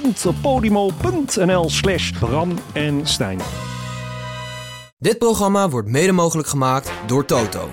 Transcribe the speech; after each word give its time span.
www.podimo.nl 0.00 1.68
slash 1.68 2.10
Bram 2.10 2.58
en 2.72 3.06
Stijn. 3.06 3.38
Dit 4.98 5.18
programma 5.18 5.68
wordt 5.68 5.88
mede 5.88 6.12
mogelijk 6.12 6.48
gemaakt 6.48 6.92
door 7.06 7.24
Toto. 7.24 7.70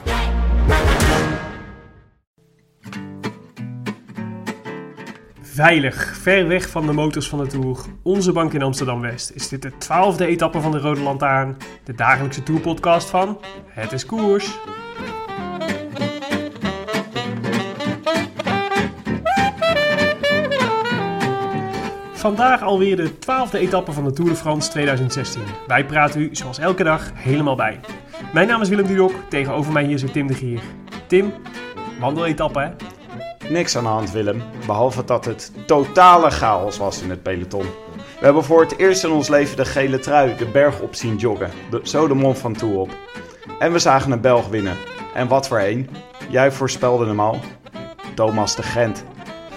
Veilig, 5.41 6.17
ver 6.17 6.47
weg 6.47 6.69
van 6.69 6.85
de 6.85 6.93
motors 6.93 7.29
van 7.29 7.39
de 7.39 7.47
Tour. 7.47 7.77
Onze 8.03 8.31
bank 8.31 8.53
in 8.53 8.61
Amsterdam-West 8.61 9.31
is 9.31 9.47
dit 9.47 9.61
de 9.61 9.77
twaalfde 9.77 10.25
etappe 10.25 10.61
van 10.61 10.71
de 10.71 10.79
Rode 10.79 11.01
Lantaarn. 11.01 11.57
De 11.83 11.93
dagelijkse 11.93 12.43
Tourpodcast 12.43 13.09
van 13.09 13.39
Het 13.65 13.91
is 13.91 14.05
Koers. 14.05 14.57
Vandaag 22.27 22.61
alweer 22.61 22.95
de 22.95 23.19
twaalfde 23.19 23.57
etappe 23.57 23.91
van 23.91 24.03
de 24.03 24.11
Tour 24.11 24.29
de 24.29 24.35
France 24.35 24.69
2016. 24.69 25.41
Wij 25.67 25.85
praten 25.85 26.21
u, 26.21 26.29
zoals 26.31 26.57
elke 26.57 26.83
dag, 26.83 27.11
helemaal 27.13 27.55
bij. 27.55 27.79
Mijn 28.33 28.47
naam 28.47 28.61
is 28.61 28.69
Willem 28.69 28.87
Dudok, 28.87 29.11
tegenover 29.29 29.71
mij 29.71 29.83
hier 29.83 29.99
zit 29.99 30.13
Tim 30.13 30.27
de 30.27 30.33
Gier. 30.33 30.59
Tim, 31.07 31.33
wandeletappe 31.99 32.59
hè? 32.59 32.69
Niks 33.49 33.75
aan 33.77 33.83
de 33.83 33.89
hand, 33.89 34.11
Willem. 34.11 34.41
Behalve 34.65 35.03
dat 35.03 35.25
het 35.25 35.51
totale 35.65 36.29
chaos 36.29 36.77
was 36.77 37.01
in 37.01 37.09
het 37.09 37.23
peloton. 37.23 37.65
We 37.95 38.25
hebben 38.25 38.43
voor 38.43 38.61
het 38.61 38.77
eerst 38.77 39.03
in 39.03 39.11
ons 39.11 39.27
leven 39.27 39.57
de 39.57 39.65
gele 39.65 39.99
trui 39.99 40.35
de 40.37 40.45
berg 40.45 40.79
op 40.79 40.95
zien 40.95 41.15
joggen. 41.15 41.49
De, 41.69 41.79
zo 41.83 42.07
de 42.07 42.13
mond 42.13 42.37
van 42.37 42.53
toe 42.53 42.77
op. 42.77 42.89
En 43.59 43.71
we 43.71 43.79
zagen 43.79 44.11
een 44.11 44.21
Belg 44.21 44.47
winnen. 44.47 44.77
En 45.13 45.27
wat 45.27 45.47
voor 45.47 45.59
een. 45.59 45.89
Jij 46.29 46.51
voorspelde 46.51 47.05
hem 47.05 47.19
al. 47.19 47.39
Thomas 48.15 48.55
de 48.55 48.63
Gent. 48.63 49.05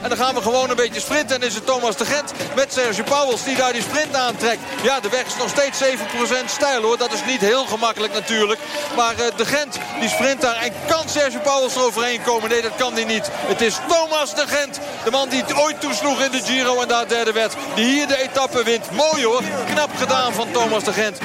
En 0.03 0.09
dan 0.09 0.19
gaan 0.19 0.35
we 0.35 0.43
gewoon 0.43 0.71
een 0.71 0.77
beetje 0.77 1.01
sprinten. 1.01 1.37
En 1.37 1.47
is 1.47 1.55
het 1.55 1.67
Thomas 1.67 1.97
de 1.97 2.05
Gent 2.05 2.33
met 2.55 2.73
Sergio 2.73 3.05
Pauwels 3.05 3.45
die 3.45 3.57
daar 3.57 3.73
die 3.73 3.83
sprint 3.83 4.15
aantrekt. 4.17 4.61
Ja, 4.83 5.01
de 5.01 5.09
weg 5.09 5.27
is 5.27 5.37
nog 5.37 5.49
steeds 5.49 5.83
7% 5.83 6.45
stijl 6.47 6.83
hoor. 6.83 6.99
Dat 6.99 7.13
is 7.13 7.25
niet 7.27 7.41
heel 7.41 7.65
gemakkelijk 7.65 8.13
natuurlijk. 8.13 8.61
Maar 8.97 9.15
uh, 9.15 9.21
de 9.37 9.47
Gent 9.47 9.79
die 10.01 10.09
sprint 10.09 10.41
daar. 10.41 10.57
En 10.57 10.73
kan 10.89 11.09
Sergio 11.09 11.41
Pauwels 11.41 11.75
er 11.75 11.83
overheen 11.83 12.23
komen? 12.23 12.49
Nee, 12.51 12.63
dat 12.63 12.77
kan 12.77 12.93
hij 12.93 13.05
niet. 13.05 13.29
Het 13.33 13.61
is 13.61 13.79
Thomas 13.89 14.35
de 14.35 14.47
Gent. 14.47 14.81
De 15.05 15.11
man 15.11 15.29
die 15.29 15.43
het 15.43 15.55
ooit 15.55 15.81
toesloeg 15.81 16.23
in 16.23 16.31
de 16.31 16.43
Giro 16.43 16.81
en 16.81 16.89
daar 16.89 17.09
derde 17.09 17.33
werd. 17.33 17.55
Die 17.75 17.85
hier 17.85 18.07
de 18.07 18.23
etappe 18.23 18.65
wint. 18.65 18.91
Mooi 18.91 19.25
hoor. 19.25 19.43
Knap 19.73 19.91
gedaan 19.97 20.33
van 20.33 20.51
Thomas 20.51 20.85
de 20.85 20.93
Gent. 20.93 21.19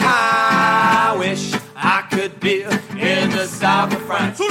I 0.00 1.18
wish 1.18 1.52
I 1.76 2.02
could 2.08 2.38
be 2.38 2.62
in 2.96 3.30
the 3.30 3.46
south 3.60 3.94
of 3.94 4.02
France. 4.06 4.42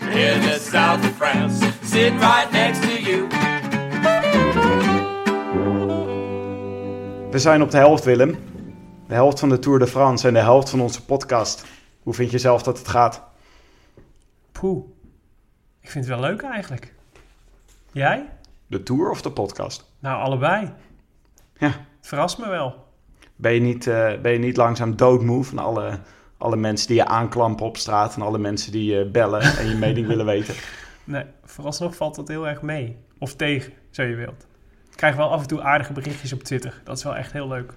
In 0.00 0.40
the 0.40 0.60
south 0.70 1.04
of 1.04 1.16
France. 1.16 1.83
Right 1.94 2.50
next 2.50 2.82
to 2.82 2.88
you. 2.88 3.28
We 7.30 7.38
zijn 7.38 7.62
op 7.62 7.70
de 7.70 7.76
helft, 7.76 8.04
Willem. 8.04 8.38
De 9.08 9.14
helft 9.14 9.38
van 9.38 9.48
de 9.48 9.58
Tour 9.58 9.78
de 9.78 9.86
France 9.86 10.28
en 10.28 10.34
de 10.34 10.40
helft 10.40 10.70
van 10.70 10.80
onze 10.80 11.04
podcast. 11.04 11.64
Hoe 12.02 12.14
vind 12.14 12.30
je 12.30 12.38
zelf 12.38 12.62
dat 12.62 12.78
het 12.78 12.88
gaat? 12.88 13.22
Poeh, 14.52 14.84
ik 15.80 15.90
vind 15.90 16.06
het 16.06 16.18
wel 16.18 16.30
leuk 16.30 16.42
eigenlijk. 16.42 16.94
Jij? 17.92 18.28
De 18.66 18.82
Tour 18.82 19.10
of 19.10 19.22
de 19.22 19.30
podcast? 19.30 19.90
Nou, 19.98 20.22
allebei. 20.22 20.72
Ja. 21.58 21.66
Het 21.66 21.76
verrast 22.00 22.38
me 22.38 22.48
wel. 22.48 22.84
Ben 23.36 23.54
je 23.54 23.60
niet, 23.60 23.86
uh, 23.86 24.20
ben 24.22 24.32
je 24.32 24.38
niet 24.38 24.56
langzaam 24.56 24.96
doodmoe 24.96 25.44
van 25.44 25.58
alle, 25.58 25.98
alle 26.38 26.56
mensen 26.56 26.88
die 26.88 26.96
je 26.96 27.06
aanklampen 27.06 27.66
op 27.66 27.76
straat... 27.76 28.14
en 28.14 28.22
alle 28.22 28.38
mensen 28.38 28.72
die 28.72 28.94
je 28.94 29.04
bellen 29.04 29.42
en 29.42 29.68
je 29.68 29.74
mening 29.74 30.06
willen 30.06 30.26
weten? 30.26 30.54
Nee, 31.04 31.24
vooralsnog 31.44 31.96
valt 31.96 32.14
dat 32.14 32.28
heel 32.28 32.48
erg 32.48 32.62
mee. 32.62 32.96
Of 33.18 33.34
tegen, 33.34 33.72
zo 33.90 34.02
je 34.02 34.14
wilt. 34.14 34.46
Ik 34.90 34.96
krijg 34.96 35.16
wel 35.16 35.30
af 35.30 35.40
en 35.40 35.48
toe 35.48 35.62
aardige 35.62 35.92
berichtjes 35.92 36.32
op 36.32 36.42
Twitter. 36.42 36.80
Dat 36.84 36.96
is 36.96 37.04
wel 37.04 37.16
echt 37.16 37.32
heel 37.32 37.48
leuk. 37.48 37.72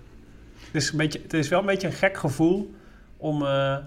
Het 0.66 0.76
is, 0.76 0.92
een 0.92 0.98
beetje, 0.98 1.20
het 1.22 1.34
is 1.34 1.48
wel 1.48 1.60
een 1.60 1.66
beetje 1.66 1.88
een 1.88 1.94
gek 1.94 2.18
gevoel 2.18 2.76
om, 3.18 3.42
uh, 3.42 3.78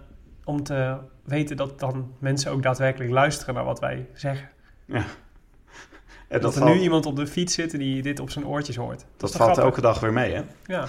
om 0.44 0.62
te 0.62 0.96
weten 1.24 1.56
dat 1.56 1.78
dan 1.78 2.14
mensen 2.18 2.50
ook 2.50 2.62
daadwerkelijk 2.62 3.10
luisteren 3.10 3.54
naar 3.54 3.64
wat 3.64 3.80
wij 3.80 4.06
zeggen. 4.14 4.48
Ja. 4.84 5.04
En 6.30 6.40
dat, 6.40 6.42
dat 6.42 6.54
er 6.54 6.60
valt... 6.60 6.74
nu 6.74 6.80
iemand 6.82 7.06
op 7.06 7.16
de 7.16 7.26
fiets 7.26 7.54
zit 7.54 7.70
die 7.70 8.02
dit 8.02 8.20
op 8.20 8.30
zijn 8.30 8.46
oortjes 8.46 8.76
hoort. 8.76 8.98
Dat, 8.98 9.32
dat 9.32 9.36
valt 9.36 9.58
elke 9.58 9.80
dag 9.80 10.00
weer 10.00 10.12
mee, 10.12 10.34
hè? 10.34 10.42
Ja. 10.66 10.86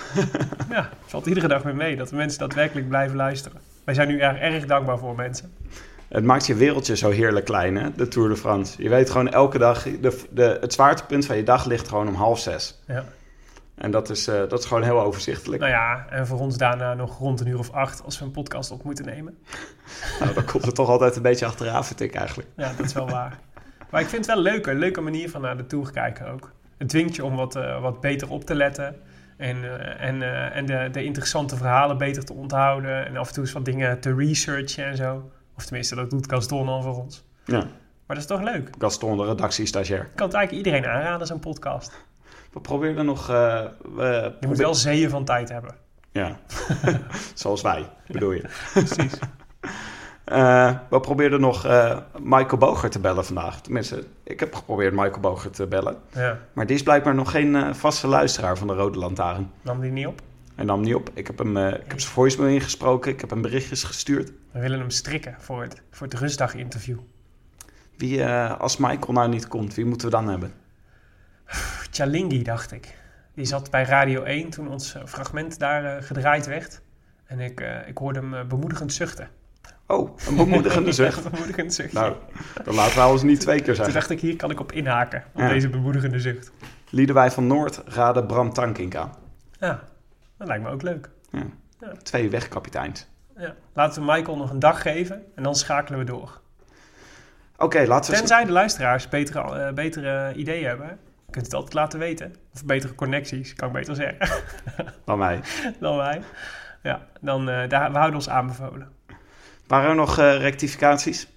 ja, 0.69 0.81
het 0.81 0.89
valt 1.05 1.25
iedere 1.25 1.47
dag 1.47 1.63
weer 1.63 1.75
mee 1.75 1.95
dat 1.95 2.09
de 2.09 2.15
mensen 2.15 2.39
daadwerkelijk 2.39 2.87
blijven 2.87 3.15
luisteren. 3.15 3.61
Wij 3.83 3.93
zijn 3.93 4.07
nu 4.07 4.19
erg, 4.19 4.37
erg 4.37 4.65
dankbaar 4.65 4.97
voor 4.97 5.15
mensen. 5.15 5.53
Het 6.11 6.23
maakt 6.23 6.45
je 6.45 6.55
wereldje 6.55 6.95
zo 6.95 7.09
heerlijk 7.09 7.45
klein, 7.45 7.75
hè? 7.75 7.91
de 7.95 8.07
Tour 8.07 8.29
de 8.29 8.35
France. 8.35 8.83
Je 8.83 8.89
weet 8.89 9.09
gewoon 9.09 9.29
elke 9.29 9.57
dag, 9.57 9.83
de, 9.83 10.21
de, 10.29 10.57
het 10.61 10.73
zwaartepunt 10.73 11.25
van 11.25 11.37
je 11.37 11.43
dag 11.43 11.65
ligt 11.65 11.87
gewoon 11.87 12.07
om 12.07 12.13
half 12.13 12.39
zes. 12.39 12.81
Ja. 12.87 13.03
En 13.75 13.91
dat 13.91 14.09
is, 14.09 14.27
uh, 14.27 14.35
dat 14.35 14.59
is 14.59 14.65
gewoon 14.65 14.83
heel 14.83 15.01
overzichtelijk. 15.01 15.61
Nou 15.61 15.73
ja, 15.73 16.05
en 16.09 16.27
voor 16.27 16.39
ons 16.39 16.57
daarna 16.57 16.93
nog 16.93 17.17
rond 17.17 17.39
een 17.39 17.47
uur 17.47 17.59
of 17.59 17.71
acht 17.71 18.03
als 18.03 18.19
we 18.19 18.25
een 18.25 18.31
podcast 18.31 18.71
op 18.71 18.83
moeten 18.83 19.05
nemen. 19.05 19.37
nou, 20.19 20.33
dan 20.33 20.45
komt 20.45 20.65
het 20.65 20.75
toch 20.75 20.89
altijd 20.89 21.15
een 21.15 21.21
beetje 21.21 21.45
achteraan, 21.45 21.85
vind 21.85 21.99
ik 21.99 22.15
eigenlijk. 22.15 22.49
Ja, 22.55 22.73
dat 22.77 22.85
is 22.85 22.93
wel 22.93 23.09
waar. 23.09 23.39
Maar 23.89 24.01
ik 24.01 24.07
vind 24.07 24.25
het 24.25 24.35
wel 24.35 24.43
leuk, 24.43 24.65
een 24.65 24.79
leuke 24.79 25.01
manier 25.01 25.29
van 25.29 25.41
naar 25.41 25.57
de 25.57 25.67
Tour 25.67 25.91
kijken 25.91 26.27
ook. 26.27 26.51
Het 26.77 26.89
dwingt 26.89 27.15
je 27.15 27.25
om 27.25 27.35
wat, 27.35 27.55
uh, 27.55 27.81
wat 27.81 28.01
beter 28.01 28.29
op 28.29 28.43
te 28.43 28.55
letten. 28.55 28.95
En, 29.37 29.57
uh, 29.57 30.01
en, 30.01 30.51
en 30.53 30.65
de, 30.65 30.89
de 30.91 31.03
interessante 31.03 31.55
verhalen 31.55 31.97
beter 31.97 32.25
te 32.25 32.33
onthouden. 32.33 33.05
En 33.05 33.17
af 33.17 33.27
en 33.27 33.33
toe 33.33 33.43
eens 33.43 33.53
wat 33.53 33.65
dingen 33.65 33.99
te 33.99 34.15
researchen 34.15 34.85
en 34.85 34.95
zo. 34.95 35.31
Of 35.61 35.67
tenminste, 35.67 35.95
dat 35.95 36.09
doet 36.09 36.31
Gaston 36.31 36.67
al 36.67 36.81
voor 36.81 36.95
ons. 36.95 37.23
Ja. 37.45 37.57
Maar 37.57 38.15
dat 38.15 38.17
is 38.17 38.25
toch 38.25 38.41
leuk? 38.41 38.69
Gaston, 38.77 39.17
de 39.17 39.25
redactiestagiair. 39.25 40.01
Ik 40.01 40.15
kan 40.15 40.27
het 40.27 40.35
eigenlijk 40.35 40.65
iedereen 40.65 40.91
aanraden, 40.91 41.27
zo'n 41.27 41.39
podcast. 41.39 41.91
We 42.53 42.59
proberen 42.59 43.05
nog... 43.05 43.29
Uh, 43.29 43.63
we 43.95 44.33
je 44.39 44.47
moet 44.47 44.57
wel 44.57 44.75
zeeën 44.75 45.09
van 45.09 45.25
tijd 45.25 45.49
hebben. 45.49 45.75
Ja, 46.11 46.37
zoals 47.33 47.61
wij, 47.61 47.89
bedoel 48.07 48.31
je. 48.31 48.49
Precies. 48.73 49.19
Uh, 50.25 50.71
we 50.89 50.99
probeerden 50.99 51.39
nog 51.39 51.65
uh, 51.65 51.97
Michael 52.19 52.57
Boger 52.57 52.89
te 52.89 52.99
bellen 52.99 53.25
vandaag. 53.25 53.61
Tenminste, 53.61 54.05
ik 54.23 54.39
heb 54.39 54.55
geprobeerd 54.55 54.93
Michael 54.93 55.19
Boger 55.19 55.51
te 55.51 55.67
bellen. 55.67 55.97
Ja. 56.13 56.39
Maar 56.53 56.65
die 56.65 56.75
is 56.75 56.83
blijkbaar 56.83 57.15
nog 57.15 57.31
geen 57.31 57.55
uh, 57.55 57.73
vaste 57.73 58.07
luisteraar 58.07 58.57
van 58.57 58.67
de 58.67 58.73
Rode 58.73 58.99
Lantaarn. 58.99 59.51
Nam 59.61 59.81
die 59.81 59.91
niet 59.91 60.07
op? 60.07 60.21
Hij 60.61 60.69
nam 60.69 60.81
niet 60.81 60.95
op. 60.95 61.09
Ik 61.13 61.27
heb 61.27 61.37
hem, 61.37 61.57
ik 61.57 61.83
heb 61.87 61.99
zijn 61.99 62.13
voicemail 62.13 62.53
ingesproken. 62.53 63.11
Ik 63.11 63.21
heb 63.21 63.29
hem 63.29 63.41
berichtjes 63.41 63.83
gestuurd. 63.83 64.31
We 64.51 64.59
willen 64.59 64.79
hem 64.79 64.89
strikken 64.89 65.35
voor 65.39 65.61
het, 65.61 65.81
voor 65.91 66.07
het 66.07 66.19
rustdag-interview. 66.19 66.97
Wie, 67.97 68.25
als 68.35 68.77
Michael 68.77 69.13
nou 69.13 69.29
niet 69.29 69.47
komt, 69.47 69.75
wie 69.75 69.85
moeten 69.85 70.07
we 70.07 70.13
dan 70.13 70.29
hebben? 70.29 70.53
Chalingi, 71.91 72.43
dacht 72.43 72.71
ik. 72.71 72.95
Die 73.33 73.45
zat 73.45 73.71
bij 73.71 73.83
Radio 73.83 74.23
1 74.23 74.49
toen 74.49 74.67
ons 74.67 74.95
fragment 75.05 75.59
daar 75.59 76.03
gedraaid 76.03 76.45
werd. 76.45 76.81
En 77.25 77.39
ik, 77.39 77.63
ik 77.87 77.97
hoorde 77.97 78.19
hem 78.19 78.47
bemoedigend 78.47 78.93
zuchten. 78.93 79.29
Oh, 79.87 80.17
een 80.27 80.35
bemoedigende 80.35 80.91
zucht. 81.01 81.25
een 81.25 81.31
bemoedigende 81.31 81.71
zucht. 81.73 81.93
Nou, 81.93 82.15
dan 82.63 82.75
laten 82.75 82.95
we 82.95 83.01
alles 83.01 83.21
niet 83.21 83.39
twee 83.39 83.57
keer 83.57 83.75
zeggen. 83.75 83.83
Toen 83.83 83.93
dacht 83.93 84.09
ik, 84.09 84.19
hier 84.19 84.35
kan 84.35 84.51
ik 84.51 84.59
op 84.59 84.71
inhaken, 84.71 85.23
op 85.33 85.39
ja. 85.39 85.47
deze 85.47 85.69
bemoedigende 85.69 86.19
zucht. 86.19 86.51
Liedewij 86.89 87.31
van 87.31 87.47
Noord 87.47 87.81
raden 87.85 88.27
Bram 88.27 88.53
Tankink 88.53 88.95
aan. 88.95 89.11
Ja, 89.59 89.83
dat 90.41 90.49
lijkt 90.49 90.63
me 90.63 90.69
ook 90.69 90.81
leuk. 90.81 91.09
Ja. 91.31 91.43
Ja. 91.79 91.91
Twee 92.03 92.29
wegkapiteins. 92.29 93.07
Ja. 93.37 93.55
Laten 93.73 94.05
we 94.05 94.11
Michael 94.11 94.37
nog 94.37 94.49
een 94.51 94.59
dag 94.59 94.81
geven 94.81 95.25
en 95.35 95.43
dan 95.43 95.55
schakelen 95.55 95.99
we 95.99 96.05
door. 96.05 96.41
Oké, 97.53 97.63
okay, 97.63 97.87
laten 97.87 98.11
we... 98.11 98.17
Tenzij 98.17 98.45
de 98.45 98.51
luisteraars 98.51 99.09
betere, 99.09 99.67
uh, 99.67 99.73
betere 99.73 100.33
ideeën 100.33 100.67
hebben. 100.67 100.87
Je 101.25 101.31
kunt 101.31 101.45
het 101.45 101.53
altijd 101.53 101.73
laten 101.73 101.99
weten. 101.99 102.35
Of 102.53 102.65
betere 102.65 102.95
connecties, 102.95 103.53
kan 103.53 103.67
ik 103.67 103.73
beter 103.73 103.95
zeggen. 103.95 104.43
Dan 105.05 105.17
mij. 105.17 105.39
dan 105.79 105.97
wij. 105.97 106.21
Ja, 106.83 107.07
dan, 107.19 107.49
uh, 107.49 107.69
daar, 107.69 107.91
we 107.91 107.97
houden 107.97 108.15
ons 108.15 108.29
aanbevolen. 108.29 108.91
Waren 109.67 109.89
er 109.89 109.95
nog 109.95 110.19
uh, 110.19 110.37
rectificaties? 110.37 111.27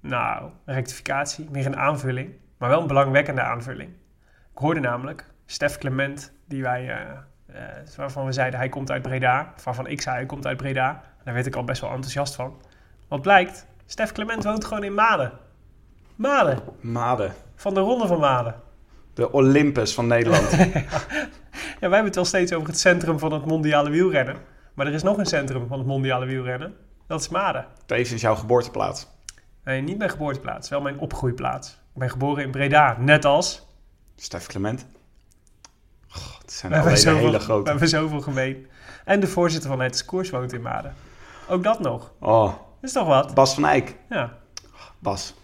Nou, 0.00 0.50
rectificatie, 0.64 1.48
meer 1.50 1.66
een 1.66 1.76
aanvulling, 1.76 2.34
maar 2.58 2.68
wel 2.68 2.80
een 2.80 2.86
belangwekkende 2.86 3.42
aanvulling. 3.42 3.90
Ik 4.52 4.58
hoorde 4.58 4.80
namelijk 4.80 5.30
Stef 5.46 5.78
Clement, 5.78 6.32
die 6.46 6.62
wij, 6.62 7.06
waarvan 7.96 8.26
we 8.26 8.32
zeiden 8.32 8.58
hij 8.58 8.68
komt 8.68 8.90
uit 8.90 9.02
Breda, 9.02 9.54
waarvan 9.64 9.86
ik 9.86 10.00
zei 10.00 10.16
hij 10.16 10.26
komt 10.26 10.46
uit 10.46 10.56
Breda. 10.56 11.02
Daar 11.24 11.34
werd 11.34 11.46
ik 11.46 11.56
al 11.56 11.64
best 11.64 11.80
wel 11.80 11.90
enthousiast 11.90 12.34
van. 12.34 12.56
Wat 13.08 13.22
blijkt, 13.22 13.66
Stef 13.86 14.12
Clement 14.12 14.44
woont 14.44 14.64
gewoon 14.64 14.84
in 14.84 14.94
Maden. 14.94 15.32
Maden. 16.16 16.58
Maden. 16.80 17.32
Van 17.54 17.74
de 17.74 17.80
Ronde 17.80 18.06
van 18.06 18.18
Maden. 18.18 18.54
De 19.14 19.32
Olympus 19.32 19.94
van 19.94 20.06
Nederland. 20.06 20.50
Ja, 21.80 21.90
wij 21.90 21.98
hebben 21.98 22.04
het 22.04 22.14
wel 22.14 22.40
steeds 22.40 22.52
over 22.52 22.68
het 22.68 22.78
centrum 22.78 23.18
van 23.18 23.32
het 23.32 23.44
mondiale 23.44 23.90
wielrennen. 23.90 24.36
Maar 24.74 24.86
er 24.86 24.92
is 24.92 25.02
nog 25.02 25.18
een 25.18 25.26
centrum 25.26 25.66
van 25.66 25.78
het 25.78 25.86
mondiale 25.86 26.26
wielrennen. 26.26 26.76
Dat 27.06 27.20
is 27.20 27.28
Maden. 27.28 27.66
Tevens 27.86 28.20
jouw 28.20 28.34
geboorteplaats. 28.34 29.06
Nee, 29.64 29.80
niet 29.80 29.98
mijn 29.98 30.10
geboorteplaats, 30.10 30.68
wel 30.68 30.80
mijn 30.80 30.98
opgroeiplaats. 30.98 31.70
Ik 31.70 32.00
ben 32.00 32.10
geboren 32.10 32.44
in 32.44 32.50
Breda, 32.50 32.96
net 32.98 33.24
als... 33.24 33.66
Stef 34.16 34.46
Clement. 34.46 34.86
Zijn 36.54 36.72
We 36.72 36.78
alleen 36.78 36.96
zoveel, 36.96 37.24
hele 37.24 37.38
we 37.38 37.44
grote. 37.44 37.70
hebben 37.70 37.88
zoveel 37.88 38.20
gemeen. 38.20 38.66
En 39.04 39.20
de 39.20 39.26
voorzitter 39.26 39.70
van 39.70 39.80
het 39.80 40.04
Koers 40.04 40.30
woont 40.30 40.52
in 40.52 40.62
Maden. 40.62 40.94
Ook 41.48 41.62
dat 41.64 41.80
nog. 41.80 42.12
Oh, 42.20 42.44
Dat 42.44 42.56
is 42.82 42.92
toch 42.92 43.06
wat? 43.06 43.34
Bas 43.34 43.54
van 43.54 43.64
Eyck. 43.66 43.94
Ja. 44.10 44.32
Bas, 44.98 45.34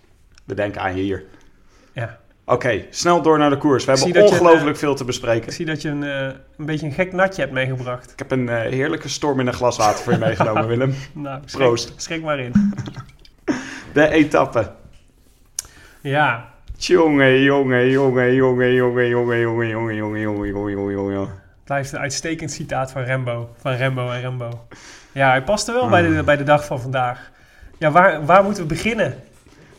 we 0.45 0.55
denken 0.55 0.81
aan 0.81 0.97
je 0.97 1.03
hier. 1.03 1.25
ja. 1.93 2.19
Oké, 2.45 2.85
snel 2.91 3.23
door 3.23 3.39
naar 3.39 3.51
de 3.51 3.57
koers. 3.59 3.85
We 3.85 3.93
hebben 3.93 4.23
ongelooflijk 4.23 4.77
veel 4.77 4.95
te 4.95 5.05
bespreken. 5.05 5.49
Ik 5.49 5.55
zie 5.55 5.67
dat 5.67 5.83
je 5.83 5.89
een, 5.89 6.03
eh, 6.03 6.37
een 6.57 6.67
beetje 6.67 6.87
een 6.87 6.93
gek 6.93 7.13
natje 7.13 7.41
hebt 7.41 7.53
meegebracht. 7.55 8.13
Ik 8.13 8.19
heb 8.19 8.31
een 8.31 8.49
eh, 8.49 8.57
heerlijke 8.71 9.09
storm 9.09 9.41
in 9.41 9.47
een 9.47 9.53
glas 9.53 9.77
water 9.77 10.05
voor 10.05 10.13
je 10.13 10.19
meegenomen, 10.29 10.67
Willem. 10.67 10.95
Nou, 11.13 11.41
schrik, 11.45 11.63
Proost. 11.67 11.93
schrik 11.97 12.23
maar 12.23 12.39
in. 12.39 12.53
De 13.93 14.09
etappe. 14.09 14.71
Ja, 16.01 16.53
Jongen, 16.81 17.43
jongen, 17.43 17.91
jongen, 17.91 18.35
jongen, 18.35 18.75
jongen, 18.75 19.09
jongen, 19.09 19.09
jongen, 19.09 19.69
jongen, 19.69 19.69
jongen, 19.69 20.21
jongen, 20.21 20.49
jongen, 20.51 20.93
jongen, 20.93 21.15
jongen. 21.15 21.43
blijft 21.65 21.93
een 21.93 21.99
uitstekend 21.99 22.51
citaat 22.51 22.93
van 22.93 23.03
Rembo. 23.03 23.51
Van 23.57 23.73
Rembo 23.73 24.11
en 24.11 24.21
Rembo. 24.21 24.67
Ja, 25.13 25.31
hij 25.31 25.43
paste 25.43 25.73
wel 25.73 25.89
bij, 25.89 26.03
de, 26.03 26.23
bij 26.23 26.37
de 26.37 26.43
dag 26.43 26.65
van 26.65 26.81
vandaag. 26.81 27.31
Ja, 27.79 27.91
waar, 27.91 28.27
waar 28.27 28.45
moeten 28.45 28.63
we 28.63 28.69
beginnen? 28.69 29.23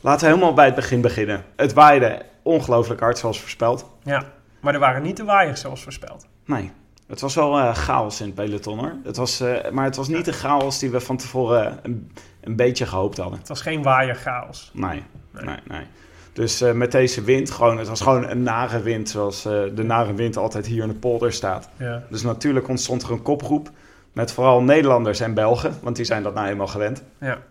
Laten 0.01 0.25
we 0.27 0.33
helemaal 0.33 0.53
bij 0.53 0.65
het 0.65 0.75
begin 0.75 1.01
beginnen. 1.01 1.44
Het 1.56 1.74
waaide 1.74 2.21
ongelooflijk 2.42 3.00
hard, 3.00 3.18
zoals 3.18 3.39
voorspeld. 3.39 3.86
Ja, 4.03 4.24
maar 4.59 4.74
er 4.74 4.80
waren 4.80 5.01
niet 5.01 5.18
de 5.18 5.24
waaiers 5.24 5.62
zoals 5.62 5.83
voorspeld. 5.83 6.27
Nee, 6.45 6.71
het 7.07 7.21
was 7.21 7.36
wel 7.36 7.57
eh, 7.57 7.75
chaos 7.75 8.19
in 8.19 8.25
het 8.25 8.36
peloton 8.36 8.80
hoor. 8.80 8.94
Het 9.03 9.18
was, 9.18 9.39
eh, 9.39 9.71
maar 9.71 9.86
het 9.86 9.95
was 9.95 10.07
niet 10.07 10.25
de 10.25 10.33
chaos 10.33 10.80
die 10.80 10.89
we 10.89 11.00
van 11.00 11.18
tevoren 11.18 11.80
een, 11.83 12.12
een 12.42 12.56
beetje 12.56 12.86
gehoopt 12.86 13.18
hadden. 13.18 13.39
Het 13.39 13.48
was 13.48 13.62
geen 13.62 13.83
waaierchaos. 13.83 14.71
Nee, 14.74 15.03
nee, 15.31 15.57
nee. 15.68 15.86
Dus 16.33 16.62
eh, 16.62 16.72
met 16.72 16.92
deze 16.92 17.22
wind, 17.24 17.51
gewoon, 17.51 17.78
het 17.78 17.88
was 17.88 18.01
gewoon 18.01 18.30
een 18.30 18.44
nare 18.44 18.81
wind, 18.81 19.10
zoals 19.10 19.45
eh, 19.45 19.62
de 19.75 19.83
nare 19.83 20.13
wind 20.13 20.38
altijd 20.38 20.66
hier 20.66 20.81
in 20.83 20.88
de 20.89 20.95
polder 20.95 21.33
staat. 21.33 21.69
Ja. 21.78 22.04
Dus 22.10 22.22
natuurlijk 22.22 22.68
ontstond 22.68 23.04
er 23.04 23.12
een 23.12 23.22
kopgroep 23.22 23.69
met 24.13 24.31
vooral 24.31 24.62
Nederlanders 24.63 25.19
en 25.19 25.33
Belgen, 25.33 25.74
want 25.81 25.95
die 25.95 26.06
zijn 26.06 26.24
dat 26.24 26.33
nou 26.33 26.48
eenmaal 26.48 26.68
gewend. 26.68 27.04
Ja, 27.19 27.30
het 27.30 27.42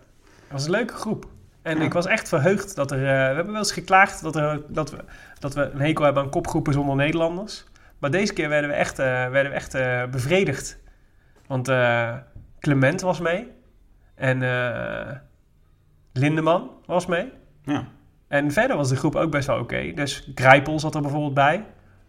was 0.51 0.65
een 0.65 0.71
leuke 0.71 0.93
groep. 0.93 1.25
En 1.61 1.77
Ja. 1.77 1.83
ik 1.83 1.93
was 1.93 2.05
echt 2.05 2.27
verheugd 2.29 2.75
dat 2.75 2.91
er... 2.91 2.97
eh, 2.97 3.03
we 3.03 3.07
hebben 3.35 3.45
wel 3.51 3.55
eens 3.55 3.71
geklaagd 3.71 4.21
dat, 4.21 4.35
er, 4.35 4.61
dat, 4.67 4.91
we, 4.91 4.97
dat 5.39 5.53
we 5.53 5.61
een 5.61 5.81
hekel 5.81 6.03
hebben 6.05 6.23
aan 6.23 6.29
kopgroepen 6.29 6.73
zonder 6.73 6.95
Nederlanders. 6.95 7.65
Maar 7.99 8.11
deze 8.11 8.33
keer 8.33 8.49
werden 8.49 8.69
we 8.69 8.75
echt, 8.75 8.97
werden 8.97 9.51
we 9.51 9.57
echt 9.57 9.71
bevredigd. 10.11 10.77
Want 11.47 11.71
Clement 12.59 13.01
was 13.01 13.19
mee. 13.19 13.47
En 14.15 14.39
Lindeman 16.13 16.69
was 16.85 17.05
mee. 17.05 17.31
Ja. 17.63 17.87
En 18.31 18.51
verder 18.51 18.77
was 18.77 18.89
de 18.89 18.95
groep 18.95 19.15
ook 19.15 19.31
best 19.31 19.47
wel 19.47 19.59
oké. 19.59 19.91
Dus 19.95 20.31
Grijpel 20.35 20.79
zat 20.79 20.95
er 20.95 21.01
bijvoorbeeld 21.01 21.33
bij. 21.33 21.65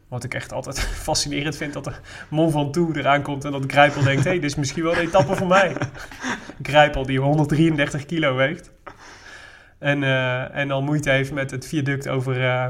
Wat 0.08 0.24
ik 0.24 0.34
echt 0.34 0.52
altijd 0.52 0.80
fascinerend 1.08 1.56
vind, 1.56 1.72
dat 1.72 1.86
er 1.86 2.00
Mont 2.30 2.52
Ventoux 2.52 2.98
eraan 2.98 3.22
komt 3.22 3.44
en 3.44 3.52
dat 3.52 3.64
Grijpel 3.66 4.02
denkt... 4.02 4.24
hé, 4.24 4.30
hey, 4.30 4.40
dit 4.40 4.50
is 4.50 4.56
misschien 4.56 4.82
wel 4.82 4.92
een 4.92 4.98
etappe 4.98 5.36
voor 5.36 5.46
mij. 5.46 5.76
Grijpel 6.62 7.06
die 7.06 7.20
133 7.20 8.06
kilo 8.06 8.34
weegt. 8.34 8.72
En, 9.78 10.02
eh, 10.02 10.56
en 10.56 10.70
al 10.70 10.82
moeite 10.82 11.10
heeft 11.10 11.32
met 11.32 11.50
het 11.50 11.66
viaduct 11.66 12.08
over, 12.08 12.40
eh, 12.40 12.66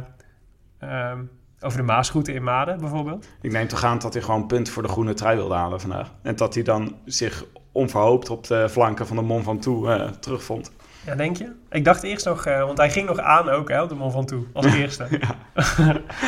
ehm, 0.79 1.19
over 1.61 1.79
de 1.79 1.85
Maasroute 1.85 2.33
in 2.33 2.43
Maden 2.43 2.79
bijvoorbeeld. 2.81 3.29
Ik 3.41 3.53
neem 3.53 3.69
toch 3.69 3.85
aan 3.85 3.99
dat 3.99 4.13
hij 4.13 4.23
gewoon 4.23 4.47
punt 4.47 4.69
voor 4.69 4.83
de 4.83 4.89
groene 4.89 5.15
trui 5.15 5.37
wilde 5.37 5.55
halen 5.55 5.81
vandaag. 5.81 6.13
En 6.23 6.37
dat 6.37 6.55
hij 6.55 6.63
dan 6.63 6.97
zich 7.05 7.45
onverhoopt 7.73 8.31
op 8.31 8.47
de 8.47 8.69
flanken 8.69 9.07
van 9.07 9.17
de 9.17 9.23
Mont 9.23 9.45
Ventoux 9.45 9.89
eh 9.89 10.09
terugvond. 10.09 10.73
Ja, 11.07 11.15
denk 11.15 11.37
je? 11.37 11.53
Ik 11.71 11.85
dacht 11.85 12.03
eerst 12.03 12.25
nog, 12.25 12.47
eh, 12.47 12.65
want 12.65 12.79
hij 12.79 12.91
ging 12.91 13.09
nog 13.09 13.19
aan 13.19 13.49
ook, 13.49 13.69
hè, 13.69 13.83
op 13.83 13.89
de 13.89 13.95
Mont 13.95 14.13
Ventoux, 14.13 14.47
als 14.53 14.67
eerste. 14.67 15.07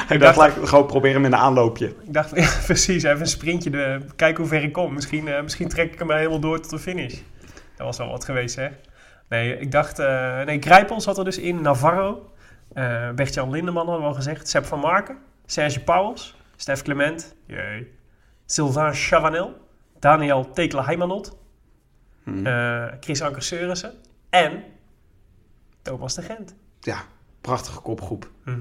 Hij 0.09 0.19
dacht, 0.19 0.37
laat 0.37 0.56
ik 0.56 0.67
gewoon 0.67 0.87
proberen 0.87 1.21
met 1.21 1.32
een 1.32 1.38
aanloopje. 1.38 1.87
Ik 1.87 2.12
dacht, 2.12 2.37
ja, 2.37 2.49
precies, 2.65 3.03
even 3.03 3.21
een 3.21 3.26
sprintje, 3.26 3.71
de, 3.71 4.00
kijken 4.17 4.41
hoe 4.41 4.53
ver 4.53 4.62
ik 4.62 4.73
kom. 4.73 4.94
Misschien, 4.94 5.29
eh, 5.29 5.43
misschien 5.43 5.69
trek 5.69 5.93
ik 5.93 5.99
hem 5.99 6.11
helemaal 6.11 6.41
door 6.41 6.61
tot 6.61 6.71
de 6.71 6.79
finish. 6.79 7.19
Dat 7.76 7.87
was 7.87 7.99
wel 7.99 8.09
wat 8.09 8.25
geweest, 8.25 8.56
hè? 8.56 8.69
Nee, 9.29 9.59
ik 9.59 9.73
dacht, 9.73 9.99
eh 9.99 10.43
nee, 10.43 10.61
Grijpel 10.61 11.00
zat 11.00 11.19
er 11.19 11.25
dus 11.25 11.38
in, 11.38 11.62
Navarro, 11.62 12.32
Bert-Jan 13.15 13.50
Lindeman 13.50 13.85
hadden 13.87 14.03
we 14.03 14.09
al 14.09 14.15
gezegd, 14.15 14.49
Sepp 14.49 14.67
van 14.67 14.79
Marken, 14.79 15.19
Serge 15.47 15.81
Pauwels, 15.81 16.37
Stef 16.56 16.82
Clement, 16.82 17.35
jee, 17.47 17.91
Sylvain 18.47 18.94
Chavanel, 18.94 19.56
Daniel 19.99 20.50
Tekela-Heimanot, 20.50 21.37
Hm. 22.25 22.47
eh, 22.47 22.87
Chris 23.00 23.23
Anker 23.23 23.43
Seurissen 23.43 23.93
en 24.34 24.62
Thomas 25.82 26.14
de 26.14 26.22
Gent. 26.22 26.54
Ja, 26.81 26.96
prachtige 27.40 27.81
kopgroep. 27.81 28.28
Eh, 28.44 28.52
ze 28.54 28.56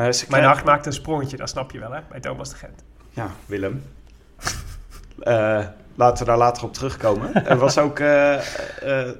Mijn 0.00 0.12
krijgen- 0.26 0.48
hart 0.48 0.64
maakte 0.64 0.88
een 0.88 0.94
sprongetje, 0.94 1.36
dat 1.36 1.48
snap 1.48 1.70
je 1.70 1.78
wel, 1.78 1.90
hè, 1.92 2.00
bij 2.10 2.20
Thomas 2.20 2.50
de 2.50 2.56
Gent. 2.56 2.84
Ja, 3.10 3.30
Willem. 3.46 3.82
Eh, 5.20 5.66
laten 5.94 6.18
we 6.24 6.30
daar 6.30 6.38
later 6.38 6.64
op 6.64 6.72
terugkomen. 6.72 7.46
Er 7.46 7.56
was 7.56 7.78
ook, 7.78 7.98
eh, 7.98 8.06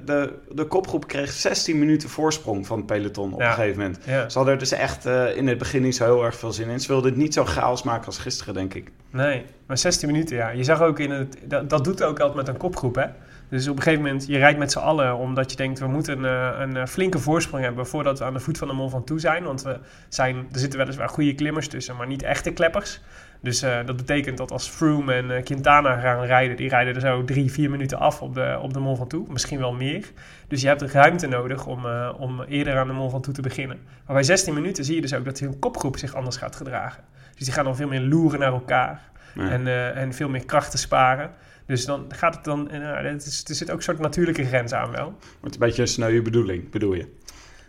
de, 0.05 0.33
de 0.51 0.65
kopgroep 0.67 1.07
kreeg 1.07 1.31
16 1.31 1.79
minuten 1.79 2.09
voorsprong 2.09 2.67
van 2.67 2.77
het 2.77 2.85
peloton 2.85 3.33
op 3.33 3.39
Ja. 3.39 3.47
een 3.47 3.53
gegeven 3.53 3.81
moment. 3.81 3.99
Ja. 4.05 4.29
Ze 4.29 4.35
hadden 4.37 4.53
er 4.53 4.59
dus 4.59 4.71
echt 4.71 5.05
in 5.35 5.47
het 5.47 5.57
begin 5.57 5.81
niet 5.81 5.95
zo 5.95 6.03
heel 6.03 6.23
erg 6.25 6.35
veel 6.35 6.51
zin 6.51 6.69
in. 6.69 6.79
Ze 6.79 6.87
wilden 6.87 7.09
het 7.11 7.19
niet 7.19 7.33
zo 7.33 7.45
chaos 7.45 7.83
maken 7.83 8.05
als 8.05 8.17
gisteren, 8.17 8.53
denk 8.53 8.73
ik. 8.73 8.91
Nee, 9.09 9.45
maar 9.65 9.77
16 9.77 10.11
minuten, 10.11 10.35
ja. 10.35 10.49
Je 10.49 10.63
zag 10.63 10.81
ook 10.81 10.99
in 10.99 11.11
het... 11.11 11.37
Dat, 11.43 11.69
dat 11.69 11.83
doet 11.83 12.03
ook 12.03 12.19
altijd 12.19 12.37
met 12.37 12.47
een 12.47 12.57
kopgroep, 12.57 12.95
hè. 12.95 13.05
Dus 13.51 13.67
op 13.67 13.75
een 13.75 13.81
gegeven 13.81 14.03
moment, 14.03 14.27
je 14.27 14.37
rijdt 14.37 14.59
met 14.59 14.71
z'n 14.71 14.79
allen... 14.79 15.17
omdat 15.17 15.51
je 15.51 15.57
denkt, 15.57 15.79
we 15.79 15.87
moeten 15.87 16.23
een, 16.23 16.53
eh, 16.53 16.59
een 16.59 16.77
eh, 16.77 16.85
flinke 16.85 17.19
voorsprong 17.19 17.63
hebben... 17.63 17.87
voordat 17.87 18.19
we 18.19 18.25
aan 18.25 18.33
de 18.33 18.39
voet 18.39 18.57
van 18.57 18.67
de 18.67 18.73
Mont 18.73 18.91
Ventoux 18.91 19.21
zijn. 19.21 19.43
Want 19.43 19.61
we 19.61 19.79
zijn, 20.09 20.35
er 20.51 20.59
zitten 20.59 20.79
weliswaar 20.79 21.09
goede 21.09 21.35
klimmers 21.35 21.67
tussen... 21.67 21.95
maar 21.95 22.07
niet 22.07 22.23
echte 22.23 22.51
kleppers. 22.51 23.01
Dus 23.41 23.61
eh, 23.61 23.85
dat 23.85 23.95
betekent 23.95 24.37
dat 24.37 24.51
als 24.51 24.69
Froome 24.69 25.13
en 25.13 25.43
Quintana 25.43 25.99
gaan 25.99 26.23
rijden... 26.25 26.55
die 26.57 26.69
rijden 26.69 26.95
er 26.95 27.01
zo 27.01 27.23
drie, 27.23 27.51
vier 27.51 27.69
minuten 27.69 27.99
af 27.99 28.21
op 28.21 28.33
de, 28.33 28.59
op 28.61 28.73
de 28.73 28.79
Mont 28.79 28.97
Ventoux. 28.97 29.29
Misschien 29.29 29.59
wel 29.59 29.73
meer. 29.73 30.11
Dus 30.47 30.61
je 30.61 30.67
hebt 30.67 30.81
ruimte 30.81 31.27
nodig 31.27 31.65
om, 31.65 31.85
om 32.17 32.41
eerder 32.41 32.77
aan 32.77 32.87
de 32.87 32.93
Mont 32.93 33.11
Ventoux 33.11 33.35
te 33.35 33.43
beginnen. 33.43 33.79
Maar 34.05 34.15
bij 34.15 34.23
16 34.23 34.53
minuten 34.53 34.83
zie 34.83 34.95
je 34.95 35.01
dus 35.01 35.13
ook 35.13 35.25
dat 35.25 35.39
hun 35.39 35.59
kopgroep 35.59 35.97
zich 35.97 36.13
anders 36.13 36.37
gaat 36.37 36.55
gedragen. 36.55 37.03
Dus 37.35 37.45
die 37.45 37.53
gaan 37.53 37.65
dan 37.65 37.75
veel 37.75 37.87
meer 37.87 38.01
loeren 38.01 38.39
naar 38.39 38.53
elkaar. 38.53 39.01
Ja. 39.35 39.49
En, 39.49 39.95
en 39.95 40.13
veel 40.13 40.29
meer 40.29 40.45
krachten 40.45 40.79
sparen. 40.79 41.31
Dus 41.71 41.85
dan 41.85 42.05
gaat 42.09 42.35
het 42.35 42.43
dan... 42.43 42.69
en, 42.69 42.81
nou, 42.81 43.05
het 43.05 43.25
is, 43.25 43.43
er 43.47 43.55
zit 43.55 43.71
ook 43.71 43.77
een 43.77 43.83
soort 43.83 43.99
natuurlijke 43.99 44.45
grens 44.45 44.73
aan 44.73 44.91
wel. 44.91 45.13
Wordt 45.39 45.55
een 45.55 45.61
beetje 45.61 45.81
een 45.81 45.87
sneuwe 45.87 46.21
bedoeling, 46.21 46.69
bedoel 46.69 46.93
je? 46.93 47.07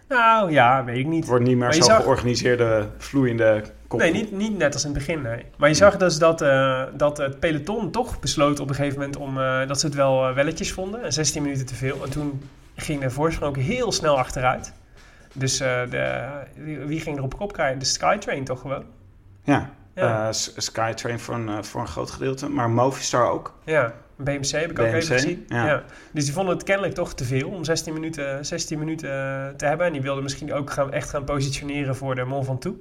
Nou 0.09 0.51
ja, 0.53 0.85
weet 0.85 0.97
ik 0.97 1.07
niet. 1.07 1.19
Het 1.21 1.29
wordt 1.29 1.45
niet 1.45 1.57
meer 1.57 1.69
je 1.69 1.75
zo'n 1.75 1.83
zag- 1.83 2.03
georganiseerde, 2.03 2.89
vloeiende 2.99 3.63
kopgroep. 3.89 4.01
Nee, 4.13 4.23
niet, 4.23 4.33
niet 4.33 4.59
net 4.59 4.75
als 4.75 4.85
in 4.85 4.91
het 4.91 4.99
begin, 4.99 5.23
nee. 5.23 5.45
Maar 5.57 5.69
je 5.69 5.75
zag 5.75 5.97
dus 5.97 6.19
dat, 6.19 6.41
eh, 6.41 6.83
dat 6.97 7.19
het 7.19 7.41
peloton 7.41 7.91
toch 7.91 8.21
besloot 8.21 8.61
op 8.61 8.69
een 8.69 8.75
gegeven 8.75 8.99
moment... 8.99 9.17
Om, 9.17 9.39
eh, 9.41 9.67
dat 9.67 9.81
ze 9.81 9.87
het 9.87 9.95
wel 9.95 10.29
eh, 10.29 10.35
welletjes 10.35 10.73
vonden. 10.73 11.03
En 11.03 11.13
16 11.13 11.43
minuten 11.43 11.67
te 11.67 11.75
veel. 11.75 12.05
En 12.05 12.11
toen 12.11 12.43
ging 12.77 13.01
de 13.01 13.11
voorsprong 13.11 13.57
ook 13.57 13.63
heel 13.63 13.93
snel 13.93 14.19
achteruit. 14.19 14.73
Dus 15.33 15.61
eh, 15.61 15.81
de, 15.91 16.25
wie- 16.57 16.79
wie 16.79 17.01
ging 17.01 17.17
er 17.17 17.23
op 17.23 17.37
kop 17.37 17.53
krijgen? 17.53 17.79
De 17.79 17.85
Skytrain 17.85 18.45
toch 18.45 18.61
gewoon? 18.61 18.85
Ja, 19.45 19.71
Ja. 19.95 20.33
S- 20.33 20.53
Skytrain 20.57 21.21
voor 21.21 21.35
een, 21.35 21.49
eh, 21.49 21.63
voor 21.63 21.81
een 21.81 21.87
groot 21.87 22.11
gedeelte. 22.11 22.49
Maar 22.49 22.71
Movistar 22.71 23.31
ook. 23.31 23.55
Ja, 23.65 23.93
BMC 24.17 24.51
heb 24.51 24.71
ik 24.71 24.79
ook 24.79 24.87
even 24.87 25.03
gezien. 25.03 25.45
ja. 25.49 25.67
Ja. 25.67 25.83
Dus 26.13 26.25
die 26.25 26.33
vonden 26.33 26.55
het 26.55 26.65
kennelijk 26.65 26.95
toch 26.95 27.15
te 27.15 27.25
veel 27.25 27.49
om 27.49 27.65
16 27.65 27.93
minuten, 27.93 28.47
16 28.47 28.79
minuten 28.79 29.09
eh, 29.11 29.49
te 29.57 29.67
hebben. 29.67 29.87
En 29.87 29.93
die 29.93 30.03
wilden 30.03 30.23
misschien 30.23 30.53
ook 30.53 30.71
gaan, 30.71 30.93
echt 30.93 31.11
gaan 31.11 31.25
positioneren 31.25 31.97
voor 31.97 32.15
de 32.15 32.25
Mont 32.25 32.45
Ventoux. 32.47 32.77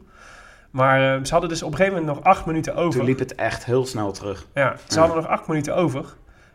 Maar 0.72 1.16
eh, 1.18 1.24
ze 1.24 1.32
hadden 1.32 1.50
dus 1.50 1.64
op 1.64 1.72
een 1.72 1.78
gegeven 1.78 2.00
moment 2.00 2.16
nog 2.18 2.26
acht 2.26 2.46
minuten 2.46 2.76
over. 2.76 3.00
Toen 3.00 3.08
liep 3.10 3.20
het 3.20 3.36
echt 3.36 3.66
heel 3.66 3.86
snel 3.86 4.12
terug. 4.12 4.48
Ja, 4.54 4.76
ze 4.88 4.94
Ja. 4.96 5.00
hadden 5.00 5.18
nog 5.22 5.28
acht 5.32 5.48
minuten 5.48 5.76
over. 5.76 6.06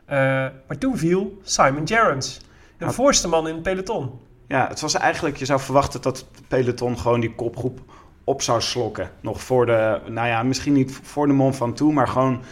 Maar 0.07 0.79
toen 0.79 0.99
viel 0.99 1.39
Simon 1.43 1.87
Gerrans. 1.89 2.41
De 2.79 2.91
voorste 2.91 3.29
man 3.29 3.49
in 3.49 3.55
het 3.55 3.63
peloton. 3.63 4.21
Ja, 4.49 4.69
het 4.69 4.81
was 4.81 4.95
eigenlijk, 4.95 5.37
je 5.37 5.45
zou 5.45 5.61
verwachten 5.61 6.03
dat 6.03 6.17
het 6.19 6.49
peloton 6.49 6.99
gewoon 6.99 7.21
die 7.21 7.35
kopgroep 7.35 7.81
op 8.27 8.43
zou 8.43 8.61
slokken. 8.61 9.11
Nog 9.21 9.43
voor 9.43 9.67
de, 9.67 10.01
nou 10.09 10.29
ja, 10.29 10.43
misschien 10.43 10.73
niet 10.73 11.01
voor 11.03 11.27
de 11.27 11.33
Mont 11.33 11.57
Ventoux, 11.57 11.95
maar 11.95 12.09
gewoon 12.09 12.43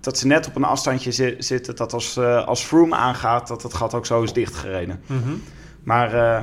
dat 0.00 0.18
ze 0.18 0.26
net 0.26 0.46
op 0.46 0.56
een 0.56 0.64
afstandje 0.64 1.12
zi- 1.12 1.34
zitten. 1.38 1.76
Dat 1.76 1.92
als, 1.92 2.16
eh, 2.16 2.46
als 2.46 2.62
Froome 2.64 2.94
aangaat, 2.96 3.48
dat 3.48 3.62
het 3.62 3.74
gat 3.74 3.94
ook 3.94 4.06
zo 4.06 4.22
is 4.22 4.32
dichtgereden. 4.32 5.00
Maar 5.82 6.14
eh, 6.14 6.42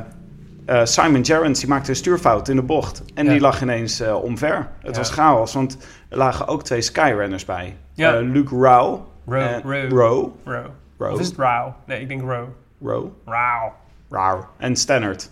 eh, 0.81 0.85
Simon 0.85 1.25
Gerrans, 1.25 1.59
die 1.59 1.69
maakte 1.69 1.89
een 1.89 1.95
stuurfout 1.95 2.47
in 2.47 2.55
de 2.55 2.61
bocht. 2.61 3.03
En 3.13 3.25
Ja. 3.25 3.31
die 3.31 3.39
lag 3.41 3.61
ineens 3.61 4.01
omver. 4.01 4.69
Het 4.81 4.95
Ja. 4.95 5.01
was 5.01 5.09
chaos, 5.09 5.53
want 5.53 5.77
er 6.09 6.17
lagen 6.17 6.47
ook 6.47 6.63
twee 6.63 6.81
Skyrunners 6.81 7.45
bij. 7.45 7.77
Ja. 7.93 8.19
Luke 8.19 8.55
Rauw. 8.59 9.07
Row. 9.27 10.31
Rowe. 10.45 11.11
Of 11.13 11.19
is 11.19 11.27
het 11.27 11.37
Rauw? 11.37 11.75
Nee, 11.85 12.01
ik 12.01 12.07
denk 12.07 12.21
Row. 12.21 12.47
Rowe. 12.81 13.09
Rauw. 13.25 13.73
Rauw. 14.09 14.47
En 14.57 14.75
Stannard. 14.75 15.29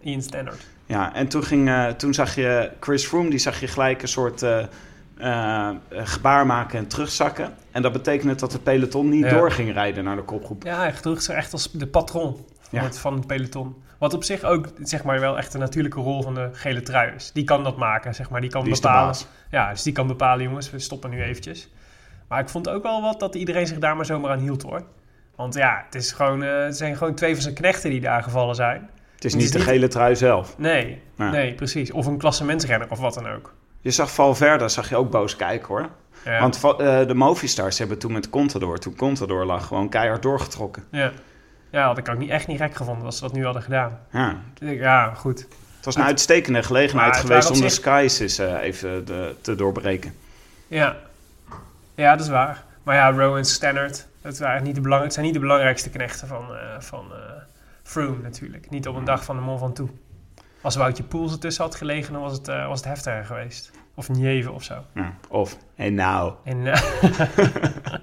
Ian 0.00 0.22
Stannard. 0.22 0.66
Ja, 0.92 1.14
en 1.14 1.28
toen, 1.28 1.44
ging, 1.44 1.68
eh, 1.68 1.86
toen 1.86 2.14
zag 2.14 2.34
je 2.34 2.70
Chris 2.80 3.06
Froome, 3.06 3.30
die 3.30 3.38
zag 3.38 3.60
je 3.60 3.66
gelijk 3.66 4.02
een 4.02 4.08
soort 4.08 4.42
eh, 4.42 5.70
gebaar 5.90 6.46
maken 6.46 6.78
en 6.78 6.86
terugzakken. 6.86 7.54
En 7.70 7.82
dat 7.82 7.92
betekende 7.92 8.34
dat 8.34 8.52
de 8.52 8.58
peloton 8.58 9.08
niet 9.08 9.24
Ja. 9.24 9.30
door 9.30 9.50
ging 9.50 9.72
rijden 9.72 10.04
naar 10.04 10.16
de 10.16 10.22
kopgroep. 10.22 10.62
Ja, 10.62 10.76
hij 10.78 10.92
gedroeg 10.92 11.22
zich 11.22 11.34
echt 11.34 11.52
als 11.52 11.70
de 11.72 11.86
patron 11.86 12.32
van, 12.34 12.44
Ja. 12.70 12.82
het, 12.82 12.98
van 12.98 13.14
het 13.14 13.26
peloton. 13.26 13.82
Wat 13.98 14.14
op 14.14 14.24
zich 14.24 14.42
ook 14.44 14.68
zeg 14.82 15.04
maar, 15.04 15.20
wel 15.20 15.38
echt 15.38 15.54
een 15.54 15.60
natuurlijke 15.60 16.00
rol 16.00 16.22
van 16.22 16.34
de 16.34 16.48
gele 16.52 16.82
trui 16.82 17.12
is. 17.14 17.30
Die 17.32 17.44
kan 17.44 17.64
dat 17.64 17.76
maken, 17.76 18.14
zeg 18.14 18.30
maar. 18.30 18.40
Die 18.40 18.50
kan 18.50 18.64
Die 18.64 18.74
de 18.74 18.80
bepalen. 18.80 19.16
Ja, 19.50 19.70
dus 19.70 19.82
die 19.82 19.92
kan 19.92 20.06
bepalen, 20.06 20.44
jongens, 20.44 20.70
we 20.70 20.78
stoppen 20.78 21.10
nu 21.10 21.22
eventjes. 21.22 21.68
Maar 22.28 22.40
ik 22.40 22.48
vond 22.48 22.68
ook 22.68 22.82
wel 22.82 23.02
wat 23.02 23.20
dat 23.20 23.34
iedereen 23.34 23.66
zich 23.66 23.78
daar 23.78 23.96
maar 23.96 24.06
zomaar 24.06 24.30
aan 24.30 24.38
hield, 24.38 24.62
hoor. 24.62 24.82
Want 25.36 25.54
ja, 25.54 25.82
het, 25.84 25.94
is 25.94 26.12
gewoon, 26.12 26.40
het 26.40 26.76
zijn 26.76 26.96
gewoon 26.96 27.14
twee 27.14 27.32
van 27.32 27.42
zijn 27.42 27.54
knechten 27.54 27.90
die 27.90 28.00
daar 28.00 28.22
gevallen 28.22 28.54
zijn. 28.54 28.90
Het 29.22 29.30
is 29.32 29.32
Het 29.32 29.42
is 29.42 29.54
niet 29.54 29.64
de 29.64 29.70
niet- 29.70 29.76
gele 29.78 29.88
trui 29.92 30.16
zelf. 30.16 30.58
Nee, 30.58 31.00
Ja. 31.16 31.30
nee, 31.30 31.54
precies. 31.54 31.90
Of 31.92 32.06
een 32.06 32.18
klassementsrenner 32.18 32.90
of 32.90 32.98
wat 32.98 33.14
dan 33.14 33.28
ook. 33.28 33.52
Je 33.80 33.90
zag 33.90 34.10
Valverde, 34.14 34.68
zag 34.68 34.88
je 34.88 34.96
ook 34.96 35.10
boos 35.10 35.36
kijken 35.36 35.68
hoor. 35.68 35.88
Ja. 36.24 36.40
Want 36.40 36.56
eh, 36.64 37.06
de 37.06 37.14
Movistars 37.14 37.78
hebben 37.78 37.98
toen 37.98 38.12
met 38.12 38.30
Contador, 38.30 38.78
toen 38.78 38.96
Contador 38.96 39.44
lag, 39.44 39.66
gewoon 39.66 39.88
keihard 39.88 40.22
doorgetrokken. 40.22 40.84
ja. 40.90 41.10
ja, 41.70 41.86
had 41.86 41.98
ik 41.98 42.08
ook 42.08 42.18
niet, 42.18 42.30
echt 42.30 42.46
niet 42.46 42.60
gek 42.60 42.74
gevonden 42.74 43.04
als 43.04 43.16
ze 43.16 43.22
dat 43.22 43.32
nu 43.32 43.44
hadden 43.44 43.62
gedaan. 43.62 43.98
Ja, 44.10 44.36
Ja, 44.60 45.14
goed. 45.14 45.38
het 45.76 45.84
was 45.84 45.96
een 45.96 46.02
uitstekende 46.02 46.62
gelegenheid 46.62 47.16
geweest 47.16 47.50
om 47.50 47.60
de 47.60 47.68
skies 47.68 48.18
eens 48.18 48.38
eh, 48.38 48.62
even 48.62 49.04
de- 49.04 49.34
te 49.40 49.54
doorbreken. 49.54 50.14
Ja. 50.68 50.96
ja, 51.94 52.10
dat 52.16 52.24
is 52.24 52.30
waar. 52.32 52.64
Maar 52.82 52.94
ja, 52.96 53.10
Rowan 53.10 53.44
Stannard, 53.44 54.06
dat 54.22 54.38
waren 54.38 54.62
niet 54.62 54.74
de 54.74 54.80
belang, 54.80 55.02
het 55.02 55.12
zijn 55.12 55.24
niet 55.24 55.34
de 55.34 55.40
belangrijkste 55.40 55.90
knechten 55.90 56.28
van, 56.28 56.44
eh 56.54 56.80
van 56.80 57.04
Froome 57.92 58.22
natuurlijk. 58.22 58.70
Niet 58.70 58.88
op 58.88 58.96
een 58.96 59.04
dag 59.04 59.24
van 59.24 59.36
de 59.36 59.42
Mont 59.42 59.58
Ventoux. 59.60 59.90
Als 60.60 60.76
Woutje 60.76 61.02
Poels 61.02 61.32
ertussen 61.32 61.64
had 61.64 61.74
gelegen, 61.74 62.12
dan 62.12 62.22
was 62.22 62.32
het, 62.32 62.48
eh, 62.48 62.66
was 62.66 62.78
het 62.78 62.88
heftiger 62.88 63.24
geweest. 63.24 63.70
Of 63.94 64.08
Nieve 64.08 64.50
of 64.52 64.62
zo. 64.62 64.74
Ja, 64.94 65.14
of, 65.28 65.56
en 65.74 65.94
nou. 65.94 66.32
En, 66.44 66.66
eh, 66.66 66.82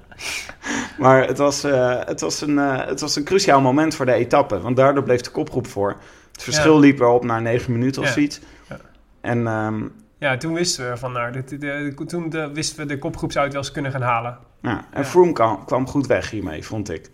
Maar 0.99 1.27
het 1.27 1.37
was, 1.37 1.63
eh, 1.63 1.99
het, 2.05 2.21
was 2.21 2.41
een, 2.41 2.57
het 2.57 2.99
was 2.99 3.15
een 3.15 3.23
cruciaal 3.23 3.61
moment 3.61 3.95
voor 3.95 4.05
de 4.05 4.13
etappe, 4.13 4.59
want 4.59 4.75
daardoor 4.75 5.03
bleef 5.03 5.21
de 5.21 5.29
kopgroep 5.31 5.67
voor. 5.67 5.95
Het 6.31 6.43
verschil 6.43 6.73
Ja. 6.73 6.79
liep 6.79 6.97
weer 6.97 7.07
op 7.07 7.23
naar 7.23 7.41
negen 7.41 7.71
minuten 7.71 8.01
of 8.01 8.07
Ja. 8.07 8.13
zoiets. 8.13 8.39
Ja. 8.69 8.77
En 9.21 9.47
ehm, 9.47 9.83
ja, 10.17 10.37
toen 10.37 10.53
wisten 10.53 10.89
we 10.89 10.97
van, 10.97 11.11
nou, 11.11 11.31
de, 11.31 11.43
de, 11.43 11.57
de- 11.57 12.05
toen 12.05 12.53
wisten 12.53 12.77
we 12.79 12.85
de 12.85 12.99
kopgroep 12.99 13.31
zou 13.31 13.43
het 13.43 13.53
wel 13.53 13.63
eens 13.63 13.71
kunnen 13.71 13.91
gaan 13.91 14.01
halen. 14.01 14.37
Ja, 14.61 14.85
en. 14.91 15.05
Froome 15.05 15.31
kwam, 15.33 15.65
kwam 15.65 15.87
goed 15.87 16.07
weg 16.07 16.29
hiermee, 16.29 16.65
vond 16.65 16.89
ik. 16.89 17.09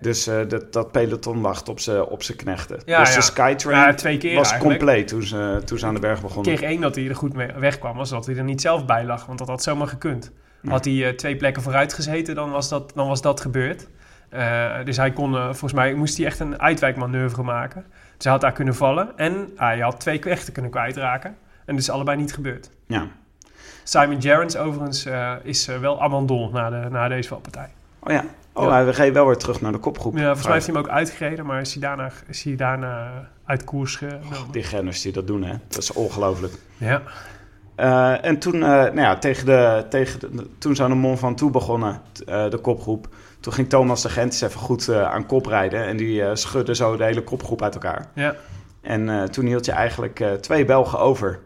Dus 0.00 0.26
eh, 0.26 0.40
dat, 0.48 0.72
dat 0.72 0.92
peloton 0.92 1.40
wacht 1.40 1.68
op 1.68 1.80
zijn 1.80 2.04
op 2.04 2.22
knechten. 2.36 2.80
Ja, 2.84 2.98
dus 2.98 3.08
ja. 3.08 3.14
de 3.14 3.22
Skytrain 3.22 3.96
twee 3.96 4.18
keer 4.18 4.36
was 4.36 4.50
eigenlijk. 4.50 4.78
compleet 4.78 5.08
toen 5.08 5.22
ze, 5.22 5.62
toen 5.64 5.78
ze 5.78 5.86
aan 5.86 5.94
de 5.94 6.00
berg 6.00 6.20
begonnen. 6.20 6.56
Keer 6.56 6.68
één 6.68 6.80
dat 6.80 6.94
hij 6.94 7.08
er 7.08 7.16
goed 7.16 7.34
mee 7.34 7.52
wegkwam, 7.56 7.96
was 7.96 8.10
dat 8.10 8.26
hij 8.26 8.36
er 8.36 8.44
niet 8.44 8.60
zelf 8.60 8.84
bij 8.84 9.04
lag. 9.04 9.26
Want 9.26 9.38
dat 9.38 9.48
had 9.48 9.62
zomaar 9.62 9.86
gekund. 9.86 10.32
Had 10.68 10.84
hij 10.84 11.06
eh, 11.06 11.14
twee 11.14 11.36
plekken 11.36 11.62
vooruit 11.62 11.92
gezeten, 11.92 12.34
dan 12.34 12.50
was 12.50 12.68
dat, 12.68 12.92
dan 12.94 13.08
was 13.08 13.22
dat 13.22 13.40
gebeurd. 13.40 13.88
Eh, 14.28 14.84
dus 14.84 14.96
hij 14.96 15.12
kon, 15.12 15.32
volgens 15.32 15.72
mij 15.72 15.94
moest 15.94 16.16
hij 16.16 16.26
echt 16.26 16.40
een 16.40 16.60
uitwijkmanoeuvre 16.60 17.42
maken. 17.42 17.84
Dus 18.16 18.24
hij 18.24 18.32
had 18.32 18.40
daar 18.40 18.52
kunnen 18.52 18.74
vallen. 18.74 19.16
En 19.16 19.50
hij 19.56 19.78
had 19.78 20.00
twee 20.00 20.18
knechten 20.18 20.52
kunnen 20.52 20.70
kwijtraken. 20.70 21.36
En 21.64 21.76
dus 21.76 21.90
allebei 21.90 22.16
niet 22.16 22.34
gebeurd. 22.34 22.70
Ja. 22.86 23.06
Simon 23.82 24.22
Gerrans 24.22 24.56
overigens 24.56 25.08
is 25.42 25.66
wel 25.66 26.02
abandon 26.02 26.52
na, 26.52 26.70
de, 26.70 26.88
na 26.90 27.08
deze 27.08 27.28
valpartij. 27.28 27.68
Oh 27.98 28.12
ja. 28.12 28.24
Oh, 28.58 28.64
Ja. 28.64 28.70
hij 28.72 28.84
we 28.86 28.92
gaan 28.94 29.12
wel 29.12 29.26
weer 29.26 29.36
terug 29.36 29.60
naar 29.60 29.72
de 29.72 29.78
kopgroep. 29.78 30.16
Ja, 30.16 30.22
volgens 30.24 30.44
mij 30.44 30.52
heeft 30.54 30.66
hij 30.66 30.74
hem 30.74 30.84
ook 30.84 30.90
uitgereden, 30.90 31.46
maar 31.46 31.60
is 31.60 31.72
hij 31.72 31.82
daarna, 31.82 32.10
is 32.26 32.42
hij 32.42 32.56
daarna 32.56 33.10
uit 33.44 33.64
koers 33.64 33.96
genomen. 33.96 34.22
Die 34.50 34.62
renners 34.62 35.02
die 35.02 35.12
dat 35.12 35.26
doen, 35.26 35.42
hè. 35.42 35.54
Dat 35.68 35.78
is 35.82 35.92
ongelooflijk. 35.92 36.52
Ja. 36.76 37.02
Eh, 37.74 38.24
en 38.24 38.38
toen, 38.38 38.54
eh, 38.54 38.60
nou 38.68 39.00
ja, 39.00 39.18
tegen 39.18 39.46
de, 39.46 39.86
tegen 39.90 40.20
de, 40.36 40.46
toen 40.58 40.76
ze 40.76 40.82
aan 40.82 40.90
de 40.90 40.96
Mont 40.96 41.18
Ventoux 41.18 41.52
begonnen, 41.52 42.00
t- 42.12 42.24
eh, 42.24 42.50
de 42.50 42.58
kopgroep. 42.58 43.08
Toen 43.40 43.52
ging 43.52 43.68
Thomas 43.68 44.02
de 44.02 44.08
Gent 44.08 44.32
eens 44.32 44.40
even 44.40 44.60
goed 44.60 44.92
aan 44.94 45.26
kop 45.26 45.46
rijden. 45.46 45.84
En 45.86 45.96
die 45.96 46.36
schudde 46.36 46.74
zo 46.74 46.96
de 46.96 47.04
hele 47.04 47.22
kopgroep 47.22 47.62
uit 47.62 47.74
elkaar. 47.74 48.06
Ja. 48.14 48.34
En 48.82 49.30
toen 49.30 49.46
hield 49.46 49.64
je 49.64 49.72
eigenlijk 49.72 50.24
twee 50.40 50.64
Belgen 50.64 50.98
over. 50.98 51.38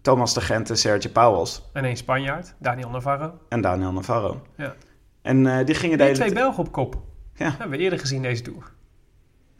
Thomas 0.00 0.34
de 0.34 0.40
Gent 0.40 0.70
en 0.70 0.76
Sergio 0.76 1.10
Pauwels. 1.10 1.62
En 1.72 1.84
een 1.84 1.96
Spanjaard, 1.96 2.54
Daniel 2.58 2.90
Navarro. 2.90 3.32
En 3.48 3.60
Daniel 3.60 3.92
Navarro. 3.92 4.42
Ja. 4.56 4.74
En 5.26 5.46
eh, 5.58 5.66
die 5.66 5.74
gingen 5.74 6.00
hele 6.00 6.14
twee. 6.14 6.32
Belgen 6.32 6.64
op 6.64 6.72
kop. 6.72 6.96
Ja. 7.34 7.50
hebben 7.50 7.70
we 7.78 7.84
eerder 7.84 7.98
gezien 7.98 8.22
deze 8.22 8.42
tour. 8.42 8.62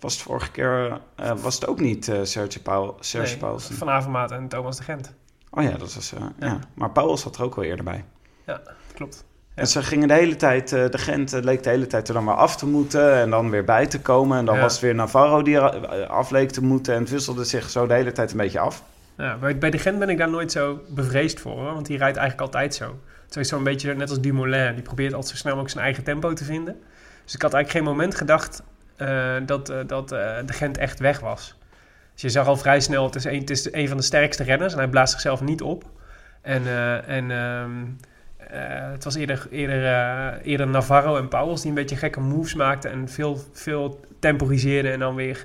Was 0.01 0.13
het 0.15 0.23
vorige 0.23 0.51
keer... 0.51 1.01
eh, 1.17 1.33
was 1.37 1.55
het 1.55 1.67
ook 1.67 1.81
niet 1.81 2.09
eh 2.09 2.19
Sergio, 2.23 2.61
Pauw, 2.63 2.97
Sergio 3.01 3.49
Nee? 3.51 3.79
Van 3.79 3.89
Avermaat 3.91 4.31
en 4.33 4.49
Thomas 4.49 4.77
de 4.77 4.83
Gent. 4.83 5.15
Oh 5.51 5.63
ja, 5.63 5.71
dat 5.71 5.95
was... 5.95 6.13
eh, 6.13 6.21
ja. 6.21 6.47
Ja. 6.47 6.59
Maar 6.75 6.91
Pauwels 6.91 7.21
zat 7.23 7.37
er 7.37 7.43
ook 7.43 7.55
wel 7.55 7.65
eerder 7.65 7.85
bij. 7.85 8.05
Ja, 8.47 8.61
klopt. 8.95 9.25
Ja. 9.29 9.63
En 9.63 9.69
ze 9.69 9.83
gingen 9.83 10.09
de 10.09 10.15
hele 10.15 10.37
tijd, 10.37 10.73
eh, 10.73 10.89
de 10.91 10.99
Gent 10.99 11.33
eh, 11.33 11.43
leek 11.43 11.63
de 11.63 11.71
hele 11.71 11.87
tijd 11.87 12.09
er 12.09 12.15
dan 12.15 12.25
maar 12.25 12.35
af 12.35 12.57
te 12.57 12.67
moeten 12.67 13.13
en 13.15 13.31
dan 13.31 13.51
weer 13.51 13.65
bij 13.65 13.87
te 13.87 14.01
komen. 14.01 14.39
En 14.39 14.45
dan 14.45 14.55
Ja. 14.55 14.61
was 14.61 14.73
het 14.73 14.83
weer 14.83 14.95
Navarro 14.95 15.43
die 15.43 15.59
eh, 15.59 16.09
af 16.11 16.31
leek 16.31 16.51
te 16.51 16.63
moeten 16.65 16.95
en 16.95 17.01
het 17.01 17.11
wisselde 17.11 17.45
zich 17.45 17.71
zo 17.71 17.87
de 17.87 17.95
hele 17.95 18.13
tijd 18.13 18.31
een 18.31 18.37
beetje 18.37 18.59
af. 18.59 18.83
Ja, 19.17 19.37
bij, 19.37 19.59
bij 19.59 19.71
de 19.71 19.79
Gent 19.79 19.99
ben 19.99 20.09
ik 20.09 20.19
daar 20.19 20.31
nooit 20.31 20.53
zo 20.53 20.81
bevreesd 20.89 21.41
voor, 21.41 21.53
hoor, 21.53 21.73
want 21.73 21.87
die 21.87 21.99
rijdt 21.99 22.17
eigenlijk 22.17 22.47
altijd 22.53 22.75
zo. 22.75 22.99
Zo 23.29 23.41
is 23.41 23.49
zo'n 23.49 23.65
beetje 23.65 23.95
net 23.95 24.11
als 24.11 24.21
Dumoulin, 24.21 24.75
die 24.75 24.83
probeert 24.83 25.13
altijd 25.13 25.31
zo 25.31 25.37
snel 25.37 25.53
mogelijk 25.53 25.73
zijn 25.73 25.85
eigen 25.85 26.05
tempo 26.05 26.33
te 26.33 26.45
vinden. 26.45 26.77
Dus 27.25 27.35
ik 27.35 27.43
had 27.43 27.55
eigenlijk 27.55 27.85
geen 27.85 27.95
moment 27.95 28.15
gedacht 28.15 28.63
eh, 28.97 29.35
dat, 29.47 29.69
eh, 29.69 29.79
dat 29.87 30.13
eh, 30.13 30.37
de 30.47 30.53
Gent 30.53 30.79
echt 30.79 30.99
weg 30.99 31.21
was. 31.21 31.57
Dus 32.13 32.23
je 32.23 32.29
zag 32.29 32.47
al 32.47 32.57
vrij 32.57 32.81
snel, 32.81 33.05
het 33.05 33.15
is, 33.15 33.25
een, 33.25 33.39
het 33.39 33.51
is 33.51 33.73
een 33.73 33.89
van 33.89 33.97
de 33.97 34.03
sterkste 34.03 34.43
renners 34.43 34.73
en 34.73 34.79
hij 34.79 34.89
blaast 34.89 35.13
zichzelf 35.13 35.41
niet 35.41 35.63
op. 35.63 35.85
En, 36.43 36.63
en 37.07 37.31
ehm, 37.31 37.71
eh, 38.37 38.91
het 38.91 39.05
was 39.05 39.15
eerder, 39.15 39.47
eerder, 39.51 40.41
eerder 40.41 40.67
Navarro 40.67 41.17
en 41.17 41.29
Pauwels 41.29 41.61
die 41.61 41.69
een 41.69 41.77
beetje 41.77 41.97
gekke 41.97 42.21
moves 42.21 42.55
maakten 42.55 42.91
en 42.91 43.09
veel, 43.09 43.39
veel 43.53 44.01
temporiseerden 44.19 44.93
en 44.93 44.99
dan 44.99 45.15
weer 45.15 45.45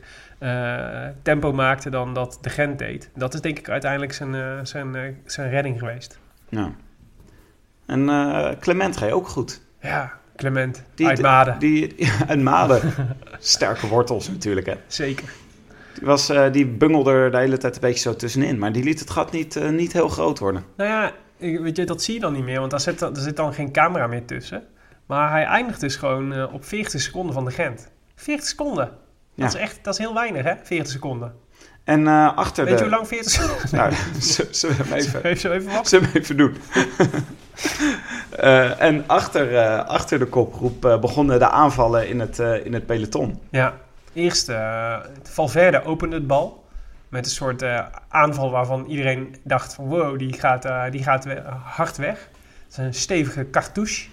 tempo 1.21 1.53
maakte 1.53 1.89
dan 1.89 2.13
dat 2.13 2.37
de 2.41 2.49
Gent 2.49 2.79
deed. 2.79 3.09
Dat 3.15 3.33
is 3.33 3.41
denk 3.41 3.59
ik 3.59 3.69
uiteindelijk 3.69 4.13
zijn, 4.13 4.67
zijn, 4.67 5.17
zijn 5.25 5.49
redding 5.49 5.79
geweest. 5.79 6.19
Ja. 6.49 6.71
En 7.91 8.09
eh, 8.09 8.49
Clement 8.59 8.97
ga 8.97 9.05
je 9.05 9.13
ook 9.13 9.27
goed. 9.27 9.61
Ja, 9.81 10.13
Clement 10.35 10.83
Die- 10.95 11.07
uit 11.07 11.21
Maden. 11.21 11.59
Die, 11.59 11.93
ja, 12.27 12.35
Maden. 12.35 12.81
Sterke 13.39 13.87
wortels 13.87 14.29
natuurlijk 14.29 14.65
hè. 14.65 14.73
Zeker. 14.87 15.33
Die, 15.93 16.05
was, 16.05 16.29
eh, 16.29 16.51
die 16.51 16.65
bungelde 16.67 17.11
er 17.11 17.31
de 17.31 17.37
hele 17.37 17.57
tijd 17.57 17.75
een 17.75 17.81
beetje 17.81 17.99
zo 18.09 18.15
tussenin. 18.15 18.59
Maar 18.59 18.71
die 18.71 18.83
liet 18.83 18.99
het 18.99 19.09
gat 19.09 19.31
niet, 19.31 19.55
eh, 19.55 19.69
niet 19.69 19.93
heel 19.93 20.07
groot 20.09 20.39
worden. 20.39 20.63
Nou 20.77 20.89
ja, 20.89 21.11
weet 21.61 21.75
je, 21.77 21.85
dat 21.85 22.03
zie 22.03 22.13
je 22.13 22.19
dan 22.19 22.33
niet 22.33 22.43
meer, 22.43 22.59
want 22.59 22.71
daar 22.71 22.79
zit, 22.79 22.99
dan- 22.99 23.15
er 23.15 23.21
zit 23.21 23.35
dan 23.35 23.53
geen 23.53 23.71
camera 23.71 24.07
meer 24.07 24.25
tussen. 24.25 24.63
Maar 25.05 25.31
hij 25.31 25.43
eindigt 25.43 25.79
dus 25.79 25.95
gewoon 25.95 26.51
op 26.51 26.65
40 26.65 27.01
seconden 27.01 27.33
van 27.33 27.45
de 27.45 27.51
Gent. 27.51 27.89
40 28.15 28.45
seconden. 28.47 28.89
Ja. 29.33 29.43
Dat 29.45 29.53
is 29.53 29.59
echt, 29.59 29.79
dat 29.83 29.93
is 29.93 29.99
heel 29.99 30.13
weinig 30.13 30.43
hè, 30.43 30.53
40 30.63 30.91
seconden. 30.91 31.33
En 31.83 32.07
eh, 32.07 32.37
achter 32.37 32.65
Weet 32.65 32.77
de... 32.77 32.83
je 32.83 32.89
hoe 32.89 32.97
lang 32.97 33.07
40 33.07 33.31
seconden 33.31 33.69
Nou, 33.75 33.93
zullen 34.51 34.77
we 34.77 34.83
hem 34.83 34.93
even... 34.93 35.23
Even 35.23 35.39
zo 35.39 35.51
even 35.51 35.73
wat. 35.73 35.87
Zullen 35.87 36.11
we 36.11 36.19
even 36.19 36.37
doen? 36.37 36.57
Eh, 38.31 38.81
en 38.81 39.03
achter, 39.07 39.57
eh, 39.57 39.85
achter 39.85 40.19
de 40.19 40.25
kopgroep 40.25 40.81
begonnen 41.01 41.39
de 41.39 41.49
aanvallen 41.49 42.07
in 42.07 42.19
het, 42.19 42.39
in 42.39 42.73
het 42.73 42.85
peloton. 42.85 43.39
Ja, 43.49 43.73
eerst 44.13 44.51
Valverde 45.23 45.83
opende 45.83 46.15
het 46.15 46.27
bal. 46.27 46.63
Met 47.09 47.25
een 47.25 47.31
soort 47.31 47.63
aanval 48.09 48.51
waarvan 48.51 48.85
iedereen 48.85 49.35
dacht 49.43 49.73
van 49.73 49.85
wow, 49.85 50.19
die 50.19 50.33
gaat, 50.33 50.91
die 50.91 51.03
gaat 51.03 51.25
hard 51.63 51.97
weg. 51.97 52.29
Het 52.63 52.71
is 52.71 52.77
een 52.77 52.93
stevige 52.93 53.49
cartouche. 53.49 54.07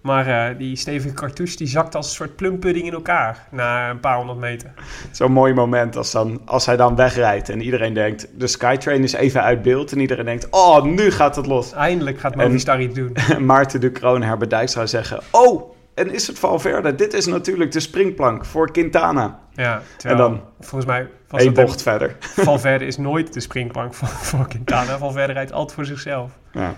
Maar 0.00 0.26
eh, 0.26 0.58
die 0.58 0.76
stevige 0.76 1.14
cartouche 1.14 1.56
die 1.56 1.66
zakt 1.66 1.94
als 1.94 2.06
een 2.06 2.14
soort 2.14 2.36
plumpudding 2.36 2.86
in 2.86 2.92
elkaar 2.92 3.46
na 3.50 3.90
een 3.90 4.00
paar 4.00 4.16
honderd 4.16 4.38
meter. 4.38 4.72
Zo'n 5.10 5.32
mooi 5.32 5.54
moment 5.54 5.96
als, 5.96 6.10
dan, 6.10 6.40
als 6.44 6.66
hij 6.66 6.76
dan 6.76 6.96
wegrijdt 6.96 7.48
en 7.48 7.62
iedereen 7.62 7.94
denkt... 7.94 8.28
de 8.34 8.46
Skytrain 8.46 9.02
is 9.02 9.12
even 9.12 9.42
uit 9.42 9.62
beeld 9.62 9.92
en 9.92 10.00
iedereen 10.00 10.24
denkt... 10.24 10.46
oh, 10.50 10.82
nu 10.82 11.10
gaat 11.10 11.36
het 11.36 11.46
los. 11.46 11.72
Eindelijk 11.72 12.18
gaat 12.18 12.34
Movistar 12.34 12.80
iets 12.80 12.94
doen. 12.94 13.14
En 13.14 13.46
Maarten 13.50 13.80
de 13.80 13.90
Kroon 13.90 14.22
Herbert 14.22 14.50
Dijkstra 14.50 14.86
zeggen... 14.86 15.20
oh, 15.30 15.72
en 15.94 16.12
is 16.12 16.26
het 16.26 16.38
Valverde? 16.38 16.94
Dit 16.94 17.14
is 17.14 17.26
natuurlijk 17.26 17.72
de 17.72 17.80
springplank 17.80 18.44
voor 18.44 18.72
Quintana. 18.72 19.38
Ja, 19.52 19.82
terwijl, 19.96 20.24
En 20.24 20.30
dan 20.30 20.42
volgens 20.60 20.84
mij 20.84 21.08
was 21.28 21.44
dat 21.44 21.54
bocht 21.54 21.82
verder. 21.82 22.16
Valverde 22.20 22.84
is 22.84 22.96
nooit 22.96 23.32
de 23.32 23.40
springplank 23.40 23.94
voor, 23.94 24.08
voor 24.08 24.48
Quintana. 24.48 24.98
Valverde 24.98 25.32
rijdt 25.32 25.52
altijd 25.52 25.74
voor 25.74 25.84
zichzelf. 25.84 26.30
Ja. 26.52 26.74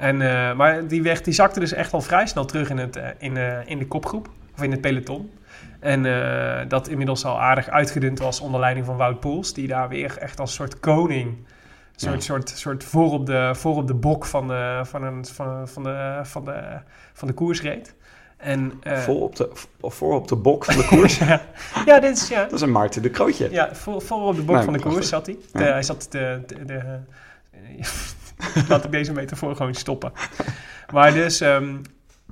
En, 0.00 0.22
eh, 0.22 0.54
maar 0.56 0.86
die, 0.86 1.02
weg, 1.02 1.20
die 1.22 1.34
zakte 1.34 1.60
dus 1.60 1.72
echt 1.72 1.92
al 1.92 2.00
vrij 2.00 2.26
snel 2.26 2.44
terug 2.44 2.70
in, 2.70 2.78
het, 2.78 2.96
eh, 2.96 3.08
in, 3.18 3.36
eh, 3.36 3.58
in 3.64 3.78
de 3.78 3.86
kopgroep. 3.86 4.28
Of 4.56 4.62
in 4.62 4.70
het 4.70 4.80
peloton. 4.80 5.30
En 5.80 6.02
dat 6.68 6.88
inmiddels 6.88 7.24
al 7.24 7.40
aardig 7.40 7.68
uitgedund 7.68 8.18
was 8.18 8.40
onder 8.40 8.60
leiding 8.60 8.86
van 8.86 8.96
Wout 8.96 9.20
Poels. 9.20 9.54
Die 9.54 9.66
daar 9.68 9.88
weer 9.88 10.18
echt 10.18 10.40
als 10.40 10.54
soort 10.54 10.80
koning... 10.80 11.36
Soort, 11.96 12.14
Ja. 12.14 12.20
soort, 12.20 12.48
soort 12.48 12.84
voor, 12.84 13.12
op 13.12 13.26
de, 13.26 13.50
voor 13.54 13.76
op 13.76 13.86
de 13.86 13.94
bok 13.94 14.24
van 14.26 14.48
de, 14.48 14.80
van, 14.84 15.02
een, 15.02 15.24
van, 15.26 15.68
van, 15.68 15.82
de, 15.82 16.20
van, 16.22 16.44
de, 16.44 16.62
van 17.12 17.28
de 17.28 17.34
koers 17.34 17.62
reed. 17.62 17.94
En, 18.36 18.72
Vol 18.84 19.20
op 19.20 19.36
de, 19.36 19.50
voor 19.82 20.14
op 20.14 20.28
de 20.28 20.36
bok 20.36 20.64
van 20.64 20.76
de 20.76 20.84
koers. 20.86 21.18
ja, 21.86 22.00
dit 22.00 22.16
is... 22.16 22.28
Ja, 22.28 22.42
Dat 22.42 22.52
is 22.52 22.60
een 22.60 22.72
Maarten 22.72 23.02
de 23.02 23.10
Krootje. 23.10 23.50
ja 23.50 23.74
voor, 23.74 23.94
op 24.10 24.36
de 24.36 24.42
bok 24.42 24.54
Nee, 24.56 24.64
van 24.64 24.72
de 24.72 24.78
prachtig. 24.78 24.92
koers 24.92 25.08
zat 25.08 25.26
hij. 25.26 25.36
De- 25.52 25.58
Ja. 25.64 25.70
Hij 25.72 25.82
zat 25.82 26.06
de... 26.10 26.40
de, 26.46 26.64
de 26.64 26.82
laat 28.68 28.84
ik 28.84 28.90
deze 28.90 29.12
metafoor 29.12 29.56
gewoon 29.56 29.74
stoppen. 29.74 30.12
Maar 30.92 31.12
dus... 31.12 31.40
ehm 31.40 31.76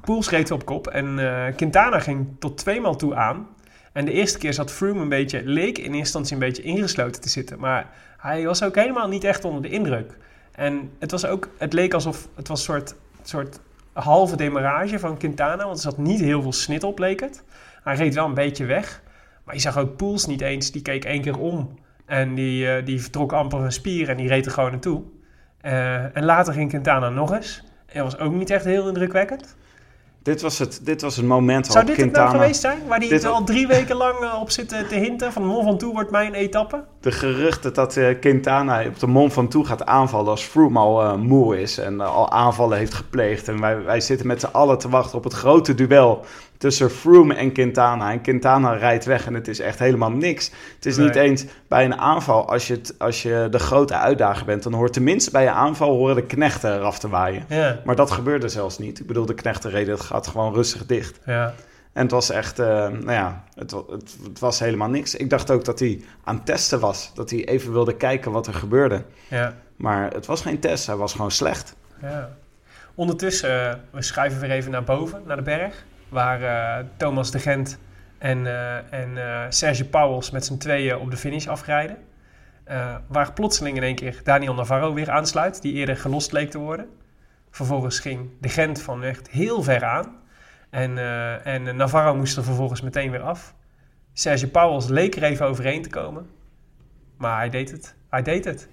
Poels 0.01 0.31
reed 0.31 0.51
op 0.51 0.65
kop 0.65 0.87
en 0.87 1.19
eh, 1.19 1.55
Quintana 1.57 1.99
ging 1.99 2.27
tot 2.39 2.59
tweemaal 2.59 2.97
toe 2.97 3.15
aan. 3.15 3.47
En 3.93 4.05
de 4.05 4.13
eerste 4.13 4.39
keer 4.39 4.55
zat 4.55 4.73
Froome 4.73 5.01
een 5.01 5.09
beetje, 5.09 5.43
leek 5.45 5.79
in 5.79 5.85
eerste 5.85 5.99
instantie 5.99 6.33
een 6.33 6.39
beetje 6.39 6.63
ingesloten 6.63 7.21
te 7.21 7.29
zitten. 7.29 7.59
Maar 7.59 7.91
hij 8.19 8.45
was 8.45 8.63
ook 8.63 8.75
helemaal 8.75 9.09
niet 9.09 9.25
echt 9.25 9.45
onder 9.45 9.63
de 9.63 9.69
indruk. 9.69 10.17
En 10.53 10.91
het 10.99 11.11
was 11.11 11.27
ook, 11.27 11.49
het 11.59 11.73
leek 11.73 11.95
alsof 11.95 12.29
het 12.35 12.49
was 12.49 12.59
een 12.59 12.65
soort, 12.65 12.95
soort 13.23 13.61
halve 13.93 14.37
demarrage 14.37 14.99
van 14.99 15.19
Quintana. 15.19 15.65
Want 15.65 15.77
er 15.77 15.83
zat 15.83 15.99
niet 15.99 16.21
heel 16.21 16.43
veel 16.43 16.53
snit 16.53 16.85
op, 16.85 16.99
leek 16.99 17.21
het. 17.21 17.45
Hij 17.83 17.95
reed 17.95 18.15
wel 18.15 18.27
een 18.27 18.35
beetje 18.35 18.65
weg. 18.65 19.03
Maar 19.45 19.55
je 19.55 19.61
zag 19.61 19.79
ook 19.79 19.97
Poels 19.97 20.27
niet 20.27 20.41
eens, 20.41 20.71
die 20.71 20.83
keek 20.83 21.05
één 21.05 21.23
keer 21.23 21.39
om. 21.39 21.79
En 22.07 22.35
die, 22.35 22.71
eh, 22.71 22.85
die 22.85 23.03
vertrok 23.03 23.33
amper 23.33 23.61
een 23.61 23.73
spier 23.73 24.09
en 24.09 24.17
die 24.17 24.29
reed 24.29 24.47
er 24.47 24.53
gewoon 24.53 24.71
naartoe. 24.71 25.03
Eh, 25.61 26.17
en 26.17 26.25
later 26.25 26.53
ging 26.53 26.69
Quintana 26.69 27.09
nog 27.09 27.33
eens. 27.33 27.63
En 27.87 28.03
dat 28.03 28.13
was 28.13 28.21
ook 28.21 28.33
niet 28.33 28.51
echt 28.51 28.65
heel 28.65 28.89
indrukwekkend. 28.89 29.57
Dit, 30.23 30.41
was 30.41 30.59
het, 30.59 30.81
dit 30.83 31.01
was 31.01 31.17
het 31.17 31.27
moment 31.27 31.67
Zou 31.67 31.85
dit 31.85 31.97
het 31.97 32.05
Quintana... 32.05 32.27
nou 32.27 32.39
geweest 32.39 32.61
zijn? 32.61 32.79
Waar 32.87 32.99
hij 32.99 33.09
het 33.09 33.25
al 33.25 33.45
drie 33.45 33.67
weken 33.67 33.97
lang 33.97 34.19
eh, 34.19 34.41
op 34.41 34.51
zit 34.51 34.69
te 34.69 34.95
hinten 34.95 35.33
van 35.33 35.45
Mont 35.45 35.65
Ventoux 35.65 35.95
wordt 35.95 36.11
mijn 36.11 36.35
etappe? 36.35 36.85
De 37.01 37.13
geruchten 37.13 37.75
dat 37.75 37.97
eh, 37.97 38.19
Quintana 38.21 38.87
op 38.87 38.99
de 38.99 39.07
Mont 39.07 39.33
Ventoux 39.33 39.69
gaat 39.69 39.87
aanvallen 39.87 40.31
als 40.31 40.43
Froome 40.43 40.79
al 40.79 41.19
moe 41.19 41.61
is 41.61 41.79
en 41.79 42.01
al 42.01 42.31
aanvallen 42.31 42.79
heeft 42.79 42.95
gepleegd. 42.95 43.49
En 43.49 43.61
wij, 43.61 43.83
wij 43.83 44.01
zitten 44.01 44.27
met 44.27 44.41
z'n 44.41 44.53
allen 44.53 44.79
te 44.79 44.89
wachten 44.89 45.19
op 45.19 45.25
het 45.25 45.33
grote 45.33 45.75
duel 45.75 46.25
tussen 46.59 46.91
Froome 46.91 47.35
en 47.35 47.53
Quintana. 47.53 48.13
En 48.13 48.21
Quintana 48.21 48.73
rijdt 48.73 49.05
weg 49.05 49.27
en 49.27 49.35
het 49.35 49.49
is 49.49 49.61
echt 49.61 49.79
helemaal 49.79 50.11
niks. 50.11 50.51
Het 50.75 50.87
is 50.87 50.97
niet 50.97 51.15
eens 51.15 51.45
bij 51.69 51.85
een 51.85 51.99
aanval, 51.99 52.49
als 52.49 52.67
je, 52.67 52.75
het, 52.75 52.95
als 52.99 53.23
je 53.23 53.49
de 53.51 53.59
grote 53.59 53.95
uitdager 53.95 54.47
bent, 54.47 54.63
dan 54.63 54.73
hoort 54.73 54.93
tenminste 54.93 55.31
bij 55.31 55.43
je 55.43 55.51
aanval 55.51 55.91
horen 55.97 56.15
de 56.15 56.27
knechten 56.27 56.75
eraf 56.75 56.99
te 56.99 57.09
waaien. 57.09 57.45
Ja. 57.49 57.81
Maar 57.85 57.97
dat 57.97 58.11
gebeurde 58.11 58.49
zelfs 58.49 58.79
niet. 58.79 59.01
Ik 59.01 59.07
bedoel, 59.07 59.27
de 59.27 59.35
knechten 59.35 59.71
reden, 59.71 59.95
het 59.95 60.03
gaat 60.03 60.27
gewoon 60.27 60.55
rustig 60.55 60.87
dicht. 60.87 61.19
Ja. 61.27 61.55
En 61.93 62.03
het 62.03 62.11
was 62.13 62.31
echt, 62.31 62.59
eh, 62.59 62.67
nou 62.89 63.13
ja, 63.13 63.45
het, 63.55 63.71
het, 63.71 64.17
het 64.23 64.39
was 64.39 64.59
helemaal 64.59 64.89
niks. 64.89 65.15
Ik 65.15 65.31
dacht 65.31 65.51
ook 65.51 65.65
dat 65.65 65.79
hij 65.79 66.01
aan 66.25 66.35
het 66.35 66.47
testen 66.47 66.81
was. 66.81 67.11
Dat 67.15 67.31
hij 67.31 67.45
even 67.49 67.73
wilde 67.73 67.97
kijken 67.97 68.33
wat 68.33 68.47
er 68.47 68.55
gebeurde. 68.55 69.03
Ja. 69.29 69.55
Maar 69.77 70.11
het 70.13 70.27
was 70.27 70.41
geen 70.41 70.59
test, 70.61 70.87
hij 70.87 70.97
was 70.97 71.13
gewoon 71.13 71.31
slecht. 71.31 71.75
ja. 72.03 72.37
Ondertussen, 72.95 73.71
eh, 73.71 73.75
we 73.91 74.03
schuiven 74.03 74.41
weer 74.41 74.51
even 74.51 74.71
naar 74.71 74.85
boven, 74.85 75.23
naar 75.27 75.37
de 75.37 75.43
berg. 75.43 75.85
Waar 76.09 76.43
eh, 76.43 76.85
Thomas 76.97 77.31
de 77.31 77.39
Gent 77.39 77.79
en, 78.19 78.47
eh, 78.47 78.93
en 78.93 79.19
eh, 79.19 79.47
Serge 79.49 79.85
Pauwels 79.85 80.31
met 80.31 80.45
z'n 80.45 80.57
tweeën 80.57 80.97
op 80.97 81.11
de 81.11 81.17
finish 81.17 81.47
afrijden. 81.47 81.97
Waar 83.07 83.33
plotseling 83.33 83.77
in 83.77 83.83
één 83.83 83.95
keer 83.95 84.21
Daniel 84.25 84.55
Navarro 84.55 84.95
weer 84.95 85.11
aansluit, 85.11 85.63
die 85.63 85.73
eerder 85.73 85.97
gelost 85.97 86.33
leek 86.33 86.51
te 86.51 86.59
worden. 86.59 86.87
Vervolgens 87.51 88.01
ging 88.01 88.31
de 88.41 88.49
Gent 88.49 88.83
van 88.83 89.03
echt 89.03 89.31
heel 89.31 89.63
ver 89.63 89.85
aan. 89.85 90.17
En, 90.71 90.99
en 91.45 91.77
Navarro 91.77 92.15
moest 92.15 92.37
er 92.37 92.45
vervolgens 92.45 92.81
meteen 92.81 93.11
weer 93.11 93.21
af. 93.21 93.55
Serge 94.13 94.49
Pauwels 94.49 94.89
leek 94.89 95.17
er 95.17 95.23
even 95.23 95.47
overheen 95.47 95.83
te 95.83 95.89
komen. 95.89 96.31
Maar 97.17 97.37
hij 97.37 97.51
deed 97.51 97.71
het. 97.71 97.95
Hij 98.11 98.23
deed 98.23 98.45
het. 98.45 98.69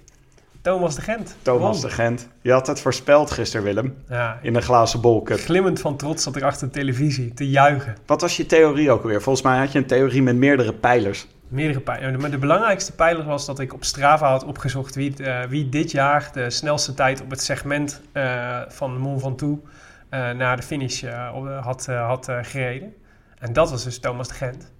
Thomas 0.66 0.94
de 0.94 1.00
Gent. 1.00 1.36
Thomas 1.42 1.80
won. 1.80 1.88
de 1.88 1.94
Gent. 1.94 2.28
Je 2.40 2.52
had 2.52 2.66
het 2.66 2.80
voorspeld 2.80 3.30
gisteren, 3.30 3.64
Willem. 3.64 3.96
Ja, 4.08 4.38
In 4.42 4.52
de 4.52 4.60
glazen 4.60 5.00
bolcup. 5.00 5.38
glimmend 5.38 5.80
van 5.80 5.96
trots 5.96 6.22
zat 6.22 6.36
ik 6.36 6.42
achter 6.42 6.66
de 6.66 6.72
televisie 6.72 7.34
te 7.34 7.50
juichen. 7.50 7.96
Wat 8.06 8.20
was 8.20 8.36
je 8.36 8.46
theorie 8.46 8.90
ook 8.90 9.02
alweer? 9.02 9.22
Volgens 9.22 9.44
mij 9.44 9.58
had 9.58 9.72
je 9.72 9.78
een 9.78 9.86
theorie 9.86 10.22
met 10.22 10.36
meerdere 10.36 10.72
pijlers. 10.72 11.26
Meerdere 11.48 11.80
pijlers. 11.80 12.16
Maar 12.16 12.30
de 12.30 12.38
belangrijkste 12.38 12.92
pijler 12.92 13.24
was 13.24 13.46
dat 13.46 13.58
ik 13.58 13.74
op 13.74 13.84
Strava 13.84 14.28
had 14.30 14.44
opgezocht 14.44 14.94
wie, 14.94 15.24
eh, 15.24 15.48
wie 15.48 15.68
dit 15.68 15.90
jaar 15.90 16.30
de 16.32 16.50
snelste 16.50 16.94
tijd 16.94 17.20
op 17.22 17.30
het 17.30 17.42
segment 17.42 18.00
eh, 18.12 18.60
van 18.68 18.98
Mont 18.98 19.20
Ventoux 19.20 19.60
eh 20.08 20.30
naar 20.30 20.56
de 20.56 20.62
finish 20.62 21.02
eh, 21.02 21.62
had, 21.64 21.86
eh, 21.88 22.06
had 22.06 22.28
eh, 22.28 22.38
gereden. 22.42 22.94
En 23.38 23.52
dat 23.52 23.70
was 23.70 23.84
dus 23.84 23.98
Thomas 23.98 24.28
de 24.28 24.34
Gent. 24.34 24.72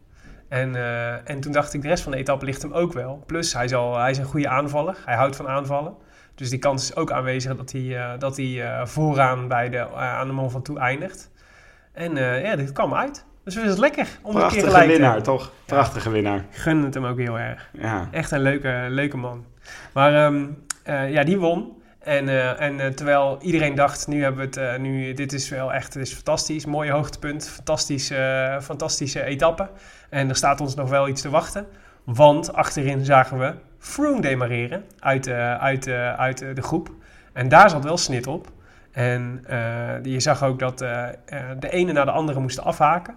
En, 0.49 0.77
eh, 0.77 1.31
en 1.31 1.41
toen 1.41 1.53
dacht 1.53 1.75
ik, 1.75 1.83
de 1.83 1.89
rest 1.89 2.03
van 2.03 2.13
de 2.13 2.19
etappe 2.19 2.45
ligt 2.45 2.63
hem 2.63 2.73
ook 2.73 2.93
wel. 2.93 3.23
Plus, 3.27 3.53
hij 3.53 3.65
is, 3.65 3.75
al, 3.75 3.99
hij 3.99 4.11
is 4.11 4.19
een 4.19 4.25
goede 4.25 4.49
aanvaller. 4.49 4.97
Hij 5.05 5.17
houdt 5.17 5.37
van 5.37 5.49
aanvallen. 5.49 5.95
Dus 6.35 6.51
die 6.51 6.59
kans 6.59 6.83
is 6.83 6.97
ook 6.97 7.13
aanwezig 7.13 7.57
dat 7.57 7.73
hij, 7.73 7.97
eh, 7.97 8.19
dat 8.19 8.37
hij 8.37 8.63
eh, 8.63 8.87
vooraan 8.87 9.49
bij 9.49 9.71
de, 9.71 9.89
aan 9.95 10.27
de 10.27 10.33
Mont 10.33 10.53
Ventoux 10.53 10.81
eindigt. 10.81 11.31
En 11.93 12.17
ja, 12.17 12.57
dit 12.57 12.73
kwam 12.73 12.95
uit. 12.95 13.25
Dus 13.45 13.55
het 13.55 13.65
is 13.65 13.77
lekker 13.77 14.09
om 14.23 14.37
een 14.37 14.41
keer 14.41 14.49
Prachtige 14.49 14.67
gelijk 14.67 14.91
winnaar, 14.91 15.23
toch? 15.23 15.53
Prachtige 15.65 16.11
winnaar. 16.11 16.45
Gun 16.51 16.85
het 16.85 16.95
hem 16.95 17.05
ook 17.05 17.19
heel 17.19 17.39
erg. 17.39 17.71
Ja. 17.73 18.09
Echt 18.11 18.31
een 18.31 18.41
leuke, 18.41 18.87
leuke 18.89 19.17
man. 19.17 19.45
Maar 19.93 20.15
ehm, 20.15 20.47
eh, 20.83 21.13
ja, 21.13 21.25
die 21.25 21.39
won. 21.39 21.75
En, 21.99 22.59
en 22.59 22.95
terwijl 22.95 23.39
iedereen 23.43 23.75
dacht, 23.75 24.07
nu 24.07 24.23
hebben 24.23 24.51
we 24.51 24.61
het, 24.61 24.81
nu, 24.81 25.13
dit 25.13 25.33
is 25.33 25.49
wel 25.49 25.73
echt 25.73 25.93
dit 25.93 26.03
is 26.03 26.13
fantastisch. 26.13 26.67
Mooie 26.67 26.91
hoogtepunt, 26.91 27.49
fantastisch, 27.49 28.11
eh, 28.11 28.61
fantastische 28.61 29.23
etappe. 29.23 29.69
En 30.11 30.29
er 30.29 30.37
staat 30.37 30.61
ons 30.61 30.75
nog 30.75 30.88
wel 30.88 31.09
iets 31.09 31.23
te 31.23 31.31
wachten. 31.31 31.66
Want 32.05 32.53
achterin 32.53 33.05
zagen 33.05 33.38
we 33.38 33.55
Froome 33.79 34.21
demareren 34.21 34.85
uit, 34.99 35.27
eh, 35.27 35.55
uit, 35.59 35.87
eh, 35.87 36.14
uit 36.14 36.42
eh, 36.42 36.55
de 36.55 36.62
groep. 36.62 36.90
En 37.33 37.49
daar 37.49 37.71
zat 37.71 37.85
wel 37.85 37.97
snit 37.97 38.27
op. 38.27 38.53
En 38.92 39.45
je 40.03 40.21
zag 40.21 40.42
ook 40.45 40.59
dat 40.59 40.79
de 41.59 41.69
ene 41.71 41.92
na 41.92 42.05
de 42.05 42.11
andere 42.11 42.40
moesten 42.40 42.64
afhaken. 42.64 43.14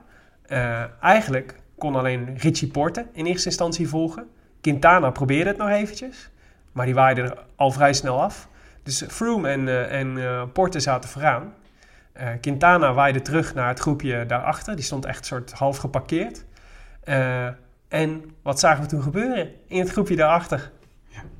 Eigenlijk 1.02 1.56
kon 1.78 1.96
alleen 1.96 2.38
Richie 2.38 2.68
Porte 2.68 3.06
in 3.14 3.26
eerste 3.26 3.48
instantie 3.48 3.90
volgen. 3.90 4.28
Quintana 4.62 5.10
probeerde 5.10 5.50
het 5.50 5.58
nog 5.58 5.70
eventjes, 5.70 6.30
maar 6.72 6.86
die 6.86 6.96
waaide 6.96 7.22
er 7.22 7.38
al 7.56 7.72
vrij 7.72 7.94
snel 7.94 8.22
af. 8.22 8.50
Dus 8.84 9.04
Froome 9.08 9.50
en, 9.50 9.68
eh, 9.68 10.00
en 10.00 10.52
Porte 10.52 10.80
zaten 10.80 11.10
vooraan. 11.10 11.54
Quintana 12.42 12.94
waaide 12.94 13.22
terug 13.22 13.54
naar 13.54 13.68
het 13.68 13.80
groepje 13.80 14.26
daarachter. 14.26 14.76
Die 14.76 14.86
stond 14.86 15.06
echt 15.06 15.26
soort 15.26 15.52
half 15.52 15.78
geparkeerd. 15.78 16.46
Eh, 17.10 17.48
en 17.88 18.24
wat 18.44 18.60
zagen 18.60 18.84
we 18.84 18.90
toen 18.90 19.02
gebeuren 19.02 19.50
in 19.68 19.80
het 19.80 19.90
groepje 19.90 20.16
daarachter? 20.16 20.72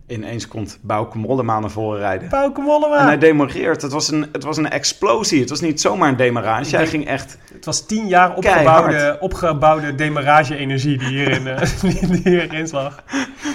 Ineens 0.08 0.48
komt 0.48 0.80
Bauke 0.82 1.18
Mollema 1.18 1.60
naar 1.60 1.70
voren 1.70 2.00
rijden. 2.00 2.30
Bauke 2.30 2.62
Mollema! 2.62 3.00
En 3.00 3.06
hij 3.06 3.18
demoreert. 3.18 3.82
Het 3.82 3.92
was, 3.92 4.12
een, 4.12 4.30
het 4.32 4.44
was 4.44 4.58
een 4.58 4.70
explosie. 4.70 5.40
Het 5.40 5.50
was 5.50 5.62
niet 5.62 5.82
zomaar 5.82 6.10
een 6.10 6.16
demarage. 6.16 6.76
Hij 6.76 6.88
ging 6.88 7.08
echt... 7.08 7.38
Het 7.54 7.66
was 7.66 7.86
tien 7.86 8.08
jaar 8.08 8.36
opgebouwde, 8.36 9.18
opgebouwde 9.20 9.96
demarage-energie 9.96 10.98
die 10.98 11.08
hierin, 11.08 11.48
eh, 11.48 11.82
die 12.12 12.22
hierin 12.24 12.68
slag. 12.68 13.04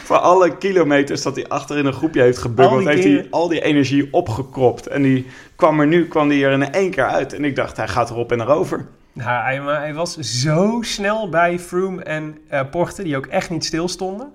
Voor 0.05 0.19
alle 0.19 0.57
kilometers 0.57 1.23
dat 1.23 1.35
hij 1.35 1.49
achter 1.49 1.79
in 1.79 1.87
een 1.87 1.93
groepje 1.93 2.23
heeft 2.23 2.39
gebubbeld, 2.39 2.85
heeft 2.85 3.05
hij 3.05 3.27
al 3.31 3.49
die 3.49 3.61
energie 3.61 4.09
opgekropt. 4.13 4.87
En 4.87 5.03
die 5.03 5.27
kwam 5.57 5.81
er 5.81 5.87
nu, 5.87 6.09
kwam 6.09 6.29
die 6.29 6.45
er 6.45 6.53
in 6.53 6.73
één 6.73 6.91
keer 6.91 7.09
uit. 7.09 7.33
En 7.33 7.45
ik 7.45 7.57
dacht, 7.57 7.77
hij 7.77 7.89
gaat 7.89 8.11
erop 8.11 8.33
en 8.33 8.41
erover. 8.41 8.87
Nou, 9.15 9.43
hij, 9.43 9.61
maar 9.61 9.81
hij 9.81 9.95
was 9.95 10.17
zo 10.19 10.79
snel 10.81 11.29
bij 11.29 11.59
Froome 11.59 12.03
en 12.03 12.39
Porte, 12.71 13.03
die 13.03 13.17
ook 13.17 13.27
echt 13.27 13.51
niet 13.51 13.65
stilstonden. 13.65 14.33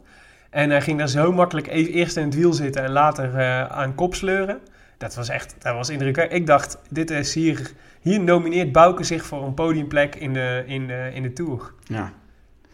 En 0.49 0.69
hij 0.69 0.81
ging 0.81 0.97
daar 0.97 1.09
zo 1.09 1.31
makkelijk 1.31 1.67
e- 1.67 1.85
eerst 1.85 2.17
in 2.17 2.23
het 2.23 2.35
wiel 2.35 2.53
zitten 2.53 2.83
en 2.83 2.91
later 2.91 3.37
eh, 3.37 3.65
aan 3.65 3.95
kop 3.95 4.15
sleuren. 4.15 4.59
Dat 4.97 5.15
was 5.15 5.29
echt, 5.29 5.55
dat 5.59 5.75
was 5.75 5.89
indrukwekkend. 5.89 6.39
Ik 6.39 6.47
dacht, 6.47 6.77
dit 6.89 7.09
is 7.09 7.33
hier, 7.33 7.71
hier 8.01 8.19
nomineert 8.19 8.71
Bouke 8.71 9.03
zich 9.03 9.25
voor 9.25 9.43
een 9.43 9.53
podiumplek 9.53 10.15
in 10.15 10.33
de, 10.33 10.63
in 10.65 10.87
de, 10.87 11.09
in 11.13 11.23
de 11.23 11.33
Tour. 11.33 11.73
Ja. 11.83 12.11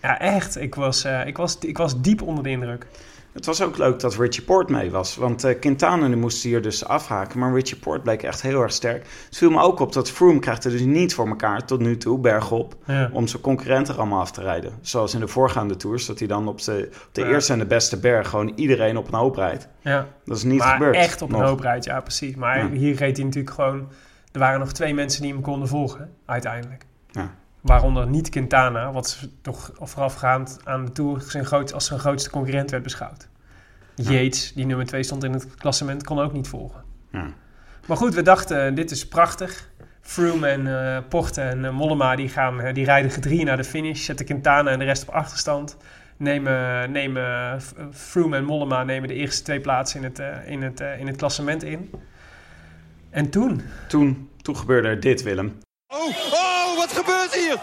Ja, 0.02 0.20
echt. 0.20 0.62
Ik 0.62 0.76
was, 0.76 1.04
eh, 1.04 1.28
ik, 1.28 1.38
was, 1.38 1.58
ik 1.60 1.78
was 1.78 2.02
diep 2.02 2.22
onder 2.22 2.44
de 2.44 2.50
indruk. 2.50 2.88
Het 3.36 3.45
was 3.45 3.62
ook 3.62 3.78
leuk 3.78 4.00
dat 4.00 4.15
Richie 4.15 4.43
Port 4.43 4.69
mee 4.69 4.91
was. 4.91 5.15
Want 5.15 5.43
eh 5.43 5.60
Quintana 5.60 6.08
die 6.08 6.15
moest 6.15 6.43
hier 6.43 6.62
dus 6.62 6.86
afhaken. 6.86 7.39
Maar 7.39 7.54
Richie 7.54 7.78
Port 7.78 8.04
bleek 8.04 8.24
echt 8.24 8.41
heel 8.41 8.62
erg 8.62 8.71
sterk. 8.71 9.06
Het 9.26 9.38
viel 9.38 9.50
me 9.52 9.62
ook 9.62 9.80
op 9.80 9.93
dat 9.93 10.10
Froome 10.12 10.39
krijgt 10.39 10.63
het 10.63 10.71
dus 10.74 10.82
niet 10.82 11.13
voor 11.13 11.28
elkaar 11.28 11.65
tot 11.65 11.80
nu 11.80 11.98
toe, 11.98 12.19
bergop. 12.19 12.76
Ja. 12.86 13.10
Om 13.13 13.28
zijn 13.28 13.41
concurrenten 13.41 13.98
allemaal 13.98 14.19
af 14.19 14.32
te 14.32 14.41
rijden. 14.41 14.71
Zoals 14.82 15.13
in 15.13 15.19
de 15.19 15.28
voorgaande 15.28 15.76
tours. 15.76 16.06
Dat 16.06 16.19
hij 16.19 16.28
dan 16.28 16.48
op 16.48 16.62
de, 16.62 16.89
op 17.08 17.10
de 17.13 17.21
Ja. 17.21 17.28
eerste 17.28 17.54
en 17.54 17.60
de 17.60 17.65
beste 17.65 18.00
berg 18.00 18.30
gewoon 18.30 18.52
iedereen 18.56 18.98
op 18.98 19.08
een 19.08 19.19
hoop 19.19 19.36
rijdt. 19.36 19.67
ja. 19.82 20.08
Dat 20.26 20.38
is 20.38 20.43
niet 20.43 20.60
maar 20.60 20.74
gebeurd. 20.74 20.95
echt 20.95 21.21
op 21.21 21.34
een 21.34 21.41
hoop 21.41 21.60
rijdt, 21.60 21.86
ja 21.86 22.02
precies. 22.02 22.36
Maar 22.36 22.58
Ja. 22.58 22.69
hier 22.69 22.95
reed 22.95 23.15
hij 23.17 23.26
natuurlijk 23.26 23.56
gewoon... 23.56 23.88
Er 24.32 24.39
waren 24.39 24.60
nog 24.60 24.71
twee 24.71 24.93
mensen 24.93 25.21
die 25.21 25.32
hem 25.34 25.41
konden 25.41 25.67
volgen, 25.67 26.13
uiteindelijk. 26.26 26.86
Ja. 27.12 27.34
Waaronder 27.65 28.08
niet 28.08 28.30
Quintana, 28.30 28.91
wat 28.91 29.30
toch 29.41 29.71
voorafgaand 29.80 30.60
aan 30.63 30.86
de 30.86 30.91
Tour 30.91 31.21
zijn 31.21 31.45
groot, 31.45 31.73
als 31.73 31.86
zijn 31.86 31.99
grootste 31.99 32.30
concurrent 32.30 32.71
werd 32.71 32.84
beschouwd. 32.84 33.28
Yates, 33.95 34.54
die 34.54 34.65
nummer 34.65 34.86
twee 34.86 35.04
stond 35.04 35.23
in 35.23 35.34
het 35.34 35.56
klassement, 35.56 36.04
kon 36.04 36.19
ook 36.19 36.34
niet 36.34 36.47
volgen. 36.47 36.84
Ja. 37.12 37.28
Maar 37.88 37.97
goed, 37.97 38.13
we 38.13 38.21
dachten, 38.21 38.75
dit 38.75 38.91
is 38.91 39.08
prachtig. 39.08 39.69
Froome 40.01 40.47
en 40.47 40.67
eh 40.67 40.97
Porte 41.10 41.41
en 41.41 41.65
eh, 41.65 41.71
Mollema 41.71 42.15
die, 42.15 42.30
gaan, 42.30 42.62
eh, 42.62 42.73
die 42.73 42.86
rijden 42.86 43.12
gedrieën 43.12 43.45
naar 43.45 43.58
de 43.58 43.63
finish. 43.63 44.06
Zetten 44.06 44.25
Quintana 44.25 44.71
en 44.71 44.80
de 44.80 44.86
rest 44.86 45.08
op 45.08 45.13
achterstand. 45.13 45.78
Nemen, 46.17 46.91
nemen 46.91 47.62
Froome 47.93 48.38
en 48.38 48.45
Mollema 48.45 48.84
nemen 48.84 49.08
de 49.08 49.13
eerste 49.13 49.43
twee 49.43 49.60
plaatsen 49.60 49.99
in 49.99 50.06
het, 50.06 50.19
eh, 50.19 50.51
in 50.51 50.62
het, 50.62 50.80
eh, 50.80 50.99
in 50.99 51.08
het 51.08 51.15
klassement 51.15 51.63
in. 51.63 51.91
En 53.10 53.30
toen, 53.30 53.62
Toen, 53.88 54.30
toen 54.41 54.58
gebeurde 54.58 54.88
er 54.88 54.99
dit, 54.99 55.23
Willem. 55.23 55.58
Oh, 55.88 56.08
oh, 56.08 56.45
gebeurt 57.30 57.46
hier? 57.46 57.60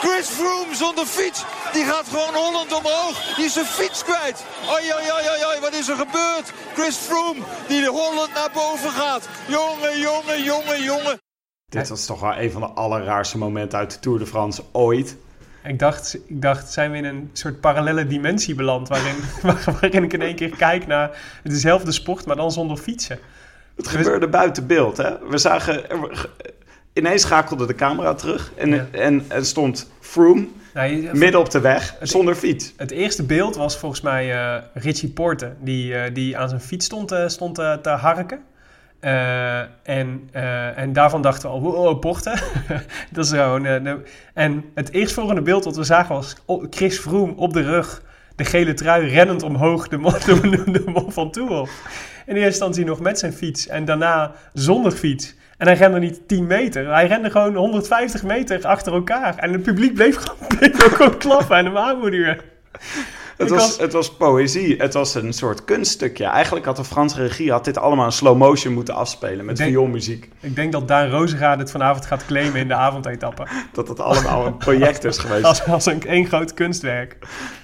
Chris 0.00 0.26
Froome 0.26 0.74
zonder 0.74 1.06
fiets. 1.06 1.44
Die 1.72 1.84
gaat 1.84 2.08
gewoon 2.08 2.34
Holland 2.34 2.72
omhoog. 2.72 3.34
Die 3.36 3.44
is 3.44 3.52
zijn 3.52 3.66
fiets 3.66 4.04
kwijt. 4.04 4.44
Oi, 4.68 4.82
oi, 4.82 5.12
oi, 5.12 5.28
oi, 5.30 5.44
oi, 5.44 5.60
wat 5.60 5.74
is 5.74 5.88
er 5.88 5.96
gebeurd? 5.96 6.52
Chris 6.74 6.96
Froome 6.96 7.40
die 7.68 7.80
de 7.80 7.88
Holland 7.88 8.34
naar 8.34 8.50
boven 8.52 8.90
gaat. 8.90 9.28
Jongen, 9.48 9.98
jongen, 10.00 10.42
jongen, 10.42 10.82
jongen. 10.82 11.18
Dit 11.66 11.88
was 11.88 12.06
toch 12.06 12.20
wel 12.20 12.36
een 12.36 12.50
van 12.50 12.60
de 12.60 12.66
allerraarste 12.66 13.38
momenten 13.38 13.78
uit 13.78 13.90
de 13.92 13.98
Tour 13.98 14.18
de 14.18 14.26
France 14.26 14.62
ooit. 14.72 15.16
Ik 15.64 15.78
dacht, 15.78 16.14
ik 16.26 16.42
dacht, 16.42 16.72
zijn 16.72 16.90
we 16.90 16.96
in 16.96 17.04
een 17.04 17.30
soort 17.32 17.60
parallele 17.60 18.06
dimensie 18.06 18.54
beland... 18.54 18.88
waarin, 18.88 19.16
waarin 19.80 20.02
ik 20.02 20.12
in 20.12 20.22
één 20.22 20.34
keer 20.34 20.56
kijk 20.56 20.86
naar 20.86 21.18
dezelfde 21.42 21.92
sport, 21.92 22.26
maar 22.26 22.36
dan 22.36 22.52
zonder 22.52 22.76
fietsen. 22.76 23.18
Het 23.76 23.88
gebeurde 23.88 24.28
buiten 24.28 24.66
beeld. 24.66 24.96
Hè? 24.96 25.28
We 25.28 25.38
zagen... 25.38 25.84
Ineens 26.94 27.22
schakelde 27.22 27.66
de 27.66 27.74
camera 27.74 28.14
terug 28.14 28.52
en, 28.56 28.70
Ja. 28.70 28.86
en 28.90 29.24
er 29.28 29.44
stond 29.44 29.90
Froome 30.00 30.46
Nou, 30.74 31.16
midden 31.16 31.40
op 31.40 31.50
de 31.50 31.60
weg 31.60 31.96
zonder 32.00 32.34
fiets. 32.34 32.72
Het 32.76 32.90
eerste 32.90 33.22
beeld 33.22 33.56
was 33.56 33.76
volgens 33.76 34.00
mij 34.00 34.32
eh, 34.34 34.62
Richie 34.74 35.08
Porte, 35.08 35.52
die, 35.60 35.94
eh, 35.94 36.14
die 36.14 36.38
aan 36.38 36.48
zijn 36.48 36.60
fiets 36.60 36.84
stond, 36.84 37.12
eh, 37.12 37.28
stond 37.28 37.54
te 37.54 37.88
harken. 37.88 38.40
En, 39.00 40.28
en 40.76 40.92
daarvan 40.92 41.22
dachten 41.22 41.48
we 41.48 41.54
al, 41.54 41.60
wow, 41.60 42.00
Porte. 42.00 42.38
dat 43.12 43.24
is 43.24 43.30
gewoon... 43.30 43.66
en 44.34 44.64
het 44.74 44.92
eerstvolgende 44.92 45.42
beeld 45.42 45.64
wat 45.64 45.76
we 45.76 45.84
zagen 45.84 46.14
was 46.14 46.36
Chris 46.70 46.98
Froome 46.98 47.34
op 47.36 47.52
de 47.52 47.62
rug, 47.62 48.02
de 48.36 48.44
gele 48.44 48.74
trui, 48.74 49.08
rennend 49.08 49.42
omhoog 49.42 49.88
de, 49.88 49.98
de, 50.72 51.04
van 51.08 51.30
Toe 51.30 51.50
op. 51.50 51.68
In 52.26 52.34
eerste 52.34 52.46
instantie 52.46 52.84
nog 52.84 53.00
met 53.00 53.18
zijn 53.18 53.32
fiets 53.32 53.66
en 53.66 53.84
daarna 53.84 54.32
zonder 54.52 54.92
fiets. 54.92 55.34
En 55.58 55.66
hij 55.66 55.76
rende 55.76 55.98
niet 55.98 56.28
10 56.28 56.46
meter. 56.46 56.92
Hij 56.92 57.06
rende 57.06 57.30
gewoon 57.30 57.54
150 57.54 58.22
meter 58.22 58.66
achter 58.66 58.92
elkaar. 58.92 59.36
En 59.36 59.52
het 59.52 59.62
publiek 59.62 59.94
bleef, 59.94 60.16
gewoon- 60.16 61.16
klappen 61.18 61.56
en 61.56 61.64
hem 61.64 61.76
aanmoedigen. 61.76 62.38
Het 63.36 63.50
was, 63.50 63.78
het 63.78 63.92
was 63.92 64.12
poëzie. 64.16 64.76
Het 64.76 64.94
was 64.94 65.14
een 65.14 65.32
soort 65.32 65.64
kunststukje. 65.64 66.24
Eigenlijk 66.24 66.66
had 66.66 66.76
de 66.76 66.84
Franse 66.84 67.16
regie 67.22 67.50
had 67.50 67.64
dit 67.64 67.78
allemaal 67.78 68.04
in 68.04 68.12
slow 68.12 68.36
motion 68.36 68.74
moeten 68.74 68.94
afspelen 68.94 69.44
met 69.44 69.58
vioolmuziek. 69.60 70.28
Ik 70.40 70.56
denk 70.56 70.72
dat 70.72 70.88
Daan 70.88 71.08
Rozengaard 71.10 71.58
het 71.58 71.70
vanavond 71.70 72.06
gaat 72.06 72.26
claimen 72.26 72.60
in 72.60 72.68
de 72.68 72.74
avondetappe. 72.74 73.46
Dat 73.72 73.88
het 73.88 74.00
allemaal 74.00 74.46
een 74.46 74.56
project 74.56 75.04
is 75.04 75.18
geweest. 75.24 75.44
Als, 75.44 75.64
als 75.64 75.86
een 75.86 76.02
één 76.02 76.26
groot 76.26 76.54
kunstwerk. 76.54 77.16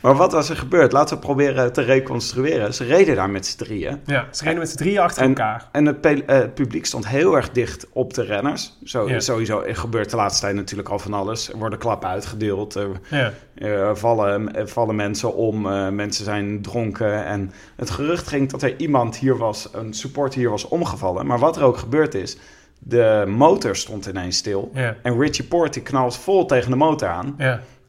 Maar 0.03 0.15
wat 0.17 0.33
was 0.33 0.49
er 0.51 0.57
gebeurd? 0.57 0.93
Laten 0.93 1.15
we 1.17 1.23
proberen 1.23 1.73
te 1.73 1.83
reconstrueren. 1.83 2.75
Ze 2.75 2.85
reden 2.85 3.17
daar 3.17 3.31
met 3.31 3.47
z'n 3.47 3.59
drieën. 3.59 4.01
Ja, 4.07 4.27
ze 4.31 4.45
reden 4.45 4.59
met 4.59 4.71
z'n 4.71 4.77
drieën 4.77 4.99
achter 5.01 5.23
En, 5.23 5.29
elkaar. 5.29 5.69
en 5.73 5.87
het, 5.87 6.07
eh, 6.07 6.17
het 6.27 6.55
publiek 6.55 6.87
stond 6.87 7.09
heel 7.09 7.37
erg 7.37 7.51
dicht 7.51 7.87
op 7.93 8.15
de 8.15 8.23
renners. 8.23 8.79
Zo, 8.85 9.09
Ja. 9.09 9.21
Sowieso 9.21 9.63
gebeurt 9.67 10.11
de 10.11 10.17
laatste 10.17 10.41
tijd 10.41 10.55
natuurlijk 10.55 10.89
al 10.89 10.99
van 10.99 11.15
alles. 11.15 11.53
Er 11.53 11.59
worden 11.59 11.79
klappen 11.79 12.09
uitgedeeld. 12.09 12.75
Er, 12.75 12.89
Ja. 13.11 13.33
er 13.55 13.97
vallen, 13.99 14.55
er 14.55 14.69
vallen 14.69 14.97
mensen 14.97 15.35
om. 15.35 15.60
Eh, 15.66 15.88
mensen 15.88 16.25
zijn 16.25 16.62
dronken. 16.62 17.25
En 17.25 17.53
het 17.77 17.90
gerucht 17.90 18.29
ging 18.29 18.51
dat 18.51 18.62
er 18.62 18.75
iemand 18.81 19.16
hier 19.16 19.37
was, 19.37 19.68
een 19.73 19.94
supporter 19.94 20.40
hier 20.40 20.51
was 20.51 20.68
omgevallen. 20.68 21.27
Maar 21.27 21.38
wat 21.38 21.57
er 21.57 21.62
ook 21.62 21.77
gebeurd 21.77 22.14
is, 22.14 22.37
de 22.79 23.25
motor 23.29 23.77
stond 23.77 24.07
ineens 24.07 24.37
stil. 24.37 24.70
En 25.03 25.18
Richie 25.20 25.44
Porte 25.44 25.81
knalt 25.81 26.16
vol 26.16 26.46
tegen 26.46 26.70
de 26.70 26.77
motor 26.77 27.09
aan. 27.09 27.37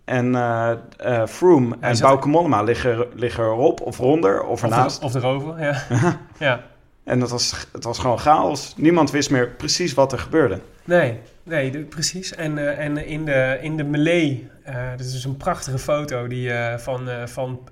En 0.05 0.35
eh, 0.35 1.25
Froome 1.27 1.75
en 1.79 1.95
zat- 1.95 2.07
Bauke 2.07 2.27
Mollema 2.27 2.61
liggen, 2.61 3.05
liggen 3.15 3.43
erop 3.43 3.81
of 3.81 3.97
ronder 3.97 4.43
of 4.43 4.49
Of, 4.51 4.63
ernaast. 4.63 4.99
er, 4.99 5.05
of 5.05 5.13
erover, 5.15 5.59
ja. 5.61 5.81
ja. 6.39 6.63
En 7.03 7.21
het 7.21 7.29
was, 7.29 7.67
het 7.71 7.83
was 7.83 7.99
gewoon 7.99 8.19
chaos. 8.19 8.73
Niemand 8.77 9.11
wist 9.11 9.31
meer 9.31 9.47
precies 9.49 9.93
wat 9.93 10.11
er 10.11 10.19
gebeurde. 10.19 10.59
Nee, 10.83 11.19
nee 11.43 11.83
precies. 11.83 12.35
En, 12.35 12.57
eh, 12.57 12.85
en 12.85 13.05
in 13.05 13.25
de, 13.25 13.57
in 13.61 13.77
de 13.77 13.83
melee, 13.83 14.49
eh 14.63 14.91
dat 14.91 14.99
is 14.99 15.11
dus 15.11 15.25
een 15.25 15.37
prachtige 15.37 15.79
foto 15.79 16.27
die, 16.27 16.51
eh, 16.51 16.77
van, 16.77 17.09
van 17.25 17.69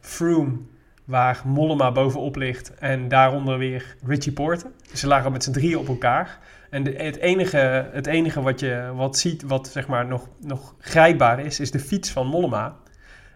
Froome, 0.00 0.58
waar 1.04 1.42
Mollema 1.44 1.92
bovenop 1.92 2.36
ligt 2.36 2.74
en 2.74 3.08
daaronder 3.08 3.58
weer 3.58 3.96
Richie 4.06 4.32
Porte. 4.32 4.70
Ze 4.94 5.06
lagen 5.06 5.32
met 5.32 5.44
z'n 5.44 5.52
drieën 5.52 5.78
op 5.78 5.88
elkaar. 5.88 6.38
En 6.70 6.96
het 6.96 7.16
enige, 7.16 7.88
het 7.92 8.06
enige 8.06 8.42
wat 8.42 8.60
je 8.60 8.92
wat 8.94 9.18
ziet, 9.18 9.42
wat 9.42 9.68
zeg 9.68 9.86
maar 9.86 10.06
nog, 10.06 10.28
nog 10.40 10.74
grijpbaar 10.78 11.40
is, 11.40 11.60
is 11.60 11.70
de 11.70 11.80
fiets 11.80 12.10
van 12.10 12.26
Mollema. 12.26 12.76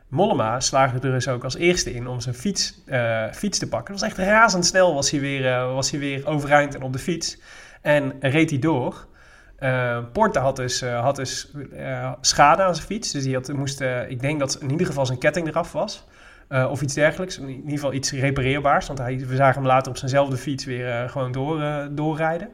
Mollema 0.08 0.60
slaagde 0.60 1.08
er 1.08 1.14
dus 1.14 1.28
ook 1.28 1.44
als 1.44 1.56
eerste 1.56 1.94
in 1.94 2.06
om 2.06 2.20
zijn 2.20 2.34
fiets, 2.34 2.82
fiets 3.32 3.58
te 3.58 3.68
pakken. 3.68 3.92
Dat 3.92 4.00
was 4.00 4.10
echt 4.10 4.28
razendsnel 4.28 4.94
was 4.94 5.10
hij, 5.10 5.20
weer, 5.20 5.66
was 5.66 5.90
hij 5.90 6.00
weer 6.00 6.26
overeind 6.26 6.74
en 6.74 6.82
op 6.82 6.92
de 6.92 6.98
fiets. 6.98 7.40
En 7.82 8.12
reed 8.20 8.50
hij 8.50 8.58
door. 8.58 9.06
Eh 9.56 9.98
Porte 10.12 10.38
had 10.38 10.56
dus, 10.56 10.82
eh, 10.82 11.00
had 11.00 11.16
dus 11.16 11.50
eh, 11.72 12.12
schade 12.20 12.62
aan 12.62 12.74
zijn 12.74 12.86
fiets. 12.86 13.12
Dus 13.12 13.22
die 13.22 13.34
had, 13.34 13.52
moest, 13.52 13.80
ik 14.08 14.20
denk 14.20 14.38
dat 14.38 14.58
in 14.60 14.70
ieder 14.70 14.86
geval 14.86 15.06
zijn 15.06 15.18
ketting 15.18 15.48
eraf 15.48 15.72
was. 15.72 16.04
Of 16.48 16.82
iets 16.82 16.94
dergelijks. 16.94 17.38
In 17.38 17.48
ieder 17.48 17.70
geval 17.70 17.92
iets 17.92 18.12
repareerbaars. 18.12 18.86
Want 18.86 18.98
hij, 18.98 19.18
we 19.26 19.36
zagen 19.36 19.54
hem 19.54 19.66
later 19.66 19.90
op 19.90 19.96
zijnzelfde 19.96 20.36
fiets 20.36 20.64
weer 20.64 21.08
gewoon 21.08 21.32
door, 21.32 21.88
doorrijden. 21.90 22.48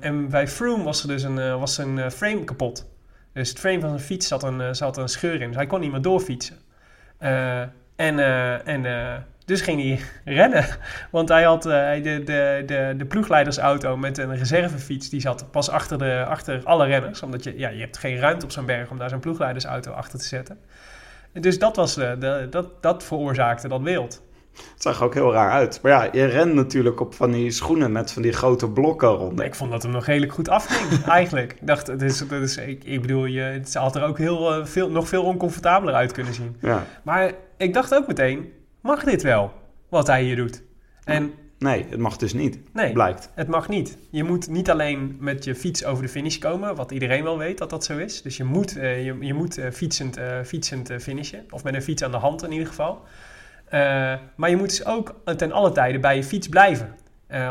En 0.00 0.28
bij 0.28 0.48
Froome 0.48 0.84
was 0.84 1.02
er 1.02 1.08
dus 1.08 1.22
een, 1.22 1.58
was 1.58 1.78
een 1.78 2.10
frame 2.10 2.44
kapot. 2.44 2.86
Dus 3.32 3.48
het 3.48 3.58
frame 3.58 3.80
van 3.80 3.88
zijn 3.88 4.02
fiets 4.02 4.28
zat 4.28 4.42
een, 4.42 4.74
zat 4.74 4.96
een 4.96 5.08
scheur 5.08 5.40
in. 5.40 5.46
Dus 5.46 5.56
hij 5.56 5.66
kon 5.66 5.80
niet 5.80 5.90
meer 5.92 6.02
doorfietsen. 6.02 6.56
En 7.96 8.18
en 8.64 8.84
dus 9.44 9.60
ging 9.60 9.82
hij 9.82 10.00
rennen. 10.34 10.66
Want 11.10 11.28
hij 11.28 11.42
had 11.42 11.66
eh, 11.66 12.02
de, 12.02 12.22
de, 12.24 12.62
de, 12.66 12.94
de 12.96 13.04
ploegleidersauto 13.04 13.96
met 13.96 14.18
een 14.18 14.36
reservefiets. 14.36 15.08
Die 15.08 15.20
zat 15.20 15.50
pas 15.50 15.70
achter, 15.70 15.98
de, 15.98 16.24
achter 16.28 16.60
alle 16.64 16.86
renners. 16.86 17.22
Omdat 17.22 17.44
je, 17.44 17.58
ja, 17.58 17.68
je 17.68 17.80
hebt 17.80 17.98
geen 17.98 18.18
ruimte 18.18 18.44
op 18.44 18.50
zo'n 18.50 18.66
berg 18.66 18.90
om 18.90 18.98
daar 18.98 19.08
zo'n 19.08 19.20
ploegleidersauto 19.20 19.90
achter 19.90 20.18
te 20.18 20.24
zetten. 20.24 20.58
Dus 21.32 21.58
dat, 21.58 21.76
was, 21.76 21.94
de, 21.94 22.16
de, 22.18 22.46
dat, 22.50 22.82
dat 22.82 23.04
veroorzaakte 23.04 23.68
dat 23.68 23.82
beeld. 23.82 24.22
Het 24.54 24.82
zag 24.82 24.98
er 24.98 25.04
ook 25.04 25.14
heel 25.14 25.32
raar 25.32 25.50
uit. 25.50 25.78
Maar 25.82 25.92
ja, 25.92 26.08
je 26.12 26.24
rent 26.24 26.54
natuurlijk 26.54 27.00
op 27.00 27.14
van 27.14 27.30
die 27.30 27.50
schoenen 27.50 27.92
met 27.92 28.12
van 28.12 28.22
die 28.22 28.32
grote 28.32 28.70
blokken 28.70 29.08
rond. 29.08 29.40
Ik 29.40 29.54
vond 29.54 29.70
dat 29.70 29.82
hem 29.82 29.92
nog 29.92 30.06
redelijk 30.06 30.32
goed 30.32 30.48
afging, 30.48 31.04
eigenlijk. 31.06 31.52
Ik 31.52 31.66
dacht, 31.66 31.86
het 31.86 32.02
is, 32.02 32.20
het 32.20 32.32
is, 32.32 32.56
ik, 32.56 32.84
ik 32.84 33.00
bedoel, 33.00 33.24
je, 33.24 33.40
het 33.40 33.74
had 33.74 33.96
er 33.96 34.02
ook 34.02 34.18
heel, 34.18 34.52
eh, 34.54 34.64
veel, 34.64 34.90
nog 34.90 35.08
veel 35.08 35.22
oncomfortabeler 35.22 35.94
uit 35.94 36.12
kunnen 36.12 36.34
zien. 36.34 36.56
Ja. 36.60 36.86
Maar 37.02 37.32
ik 37.56 37.74
dacht 37.74 37.94
ook 37.94 38.06
meteen, 38.06 38.52
mag 38.84 39.04
dit 39.04 39.22
wel, 39.22 39.52
wat 39.88 40.06
hij 40.06 40.22
hier 40.22 40.36
doet? 40.36 40.62
En 41.04 41.32
Nee, 41.58 41.86
het 41.88 41.98
mag 41.98 42.16
dus 42.16 42.32
niet. 42.32 42.58
nee, 42.72 42.92
Blijkt. 42.92 43.30
het 43.34 43.48
mag 43.48 43.68
niet. 43.68 43.98
Je 44.10 44.24
moet 44.24 44.48
niet 44.48 44.70
alleen 44.70 45.16
met 45.20 45.44
je 45.44 45.54
fiets 45.54 45.84
over 45.84 46.02
de 46.02 46.08
finish 46.08 46.38
komen, 46.38 46.74
wat 46.74 46.90
iedereen 46.90 47.22
wel 47.22 47.38
weet 47.38 47.58
dat 47.58 47.70
dat 47.70 47.84
zo 47.84 47.98
is. 47.98 48.22
Dus 48.22 48.36
je 48.36 48.44
moet, 48.44 48.76
eh, 48.76 49.04
je, 49.04 49.16
je 49.20 49.34
moet 49.34 49.58
eh, 49.58 49.70
fietsend, 49.70 50.16
eh, 50.16 50.40
fietsend 50.44 50.92
finishen, 51.00 51.44
of 51.50 51.64
met 51.64 51.74
een 51.74 51.82
fiets 51.82 52.02
aan 52.02 52.10
de 52.10 52.16
hand 52.16 52.42
in 52.42 52.52
ieder 52.52 52.66
geval. 52.66 53.02
Maar 54.36 54.50
je 54.50 54.56
moet 54.56 54.68
dus 54.68 54.84
ook 54.86 55.14
ten 55.36 55.52
alle 55.52 55.72
tijden 55.72 56.00
bij 56.00 56.16
je 56.16 56.24
fiets 56.24 56.48
blijven. 56.48 56.94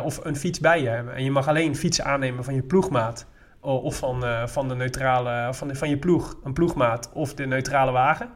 Of 0.03 0.25
een 0.25 0.35
fiets 0.35 0.59
bij 0.59 0.81
je 0.81 0.89
hebben. 0.89 1.15
En 1.15 1.23
je 1.23 1.31
mag 1.31 1.47
alleen 1.47 1.75
fietsen 1.75 2.05
aannemen 2.05 2.43
van 2.43 2.55
je 2.55 2.61
ploegmaat. 2.61 3.25
Of 3.59 3.97
van, 3.97 4.23
van, 4.49 4.67
de 4.67 4.75
neutrale, 4.75 5.53
van, 5.53 5.67
de, 5.67 5.75
van 5.75 5.89
je 5.89 5.97
ploeg, 5.97 6.37
een 6.43 6.53
ploegmaat. 6.53 7.09
Of 7.13 7.33
de 7.33 7.45
neutrale 7.45 7.91
wagen. 7.91 8.29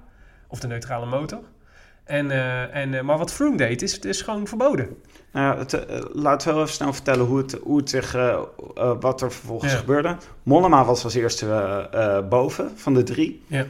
Of 0.48 0.60
de 0.60 0.68
neutrale 0.68 1.06
motor. 1.06 1.40
En, 2.08 2.32
eh, 2.32 2.76
en, 2.76 2.94
eh, 2.94 3.02
maar 3.02 3.18
wat 3.18 3.34
Froome 3.34 3.58
deed, 3.58 3.82
is, 3.82 4.00
is 4.00 4.22
gewoon 4.22 4.48
verboden. 4.48 4.98
Nou, 5.32 5.58
het, 5.58 5.74
eh, 5.74 6.00
laten 6.14 6.48
we 6.48 6.54
wel 6.54 6.64
even 6.64 6.76
snel 6.76 6.94
vertellen 6.94 7.26
hoe 7.26 7.38
het, 7.38 7.58
hoe 7.64 7.78
het 7.78 7.90
zich, 7.90 8.12
wat 9.00 9.22
er 9.22 9.32
vervolgens 9.32 9.72
Ja. 9.72 9.78
gebeurde. 9.78 10.16
Mollema 10.44 10.86
was 10.86 11.04
als 11.04 11.14
eerste 11.16 12.26
boven 12.30 12.72
van 12.76 12.94
de 12.94 13.04
drie. 13.04 13.44
Ja. 13.48 13.66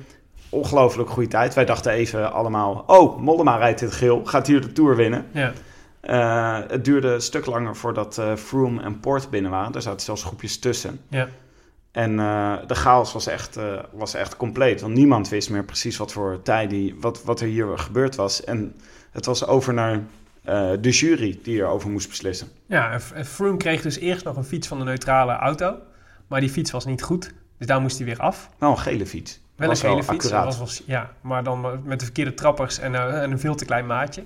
Ongelooflijk 0.50 1.10
goede 1.10 1.30
tijd. 1.30 1.54
Wij 1.54 1.66
dachten 1.66 1.92
even 1.92 2.32
allemaal, 2.34 2.84
oh, 2.88 3.20
Mollema 3.20 3.58
rijdt 3.58 3.80
dit 3.80 3.92
geel, 3.94 4.26
gaat 4.26 4.48
hier 4.48 4.62
de 4.62 4.72
Tour 4.72 4.96
winnen. 4.96 5.26
Ja, 5.32 5.54
het 6.68 6.86
duurde 6.86 7.08
een 7.08 7.22
stuk 7.22 7.46
langer 7.46 7.76
voordat 7.76 8.18
eh 8.18 8.36
Froome 8.36 8.82
en 8.82 9.00
Port 9.00 9.30
binnen 9.30 9.52
waren. 9.52 9.74
Er 9.74 9.82
zaten 9.82 10.02
zelfs 10.02 10.24
groepjes 10.24 10.60
tussen. 10.60 11.00
ja. 11.10 11.28
En 11.92 12.20
eh, 12.20 12.58
de 12.68 12.76
chaos 12.76 13.14
was 13.14 13.28
echt, 13.28 13.58
eh, 13.58 13.80
was 13.92 14.14
echt 14.14 14.38
compleet. 14.38 14.82
Want 14.82 14.94
niemand 14.94 15.30
wist 15.30 15.50
meer 15.50 15.66
precies 15.66 15.98
wat 15.98 16.12
voor 16.12 16.42
tijd 16.42 16.70
die, 16.70 16.96
wat, 17.00 17.24
wat 17.24 17.42
er 17.42 17.48
hier 17.48 17.78
gebeurd 17.78 18.16
was. 18.16 18.44
En 18.44 18.76
het 19.12 19.26
was 19.26 19.46
over 19.48 19.74
naar 19.74 20.04
eh, 20.44 20.72
de 20.82 20.90
jury 20.90 21.40
die 21.44 21.58
erover 21.58 21.90
moest 21.90 22.10
beslissen. 22.10 22.48
Ja, 22.66 23.00
en 23.14 23.26
Froome 23.26 23.58
kreeg 23.58 23.82
dus 23.82 23.98
eerst 23.98 24.26
nog 24.26 24.36
een 24.36 24.44
fiets 24.44 24.68
van 24.68 24.78
de 24.78 24.84
neutrale 24.84 25.34
auto. 25.34 25.78
Maar 26.28 26.40
die 26.40 26.50
fiets 26.50 26.72
was 26.72 26.86
niet 26.86 27.02
goed. 27.02 27.34
Dus 27.58 27.68
daar 27.68 27.82
moest 27.82 27.98
hij 27.98 28.06
weer 28.06 28.20
af. 28.20 28.50
Wel 28.58 28.70
een 28.70 28.78
gele 28.78 29.06
fiets. 29.06 29.40
Wel 29.58 29.70
een 29.70 29.78
gele 29.78 30.04
fiets. 30.04 30.30
was, 30.32 30.84
ja, 30.86 31.10
maar 31.22 31.44
dan 31.44 31.82
met 31.84 32.00
de 32.00 32.06
verkeerde 32.06 32.34
trappers 32.34 32.80
en, 32.80 32.96
eh, 32.96 33.22
en 33.22 33.32
een 33.32 33.40
veel 33.40 33.56
te 33.56 33.66
klein 33.66 33.86
maatje. 33.86 34.24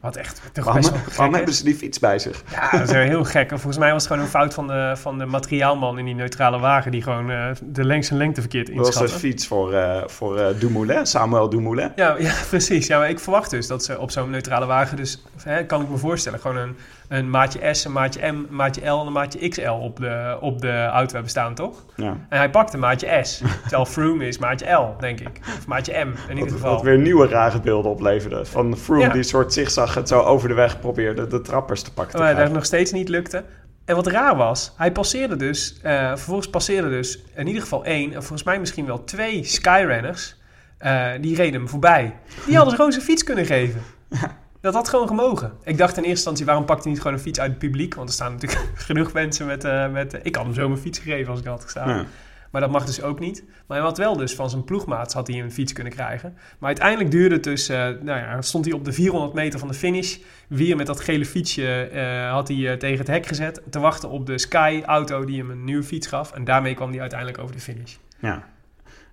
Wat 0.00 0.16
echt 0.16 0.40
toch 0.52 0.64
Waarom, 0.64 0.82
best 0.82 0.94
wel 0.94 1.02
gek 1.04 1.12
waarom 1.14 1.30
is. 1.30 1.36
hebben 1.36 1.54
ze 1.56 1.64
die 1.64 1.74
fiets 1.74 1.98
bij 1.98 2.18
zich? 2.18 2.42
Ja, 2.50 2.70
dat 2.70 2.80
is 2.80 2.90
heel 2.90 3.24
gek. 3.24 3.50
En 3.50 3.58
Volgens 3.58 3.78
mij 3.78 3.92
was 3.92 4.02
het 4.02 4.10
gewoon 4.12 4.26
een 4.26 4.30
fout 4.32 4.54
van 4.54 4.66
de, 4.66 4.92
van 4.96 5.18
de 5.18 5.26
materiaalman 5.26 5.98
in 5.98 6.04
die 6.04 6.14
neutrale 6.14 6.58
wagen... 6.58 6.90
die 6.90 7.02
gewoon 7.02 7.30
eh, 7.30 7.50
de 7.62 7.84
lengte 7.84 8.10
en 8.10 8.16
lengte 8.16 8.40
verkeerd 8.40 8.66
Dat 8.66 8.76
was 8.76 8.86
de 8.94 9.00
inschatte. 9.00 9.18
fiets 9.26 9.46
voor, 9.46 9.72
eh, 9.72 10.02
voor 10.06 10.54
Dumoulin, 10.58 11.06
Samuel 11.06 11.48
Dumoulin. 11.48 11.92
Ja, 11.96 12.16
ja, 12.18 12.34
precies. 12.48 12.86
Ja, 12.86 12.98
maar 12.98 13.08
ik 13.10 13.20
verwacht 13.20 13.50
dus 13.50 13.66
dat 13.66 13.84
ze 13.84 13.98
op 13.98 14.10
zo'n 14.10 14.30
neutrale 14.30 14.66
wagen... 14.66 14.96
dus 14.96 15.22
hè, 15.42 15.64
kan 15.66 15.82
ik 15.82 15.88
me 15.88 15.96
voorstellen, 15.96 16.40
gewoon 16.40 16.56
een, 16.56 16.76
een 17.08 17.30
maatje 17.30 17.74
S, 17.74 17.84
een 17.84 17.92
maatje 17.92 18.20
M, 18.32 18.34
een 18.34 18.46
maatje 18.50 18.86
L 18.90 19.00
en 19.00 19.06
een 19.06 19.12
maatje 19.12 19.48
XL 19.48 19.70
op 19.70 19.96
de, 19.96 20.36
op 20.40 20.60
de 20.60 20.84
auto 20.84 21.12
hebben 21.12 21.30
staan, 21.30 21.54
toch? 21.54 21.84
Ja. 21.96 22.16
En 22.28 22.38
hij 22.38 22.50
pakt 22.50 22.72
een 22.74 22.80
maatje 22.80 23.20
S. 23.22 23.42
Terwijl 23.62 23.84
Froome 23.86 24.26
is 24.26 24.38
maatje 24.38 24.72
L, 24.72 24.94
denk 25.00 25.20
ik. 25.20 25.40
Of 25.58 25.66
maatje 25.66 26.04
M, 26.04 26.12
in 26.28 26.36
ieder 26.36 26.52
geval. 26.52 26.72
wat 26.74 26.82
weer 26.82 26.98
nieuwe 26.98 27.26
rare 27.26 27.60
beelden 27.60 27.90
opleverde. 27.90 28.44
Van 28.44 28.76
Froome 28.76 29.02
Ja. 29.02 29.12
die 29.12 29.22
soort 29.22 29.52
zigzag 29.52 29.94
het 29.94 30.08
zo 30.08 30.20
over 30.20 30.48
de 30.48 30.54
weg 30.54 30.80
probeerde 30.80 31.26
de 31.26 31.40
trappers 31.40 31.82
te 31.82 31.92
pakken 31.92 32.16
Maar 32.18 32.26
dat 32.26 32.34
krijgen. 32.36 32.54
nog 32.54 32.64
steeds 32.64 32.92
niet 32.92 33.08
lukte. 33.08 33.44
En 33.84 33.94
wat 33.94 34.06
raar 34.06 34.36
was, 34.36 34.72
hij 34.76 34.92
passeerde 34.92 35.36
dus, 35.36 35.78
eh, 35.82 36.08
vervolgens 36.08 36.50
passeerde 36.50 36.88
dus 36.88 37.22
in 37.36 37.46
ieder 37.46 37.62
geval 37.62 37.84
één, 37.84 38.06
en 38.12 38.20
volgens 38.22 38.42
mij 38.42 38.58
misschien 38.58 38.86
wel 38.86 39.04
twee 39.04 39.44
Skyrunners, 39.44 40.36
eh, 40.78 41.06
die 41.20 41.36
reden 41.36 41.60
hem 41.60 41.68
voorbij. 41.68 42.16
Die 42.46 42.56
hadden 42.56 42.74
gewoon 42.74 42.92
zijn 42.92 43.04
fiets 43.04 43.24
kunnen 43.24 43.46
geven. 43.46 43.80
Dat 44.60 44.74
had 44.74 44.88
gewoon 44.88 45.06
gemogen. 45.06 45.52
Ik 45.64 45.78
dacht 45.78 45.90
in 45.90 45.96
eerste 45.96 46.10
instantie, 46.10 46.44
waarom 46.44 46.64
pakt 46.64 46.82
hij 46.82 46.92
niet 46.92 47.00
gewoon 47.00 47.16
een 47.16 47.22
fiets 47.22 47.40
uit 47.40 47.50
het 47.50 47.58
publiek? 47.58 47.94
Want 47.94 48.08
er 48.08 48.14
staan 48.14 48.32
natuurlijk 48.32 48.60
genoeg 48.88 49.12
mensen 49.12 49.46
met... 49.46 49.64
eh, 49.64 49.90
met 49.90 50.18
ik 50.22 50.34
had 50.36 50.44
hem 50.44 50.54
zo 50.54 50.68
mijn 50.68 50.80
fiets 50.80 50.98
gegeven 50.98 51.30
als 51.30 51.40
ik 51.40 51.46
had 51.46 51.62
gestaan. 51.62 51.88
Ja. 51.88 52.04
Maar 52.50 52.60
dat 52.60 52.70
mag 52.70 52.84
dus 52.84 53.02
ook 53.02 53.18
niet. 53.18 53.44
Maar 53.66 53.76
hij 53.76 53.86
had 53.86 53.98
wel 53.98 54.16
dus 54.16 54.34
van 54.34 54.50
zijn 54.50 54.64
ploegmaats 54.64 55.14
had 55.14 55.26
hij 55.26 55.40
een 55.40 55.52
fiets 55.52 55.72
kunnen 55.72 55.92
krijgen. 55.92 56.32
Maar 56.58 56.68
uiteindelijk 56.68 57.10
duurde 57.10 57.34
het 57.34 57.44
dus... 57.44 57.68
eh, 57.68 57.76
nou 57.78 58.18
ja, 58.18 58.42
stond 58.42 58.64
hij 58.64 58.74
op 58.74 58.84
de 58.84 58.92
400 58.92 59.32
meter 59.34 59.58
van 59.58 59.68
de 59.68 59.74
finish. 59.74 60.16
Weer 60.48 60.76
met 60.76 60.86
dat 60.86 61.00
gele 61.00 61.24
fietsje 61.26 61.80
eh, 61.82 62.30
had 62.30 62.48
hij 62.48 62.70
eh, 62.70 62.76
tegen 62.78 62.98
het 62.98 63.06
hek 63.06 63.26
gezet. 63.26 63.62
Te 63.70 63.78
wachten 63.80 64.08
op 64.08 64.26
de 64.26 64.38
Sky-auto 64.38 65.24
die 65.24 65.38
hem 65.38 65.50
een 65.50 65.64
nieuwe 65.64 65.82
fiets 65.82 66.06
gaf. 66.06 66.32
En 66.32 66.44
daarmee 66.44 66.74
kwam 66.74 66.90
hij 66.90 67.00
uiteindelijk 67.00 67.38
over 67.40 67.54
de 67.54 67.60
finish. 67.62 67.96
Ja. 68.18 68.44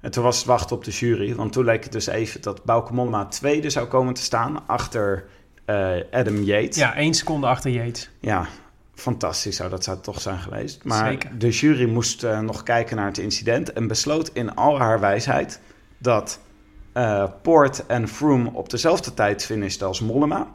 En 0.06 0.12
toen 0.12 0.24
was 0.24 0.38
het 0.38 0.46
wachten 0.46 0.76
op 0.76 0.84
de 0.84 0.92
jury. 0.92 1.36
Want 1.36 1.52
toen 1.52 1.66
leek 1.66 1.84
het 1.84 1.92
dus 1.92 2.08
even 2.08 2.42
dat 2.42 2.64
Bauke 2.64 2.94
Mollema 2.94 3.26
tweede 3.26 3.70
zou 3.70 3.88
komen 3.88 4.14
te 4.14 4.22
staan. 4.22 4.68
Achter 4.68 5.26
eh, 5.66 5.92
Adam 6.12 6.44
Yates. 6.44 6.76
Ja, 6.76 6.96
één 6.96 7.14
seconde 7.14 7.48
achter 7.48 7.72
Yates. 7.72 8.10
Ja, 8.20 8.48
fantastisch 8.94 9.56
zou 9.56 9.70
dat 9.70 9.84
zou 9.84 9.98
toch 10.02 10.22
zijn 10.22 10.38
geweest. 10.38 10.84
Maar 10.84 11.10
Zeker. 11.10 11.38
de 11.40 11.50
jury 11.50 11.90
moest 11.90 12.24
eh, 12.24 12.40
nog 12.40 12.64
kijken 12.64 12.96
naar 12.96 13.06
het 13.06 13.18
incident 13.18 13.74
en 13.74 13.88
besloot 13.88 14.30
in 14.34 14.56
al 14.56 14.80
haar 14.80 15.00
wijsheid 15.00 15.60
dat 15.98 16.40
eh 16.94 17.26
Poort 17.42 17.86
en 17.86 18.08
Froome 18.08 18.50
op 18.54 18.70
dezelfde 18.70 19.14
tijd 19.14 19.46
finishten 19.46 19.88
als 19.88 20.00
Mollema. 20.00 20.48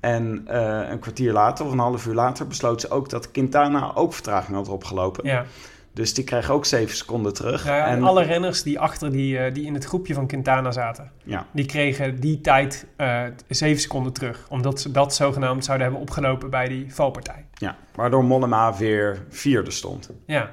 En 0.00 0.44
een 0.90 0.98
kwartier 0.98 1.32
later 1.32 1.64
of 1.64 1.72
een 1.72 1.78
half 1.78 2.06
uur 2.06 2.14
later 2.14 2.46
besloot 2.46 2.80
ze 2.80 2.90
ook 2.90 3.10
dat 3.10 3.30
Quintana 3.30 3.92
ook 3.94 4.12
vertraging 4.12 4.56
had 4.56 4.68
opgelopen. 4.68 5.26
Ja. 5.26 5.44
Dus 5.92 6.14
die 6.14 6.24
kreeg 6.24 6.50
ook 6.50 6.64
zeven 6.64 6.96
seconden 6.96 7.34
terug. 7.34 7.64
Ja, 7.64 7.86
en 7.86 7.96
en 7.96 8.02
alle 8.02 8.22
renners 8.22 8.62
die 8.62 8.78
achter 8.80 9.10
die, 9.12 9.38
eh, 9.38 9.54
die 9.54 9.64
in 9.64 9.74
het 9.74 9.84
groepje 9.84 10.14
van 10.14 10.26
Quintana 10.26 10.70
zaten... 10.70 11.10
ja, 11.24 11.46
die 11.50 11.66
kregen 11.66 12.20
die 12.20 12.40
tijd 12.40 12.86
eh 12.96 13.22
zeven 13.48 13.80
seconden 13.80 14.12
terug. 14.12 14.46
Omdat 14.48 14.80
ze 14.80 14.90
dat 14.90 15.14
zogenaamd 15.14 15.64
zouden 15.64 15.86
hebben 15.86 16.06
opgelopen 16.06 16.50
bij 16.50 16.68
die 16.68 16.94
valpartij. 16.94 17.44
ja, 17.54 17.76
waardoor 17.94 18.24
Mollema 18.24 18.76
weer 18.76 19.24
vierde 19.28 19.70
stond. 19.70 20.10
Ja, 20.26 20.50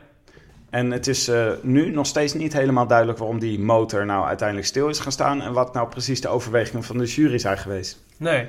En 0.70 0.92
het 0.92 1.08
is 1.08 1.28
eh, 1.28 1.52
nu 1.62 1.90
nog 1.90 2.06
steeds 2.06 2.34
niet 2.34 2.54
helemaal 2.54 2.88
duidelijk 2.88 3.18
waarom 3.18 3.40
die 3.40 3.60
motor 3.60 4.06
nou 4.06 4.26
uiteindelijk 4.26 4.68
stil 4.68 4.88
is 4.90 5.00
gaan 5.00 5.12
staan. 5.12 5.42
En 5.42 5.54
wat 5.54 5.74
nou 5.74 5.88
precies 5.88 6.22
de 6.22 6.28
overwegingen 6.28 6.84
van 6.84 6.98
de 6.98 7.06
jury 7.06 7.38
zijn 7.38 7.58
geweest. 7.58 8.04
nee. 8.18 8.48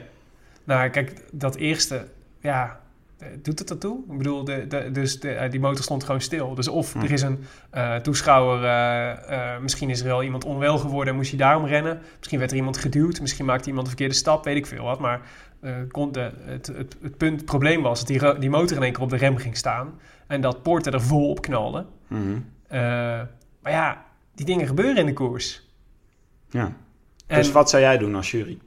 Nou, 0.65 0.89
kijk, 0.89 1.13
dat 1.33 1.55
eerste, 1.57 2.07
ja, 2.41 2.81
doet 3.43 3.59
het 3.59 3.71
ertoe? 3.71 3.99
Ik 4.11 4.19
bedoel, 4.19 4.45
de, 4.45 4.67
de, 4.67 4.91
dus 4.93 5.21
de, 5.21 5.31
eh, 5.31 5.51
die 5.51 5.61
motor 5.61 5.85
stond 5.85 6.05
gewoon 6.05 6.21
stil. 6.21 6.55
Dus 6.55 6.69
of 6.69 6.93
Hm. 6.93 7.01
er 7.01 7.11
is 7.13 7.23
een 7.23 7.45
eh, 7.71 7.97
toeschouwer, 7.97 8.65
eh, 8.65 9.55
eh, 9.55 9.61
misschien 9.63 9.91
is 9.91 10.01
er 10.01 10.07
wel 10.07 10.23
iemand 10.23 10.45
onwel 10.45 10.79
geworden 10.79 11.09
en 11.11 11.17
moest 11.17 11.31
hij 11.31 11.39
daarom 11.39 11.67
rennen. 11.67 12.01
Misschien 12.19 12.39
werd 12.39 12.51
er 12.51 12.57
iemand 12.57 12.77
geduwd, 12.77 13.21
misschien 13.21 13.45
maakte 13.47 13.67
iemand 13.69 13.87
een 13.87 13.93
verkeerde 13.93 14.15
stap, 14.19 14.45
weet 14.45 14.57
ik 14.57 14.67
veel 14.67 14.85
wat. 14.85 14.99
Maar 15.01 15.21
eh, 15.61 15.73
kon 15.91 16.13
de, 16.13 16.31
het, 16.41 16.67
het, 16.67 16.97
het, 17.03 17.17
punt, 17.17 17.37
het 17.37 17.45
probleem 17.45 17.83
was 17.83 17.99
dat 17.99 18.09
die, 18.09 18.39
die 18.39 18.51
motor 18.51 18.77
in 18.77 18.83
één 18.83 18.93
keer 18.93 19.03
op 19.03 19.11
de 19.11 19.17
rem 19.17 19.37
ging 19.37 19.57
staan. 19.57 20.01
En 20.27 20.41
dat 20.41 20.63
Poorter 20.63 20.95
er 20.95 21.03
vol 21.03 21.31
op 21.31 21.41
knalde. 21.43 21.85
Mhm. 22.09 22.21
Eh, 22.69 22.81
maar 23.63 23.73
ja, 23.73 24.05
die 24.35 24.47
dingen 24.47 24.67
gebeuren 24.67 24.97
in 24.97 25.07
de 25.07 25.13
koers. 25.13 25.69
Ja. 26.51 26.73
En 27.27 27.37
Dus 27.37 27.53
wat 27.53 27.71
zou 27.71 27.83
jij 27.83 27.99
doen 27.99 28.15
als 28.15 28.31
jury? 28.31 28.59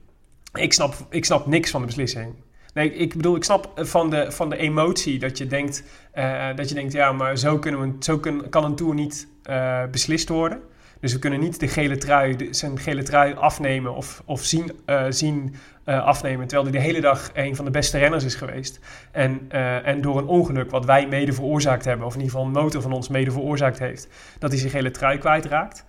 ik, 0.54 0.74
snap, 0.74 0.96
ik 1.10 1.26
snap 1.26 1.46
niks 1.46 1.72
van 1.72 1.80
de 1.82 1.86
beslissing. 1.88 2.34
Nee, 2.74 2.94
ik 2.94 3.16
bedoel, 3.16 3.36
ik 3.36 3.44
snap 3.44 3.72
van 3.76 4.10
de, 4.10 4.32
van 4.32 4.50
de 4.50 4.58
emotie 4.58 5.20
dat 5.20 5.38
je 5.38 5.48
denkt, 5.48 5.84
eh, 6.12 6.48
dat 6.56 6.70
je 6.70 6.76
denkt, 6.76 6.94
ja, 6.94 7.12
maar 7.12 7.38
zo, 7.38 7.60
kunnen 7.60 7.82
we, 7.82 7.96
zo 8.00 8.20
kan 8.50 8.64
een 8.64 8.76
tour 8.76 8.94
niet 8.94 9.28
eh, 9.44 9.84
beslist 9.92 10.30
worden. 10.30 10.62
Dus 11.00 11.14
we 11.14 11.20
kunnen 11.20 11.40
niet 11.40 11.60
de 11.60 11.68
gele 11.68 11.98
trui, 11.98 12.48
zijn 12.52 12.80
gele 12.80 13.04
trui 13.04 13.34
afnemen 13.34 13.96
of, 13.96 14.24
of 14.26 14.44
zien, 14.44 14.72
eh, 14.86 15.06
zien 15.10 15.56
afnemen. 15.86 16.48
Terwijl 16.48 16.70
hij 16.70 16.80
de 16.80 16.86
hele 16.86 17.02
dag 17.02 17.30
een 17.34 17.56
van 17.56 17.66
de 17.66 17.72
beste 17.72 17.98
renners 17.98 18.24
is 18.24 18.36
geweest. 18.36 18.80
En, 19.12 19.52
en 19.84 20.02
door 20.02 20.18
een 20.18 20.28
ongeluk 20.28 20.72
wat 20.72 20.86
wij 20.86 21.08
mede 21.08 21.34
veroorzaakt 21.34 21.86
hebben, 21.86 22.06
of 22.06 22.14
in 22.14 22.20
ieder 22.20 22.36
geval 22.36 22.48
een 22.48 22.64
motor 22.64 22.82
van 22.82 22.92
ons 22.92 23.08
mede 23.08 23.32
veroorzaakt 23.32 23.80
heeft, 23.80 24.08
dat 24.40 24.50
hij 24.50 24.60
zijn 24.60 24.72
gele 24.72 24.92
trui 24.92 25.18
kwijtraakt. 25.18 25.86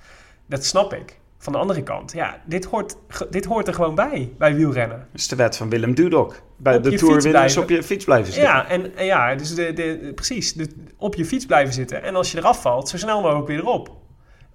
Dat 0.47 0.65
snap 0.65 0.95
ik. 0.95 1.20
Van 1.43 1.53
de 1.53 1.59
andere 1.59 1.83
kant, 1.83 2.13
ja, 2.13 2.41
dit 2.45 2.65
hoort, 2.65 2.97
dit 3.31 3.45
hoort 3.45 3.69
er 3.69 3.75
gewoon 3.75 3.95
bij, 3.95 4.33
bij 4.39 4.55
wielrennen. 4.55 4.99
Dat 4.99 5.21
is 5.21 5.29
de 5.29 5.37
wet 5.37 5.57
van 5.57 5.69
Willem 5.69 5.95
Dudok. 5.95 6.43
Bij 6.57 6.77
Op 6.77 6.83
de 6.83 6.91
winners 6.91 7.29
blijven. 7.29 7.63
op 7.63 7.69
je 7.69 7.83
fiets 7.83 8.05
blijven 8.05 8.33
zitten. 8.33 8.53
Ja, 8.53 8.69
en, 8.69 8.97
en 8.97 9.05
ja, 9.05 9.35
dus 9.35 9.55
de, 9.55 9.73
de, 9.73 10.13
precies, 10.15 10.53
de, 10.53 10.69
op 10.97 11.15
je 11.15 11.25
fiets 11.25 11.47
blijven 11.47 11.75
zitten. 11.75 12.03
En 12.03 12.15
als 12.15 12.33
je 12.33 12.39
eraf 12.39 12.61
valt, 12.61 12.89
zo 12.89 12.97
snel 12.97 13.21
mogelijk 13.21 13.47
weer 13.47 13.59
erop. 13.59 13.91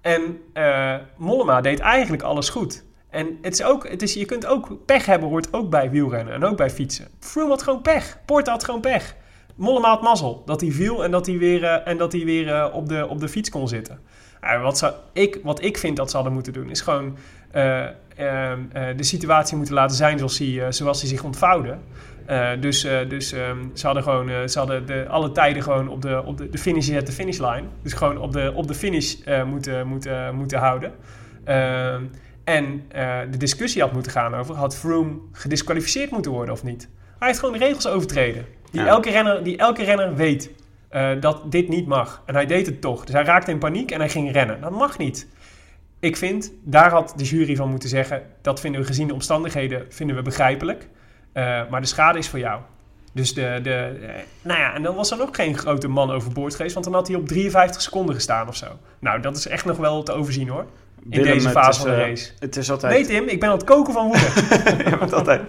En 0.00 0.40
eh, 0.52 0.94
Mollema 1.16 1.60
deed 1.60 1.78
eigenlijk 1.78 2.22
alles 2.22 2.48
goed. 2.48 2.84
En 3.10 3.38
het 3.42 3.52
is 3.52 3.62
ook, 3.62 3.88
het 3.88 4.02
is, 4.02 4.14
je 4.14 4.24
kunt 4.24 4.46
ook 4.46 4.84
pech 4.84 5.06
hebben, 5.06 5.28
hoort 5.28 5.52
ook 5.52 5.70
bij 5.70 5.90
wielrennen 5.90 6.34
en 6.34 6.44
ook 6.44 6.56
bij 6.56 6.70
fietsen. 6.70 7.08
Froome 7.20 7.50
had 7.50 7.62
gewoon 7.62 7.82
pech. 7.82 8.18
Poort 8.24 8.46
had 8.46 8.64
gewoon 8.64 8.80
pech. 8.80 9.16
Mollema 9.54 9.88
had 9.88 10.02
mazzel 10.02 10.42
dat 10.44 10.60
hij 10.60 10.70
viel 10.70 11.04
en 11.04 11.10
dat 11.10 11.26
hij 11.26 11.38
weer, 11.38 11.64
eh, 11.64 11.88
en 11.88 11.96
dat 11.96 12.12
hij 12.12 12.24
weer 12.24 12.48
eh, 12.48 12.74
op, 12.74 12.88
de, 12.88 13.06
op 13.08 13.20
de 13.20 13.28
fiets 13.28 13.50
kon 13.50 13.68
zitten. 13.68 14.00
Ja, 14.40 14.60
wat, 14.60 14.78
zou, 14.78 14.92
ik, 15.12 15.38
wat 15.42 15.62
ik 15.62 15.78
vind 15.78 15.96
dat 15.96 16.10
ze 16.10 16.16
hadden 16.16 16.34
moeten 16.34 16.52
doen, 16.52 16.70
is 16.70 16.80
gewoon 16.80 17.16
eh, 17.50 17.82
ehm, 18.16 18.58
eh, 18.72 18.96
de 18.96 19.02
situatie 19.02 19.56
moeten 19.56 19.74
laten 19.74 19.96
zijn 19.96 20.18
zoals 20.18 20.38
hij, 20.38 20.64
eh, 20.64 20.72
zoals 20.72 21.00
hij 21.00 21.08
zich 21.10 21.22
ontvouwde. 21.24 21.76
Eh, 22.26 22.48
dus 22.60 22.84
eh, 22.84 23.08
dus 23.08 23.32
ehm, 23.32 23.58
ze 23.74 23.86
hadden 23.86 24.02
gewoon 24.04 24.28
eh, 24.28 24.46
ze 24.46 24.58
hadden 24.58 24.86
de, 24.86 25.06
alle 25.08 25.32
tijden 25.32 25.62
gewoon 25.62 25.88
op 25.88 26.02
de, 26.02 26.22
op 26.24 26.38
de, 26.38 26.48
de 26.50 26.58
finish 26.58 26.96
at 26.96 27.06
de 27.06 27.12
finishlijn. 27.12 27.68
Dus 27.82 27.92
gewoon 27.92 28.18
op 28.18 28.32
de, 28.32 28.52
op 28.54 28.66
de 28.68 28.74
finish 28.74 29.14
eh, 29.24 29.44
moeten, 29.44 29.86
moeten, 29.86 30.34
moeten 30.34 30.58
houden. 30.58 30.92
Ehm, 31.44 32.02
en 32.44 32.82
eh, 32.88 33.18
de 33.30 33.36
discussie 33.36 33.82
had 33.82 33.92
moeten 33.92 34.12
gaan 34.12 34.34
over: 34.34 34.54
had 34.54 34.76
Froome 34.76 35.18
gedisqualificeerd 35.32 36.10
moeten 36.10 36.30
worden 36.30 36.54
of 36.54 36.62
niet? 36.62 36.88
Hij 37.18 37.28
heeft 37.28 37.40
gewoon 37.40 37.58
de 37.58 37.64
regels 37.64 37.88
overtreden. 37.88 38.46
Die, 38.70 38.80
Ja. 38.80 38.86
elke, 38.86 39.10
renner, 39.10 39.42
die 39.44 39.56
elke 39.56 39.84
renner 39.84 40.14
weet 40.14 40.50
eh, 40.88 41.10
dat 41.20 41.52
dit 41.52 41.68
niet 41.68 41.86
mag. 41.86 42.22
En 42.26 42.34
hij 42.34 42.46
deed 42.46 42.66
het 42.66 42.80
toch. 42.80 43.04
Dus 43.04 43.14
hij 43.14 43.24
raakte 43.24 43.50
in 43.50 43.58
paniek 43.58 43.90
en 43.90 43.98
hij 43.98 44.08
ging 44.08 44.32
rennen. 44.32 44.60
Dat 44.60 44.70
mag 44.70 44.98
niet. 44.98 45.28
Ik 46.00 46.16
vind, 46.16 46.52
daar 46.62 46.90
had 46.90 47.12
de 47.16 47.24
jury 47.24 47.56
van 47.56 47.70
moeten 47.70 47.88
zeggen... 47.88 48.22
dat 48.42 48.60
vinden 48.60 48.80
we 48.80 48.86
gezien 48.86 49.06
de 49.06 49.14
omstandigheden 49.14 49.86
vinden 49.88 50.16
we 50.16 50.22
begrijpelijk. 50.22 50.88
Eh, 51.32 51.60
maar 51.70 51.80
de 51.80 51.86
schade 51.86 52.18
is 52.18 52.28
voor 52.28 52.38
jou. 52.38 52.60
Dus 53.12 53.34
de, 53.34 53.58
de, 53.62 53.74
eh, 53.74 54.22
nou 54.42 54.60
ja, 54.60 54.74
en 54.74 54.82
dan 54.82 54.94
was 54.94 55.10
er 55.10 55.18
nog 55.18 55.28
geen 55.32 55.58
grote 55.58 55.88
man 55.88 56.10
overboord 56.10 56.54
geweest... 56.54 56.74
want 56.74 56.86
dan 56.86 56.94
had 56.94 57.08
hij 57.08 57.16
op 57.16 57.26
53 57.28 57.82
seconden 57.82 58.14
gestaan 58.14 58.48
of 58.48 58.56
zo. 58.56 58.66
Nou, 58.98 59.20
dat 59.20 59.36
is 59.36 59.46
echt 59.46 59.64
nog 59.64 59.76
wel 59.76 60.02
te 60.02 60.12
overzien 60.12 60.48
hoor. 60.48 60.66
In 61.10 61.18
Willem, 61.22 61.32
deze 61.32 61.48
fase 61.50 61.70
is, 61.70 61.76
van 61.76 61.86
de 61.86 61.92
eh, 62.02 62.08
race. 62.08 62.30
Het 62.38 62.56
is 62.56 62.70
altijd... 62.70 62.92
Nee 62.92 63.06
Tim, 63.06 63.28
ik 63.28 63.40
ben 63.40 63.48
aan 63.48 63.56
het 63.56 63.64
koken 63.66 63.92
van 63.92 64.06
woede. 64.06 64.20
je, 64.90 64.96
bent 64.98 65.12
altijd, 65.12 65.40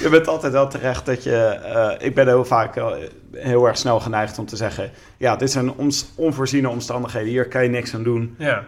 je 0.00 0.08
bent 0.10 0.28
altijd 0.28 0.52
wel 0.52 0.68
terecht 0.68 1.06
dat 1.06 1.22
je... 1.22 1.36
eh, 1.36 2.06
ik 2.06 2.14
ben 2.14 2.26
heel 2.26 2.44
vaak 2.44 2.76
eh, 2.76 2.86
heel 3.32 3.66
erg 3.66 3.78
snel 3.78 4.00
geneigd 4.00 4.38
om 4.38 4.46
te 4.46 4.56
zeggen... 4.56 4.90
Ja, 5.16 5.36
dit 5.36 5.50
zijn 5.50 5.72
ons- 5.72 6.06
onvoorziene 6.14 6.68
omstandigheden. 6.68 7.28
Hier 7.28 7.48
kan 7.48 7.62
je 7.62 7.68
niks 7.68 7.94
aan 7.94 8.02
doen. 8.02 8.34
ja. 8.38 8.64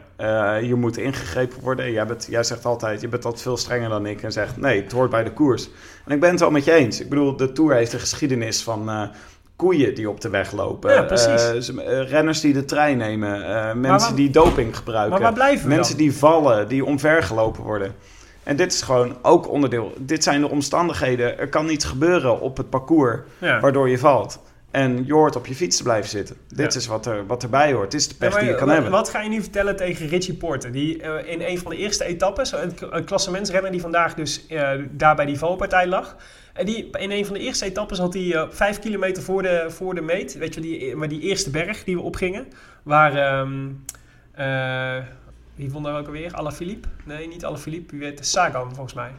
Hier 0.61 0.79
moet 0.79 0.97
ingegrepen 0.99 1.61
worden. 1.63 1.93
Jij, 1.93 2.07
bent, 2.07 2.27
jij 2.31 2.43
zegt 2.45 2.65
altijd, 2.65 3.01
je 3.01 3.09
bent 3.09 3.25
altijd 3.25 3.43
veel 3.43 3.57
strenger 3.57 3.89
dan 3.89 4.07
ik. 4.07 4.23
En 4.23 4.33
zegt, 4.33 4.57
nee, 4.57 4.83
het 4.83 4.93
hoort 4.93 5.11
bij 5.11 5.25
de 5.25 5.33
koers. 5.33 5.69
En 6.07 6.13
ik 6.15 6.21
ben 6.21 6.31
het 6.31 6.41
wel 6.41 6.51
met 6.51 6.65
je 6.65 6.73
eens. 6.73 7.01
Ik 7.01 7.09
bedoel, 7.09 7.37
de 7.37 7.53
Tour 7.53 7.75
heeft 7.75 7.93
een 7.93 8.01
geschiedenis 8.01 8.63
van... 8.63 9.11
koeien 9.59 9.95
die 9.95 10.11
op 10.11 10.21
de 10.21 10.29
weg 10.29 10.53
lopen. 10.53 10.93
Ja, 10.95 11.03
precies. 11.03 11.71
Eh, 11.77 12.01
eh, 12.01 12.09
renners 12.09 12.41
die 12.41 12.53
de 12.53 12.65
trein 12.65 12.97
nemen. 12.97 13.43
eh, 13.45 13.75
mensen 13.75 14.09
waar- 14.09 14.17
die 14.19 14.31
doping 14.31 14.77
gebruiken. 14.77 15.23
Maar 15.23 15.33
blijven 15.33 15.69
Mensen 15.69 15.97
dan? 15.97 16.05
die 16.07 16.15
vallen, 16.17 16.69
die 16.69 16.85
omvergelopen 16.85 17.63
worden. 17.63 17.95
En 18.43 18.57
dit 18.57 18.73
is 18.73 18.83
gewoon 18.83 19.17
ook 19.23 19.49
onderdeel. 19.49 19.93
Dit 19.97 20.23
zijn 20.23 20.41
de 20.41 20.49
omstandigheden. 20.51 21.39
Er 21.39 21.49
kan 21.49 21.69
iets 21.69 21.85
gebeuren 21.85 22.41
op 22.41 22.57
het 22.57 22.71
parcours 22.71 23.19
Ja. 23.39 23.61
waardoor 23.61 23.89
je 23.89 23.99
valt. 23.99 24.39
En 24.71 25.05
je 25.07 25.13
hoort 25.13 25.37
op 25.37 25.47
je 25.47 25.55
fiets 25.55 25.77
te 25.77 25.83
blijven 25.83 26.11
zitten. 26.11 26.37
Dit 26.49 26.73
Ja. 26.73 26.79
is 26.79 26.87
wat, 26.87 27.07
er, 27.07 27.27
wat 27.27 27.43
erbij 27.43 27.73
hoort. 27.73 27.91
Dit 27.91 28.01
is 28.01 28.09
de 28.09 28.15
pech 28.15 28.31
maar 28.31 28.41
die 28.41 28.49
je 28.49 28.55
kan 28.55 28.65
wat, 28.67 28.75
hebben. 28.75 28.93
Wat 28.93 29.09
ga 29.09 29.21
je 29.21 29.29
nu 29.29 29.41
vertellen 29.41 29.77
tegen 29.77 30.07
Richie 30.09 30.35
Porter? 30.35 30.73
Die 30.73 30.97
in 31.27 31.43
een 31.43 31.59
van 31.59 31.71
de 31.71 31.77
eerste 31.77 32.05
etappes, 32.05 32.53
een, 32.53 32.73
een 32.91 33.05
klassementsrenner 33.05 33.71
die 33.71 33.81
vandaag 33.81 34.15
dus 34.15 34.47
daar 34.91 35.17
bij 35.17 35.27
die 35.27 35.39
valpartij 35.39 35.87
lag. 35.87 36.17
En 36.59 36.67
die, 36.67 36.91
in 36.99 37.11
een 37.11 37.27
van 37.27 37.35
de 37.35 37.41
eerste 37.41 37.65
etappes 37.65 37.99
had 37.99 38.15
hij 38.15 38.35
eh, 38.35 38.47
vijf 38.51 38.79
kilometer 38.79 39.23
voor 39.23 39.43
de, 39.43 39.67
voor 39.69 39.95
de 39.95 40.01
meet. 40.01 40.35
Weet 40.39 40.55
je, 40.55 40.61
die, 40.61 40.97
maar 40.97 41.09
die 41.09 41.21
eerste 41.21 41.51
berg 41.51 41.85
die 41.85 41.97
we 41.97 42.03
opgingen. 42.03 42.47
Waar, 42.83 43.17
ehm, 43.17 43.69
eh, 44.33 45.05
wie 45.55 45.71
won 45.71 45.83
daar 45.83 45.99
ook 45.99 46.07
alweer? 46.07 46.35
Alaphilippe? 46.35 46.89
Nee, 47.05 47.29
niet 47.29 47.45
Alaphilippe. 47.45 47.97
Wie 47.97 48.01
weet? 48.01 48.27
Sagan 48.27 48.75
volgens 48.75 48.95
mij. 48.95 49.11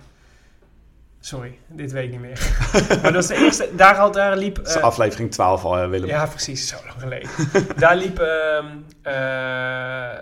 Sorry, 1.20 1.58
dit 1.68 1.92
weet 1.92 2.04
ik 2.04 2.12
niet 2.12 2.20
meer. 2.20 2.56
maar 3.02 3.14
dat 3.14 3.24
is 3.24 3.28
de 3.28 3.36
eerste. 3.36 3.70
Daar, 3.76 3.96
had, 3.96 4.14
daar 4.14 4.38
liep. 4.38 4.58
Eh, 4.58 4.82
aflevering 4.82 5.32
12 5.32 5.66
al, 5.66 5.88
Willem. 5.88 6.08
ja, 6.08 6.26
precies, 6.26 6.68
zo 6.68 6.78
lang 6.86 7.02
geleden. 7.02 7.30
daar 7.78 7.96
liep 7.96 8.20
eh, 8.20 8.66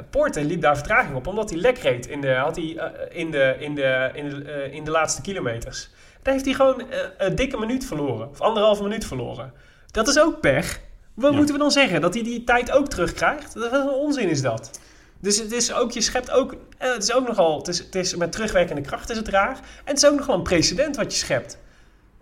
Poorten 0.10 0.45
liep 0.45 0.62
daar 0.62 0.75
vertraging 0.75 1.15
op, 1.15 1.27
omdat 1.27 1.49
hij 1.49 1.60
lek 1.60 1.77
reed 1.77 2.08
in 2.08 2.21
de, 2.21 2.34
had 2.34 2.56
hij, 2.56 2.91
in 3.10 3.32
de, 3.32 3.56
in 3.60 3.75
de, 3.75 4.10
in 4.13 4.30
de, 4.30 4.69
in 4.71 4.84
de 4.84 4.91
laatste 4.91 5.21
kilometers. 5.21 5.89
Daar 6.27 6.35
heeft 6.35 6.47
hij 6.47 6.55
gewoon 6.55 6.91
eh, 6.91 6.99
een 7.17 7.35
dikke 7.35 7.57
minuut 7.57 7.85
verloren, 7.85 8.29
of 8.29 8.41
anderhalve 8.41 8.83
minuut 8.83 9.05
verloren. 9.05 9.53
Dat 9.91 10.07
is 10.07 10.19
ook 10.19 10.39
pech. 10.39 10.79
Wat 11.13 11.31
Ja. 11.31 11.37
moeten 11.37 11.55
we 11.55 11.61
dan 11.61 11.71
zeggen? 11.71 12.01
Dat 12.01 12.13
hij 12.13 12.23
die 12.23 12.43
tijd 12.43 12.71
ook 12.71 12.87
terugkrijgt? 12.87 13.53
Wat 13.53 13.71
een 13.71 13.89
onzin 13.89 14.29
is 14.29 14.41
dat. 14.41 14.79
Dus 15.19 15.39
het 15.39 15.51
is 15.51 15.73
ook, 15.73 15.91
je 15.91 16.01
schept 16.01 16.31
ook, 16.31 16.55
eh, 16.77 16.93
het 16.93 17.03
is 17.03 17.13
ook 17.13 17.27
nogal, 17.27 17.57
het 17.57 17.67
is, 17.67 17.77
het 17.79 17.95
is 17.95 18.15
met 18.15 18.31
terugwerkende 18.31 18.81
kracht 18.81 19.09
is 19.09 19.17
het 19.17 19.27
raar. 19.27 19.55
En 19.55 19.61
het 19.93 19.97
is 19.97 20.05
ook 20.05 20.17
nogal 20.17 20.35
een 20.35 20.43
precedent 20.43 20.95
wat 20.95 21.11
je 21.11 21.17
schept. 21.17 21.57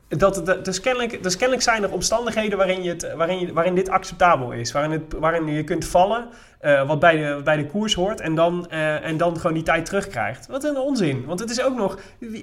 Dat, 0.08 0.36
het- 0.36 0.66
dus, 0.66 0.80
kennelijk, 0.82 1.24
dus 1.24 1.36
kennelijk 1.36 1.64
zijn 1.64 1.84
er 1.84 1.92
omstandigheden 1.92 2.58
waarin, 2.58 2.84
je 2.84 2.90
het, 2.90 3.14
waarin, 3.16 3.40
je, 3.40 3.54
waarin 3.54 3.76
dit 3.76 3.90
acceptabel 3.90 4.52
is. 4.52 4.72
Waarin, 4.72 4.92
het, 4.92 5.02
waarin 5.20 5.48
je 5.48 5.64
kunt 5.64 5.86
vallen, 5.86 6.28
eh, 6.60 6.88
wat 6.88 7.00
bij 7.00 7.16
de, 7.18 7.42
bij 7.44 7.58
de 7.58 7.66
koers 7.66 7.94
hoort, 7.94 8.20
en 8.22 8.36
dan, 8.36 8.70
eh, 8.70 9.06
en 9.06 9.18
dan 9.18 9.38
gewoon 9.38 9.54
die 9.54 9.64
tijd 9.64 9.86
terugkrijgt. 9.86 10.48
Wat 10.48 10.64
een 10.64 10.78
onzin. 10.78 11.26
Want 11.26 11.40
het 11.40 11.50
is 11.50 11.62
ook 11.64 11.76
nog... 11.76 11.98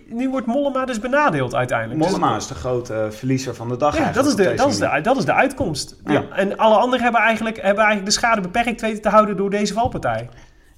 Nu 0.06 0.30
wordt 0.30 0.46
Mollema 0.46 0.84
dus 0.84 0.98
benadeeld 1.00 1.54
uiteindelijk. 1.54 2.00
Dus- 2.00 2.10
Mollema 2.10 2.36
is 2.36 2.46
de 2.46 2.54
grote 2.54 3.08
verliezer 3.10 3.54
van 3.54 3.68
de 3.68 3.76
dag 3.76 3.96
ja, 3.96 4.12
dat 4.12 4.26
is, 4.26 4.34
de, 4.34 4.54
dat, 4.54 4.68
is 4.70 4.78
de, 4.78 5.00
dat 5.02 5.16
is 5.16 5.24
de 5.24 5.34
uitkomst. 5.34 6.00
Ja. 6.04 6.24
En 6.32 6.56
alle 6.56 6.76
anderen 6.76 7.02
hebben 7.02 7.20
eigenlijk, 7.20 7.56
hebben 7.56 7.84
eigenlijk 7.84 8.06
de 8.06 8.18
schade 8.18 8.40
beperkt 8.40 8.80
weten 8.80 9.02
te 9.02 9.08
houden 9.08 9.36
door 9.36 9.50
deze 9.50 9.72
valpartij. 9.72 10.28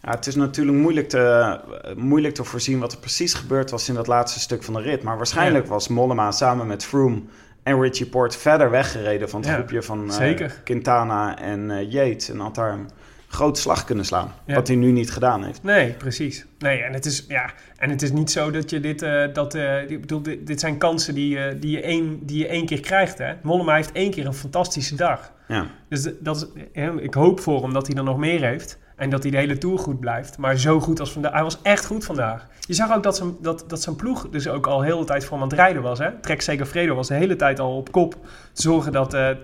Ja, 0.05 0.11
het 0.11 0.27
is 0.27 0.35
natuurlijk 0.35 0.77
moeilijk 0.77 1.09
te, 1.09 1.61
moeilijk 1.97 2.35
te 2.35 2.45
voorzien 2.45 2.79
wat 2.79 2.93
er 2.93 2.99
precies 2.99 3.35
gebeurd 3.35 3.71
was 3.71 3.89
in 3.89 3.95
dat 3.95 4.07
laatste 4.07 4.41
stuk 4.41 4.63
van 4.63 4.75
de 4.75 4.81
rit. 4.81 5.03
Maar 5.03 5.17
waarschijnlijk 5.17 5.67
was 5.67 5.89
Mollema 5.89 6.31
samen 6.31 6.67
met 6.67 6.85
Froome 6.85 7.23
en 7.63 7.81
Richie 7.81 8.07
Port 8.07 8.37
verder 8.37 8.71
weggereden 8.71 9.29
van 9.29 9.41
het 9.41 9.49
Ja, 9.49 9.55
groepje 9.55 9.83
van 9.83 10.13
eh. 10.13 10.51
Quintana 10.65 11.39
en 11.39 11.71
eh, 11.71 11.91
Yates. 11.91 12.31
En 12.31 12.39
had 12.39 12.55
daar 12.55 12.73
een 12.73 12.91
grote 13.29 13.61
slag 13.61 13.85
kunnen 13.85 14.05
slaan. 14.05 14.35
Ja. 14.47 14.55
Wat 14.55 14.67
hij 14.67 14.77
nu 14.77 14.91
niet 14.91 15.11
gedaan 15.11 15.45
heeft. 15.45 15.63
Nee, 15.63 15.93
precies. 15.93 16.47
Nee, 16.59 16.83
en 16.83 16.93
het 16.93 17.07
is, 17.07 17.25
ja, 17.29 17.53
en 17.77 17.91
het 17.91 18.03
is 18.03 18.13
niet 18.13 18.31
zo 18.31 18.51
dat 18.51 18.71
je 18.71 18.81
dit... 18.81 19.03
eh, 19.03 19.25
dat, 19.33 19.55
ik 19.89 20.01
bedoel, 20.01 20.23
dit, 20.23 20.47
dit 20.47 20.61
zijn 20.61 20.79
kansen 20.79 21.15
die, 21.15 21.39
eh, 21.39 21.55
die, 21.61 21.71
je 21.71 21.81
één, 21.81 22.27
die 22.27 22.39
je 22.39 22.49
één 22.49 22.67
keer 22.67 22.81
krijgt. 22.81 23.19
Hè? 23.19 23.33
Mollema 23.43 23.75
heeft 23.75 23.93
één 23.93 24.11
keer 24.11 24.27
een 24.27 24.35
fantastische 24.35 24.95
dag. 24.97 25.33
Ja. 25.49 25.67
Dus 25.89 26.09
dat 26.21 26.37
is, 26.37 26.63
ik 26.97 27.15
hoop 27.15 27.41
voor 27.41 27.63
hem 27.63 27.73
dat 27.73 27.87
hij 27.87 27.97
er 27.97 28.05
nog 28.05 28.19
meer 28.19 28.45
heeft. 28.45 28.79
En 28.97 29.11
dat 29.11 29.23
hij 29.23 29.31
de 29.31 29.37
hele 29.37 29.59
Tour 29.59 29.79
goed 29.79 30.01
blijft. 30.01 30.39
Maar 30.39 30.57
zo 30.57 30.81
goed 30.81 31.01
als 31.01 31.13
vandaag. 31.13 31.33
Hij 31.33 31.43
was 31.43 31.59
echt 31.63 31.87
goed 31.87 32.05
vandaag. 32.05 32.47
Je 32.67 32.75
zag 32.75 32.95
ook 32.95 33.03
dat 33.03 33.17
zijn, 33.17 33.37
dat, 33.41 33.65
dat 33.69 33.83
zijn 33.83 33.97
ploeg 33.97 34.29
dus 34.31 34.49
ook 34.49 34.67
al 34.67 34.83
heel 34.83 34.99
de 34.99 35.05
tijd 35.05 35.25
voor 35.25 35.33
hem 35.33 35.43
aan 35.43 35.49
het 35.49 35.59
rijden 35.59 35.83
was. 35.83 35.99
Hè? 35.99 36.11
Trek 36.21 36.41
Segafredo 36.41 36.95
was 36.95 37.09
de 37.09 37.15
hele 37.15 37.37
tijd 37.37 37.61
al 37.61 37.77
op 37.77 37.93
kop. 37.93 38.17
Te 38.53 38.63
zorgen 38.63 38.93
dat 38.93 39.15
eh, 39.15 39.31
eh, 39.31 39.37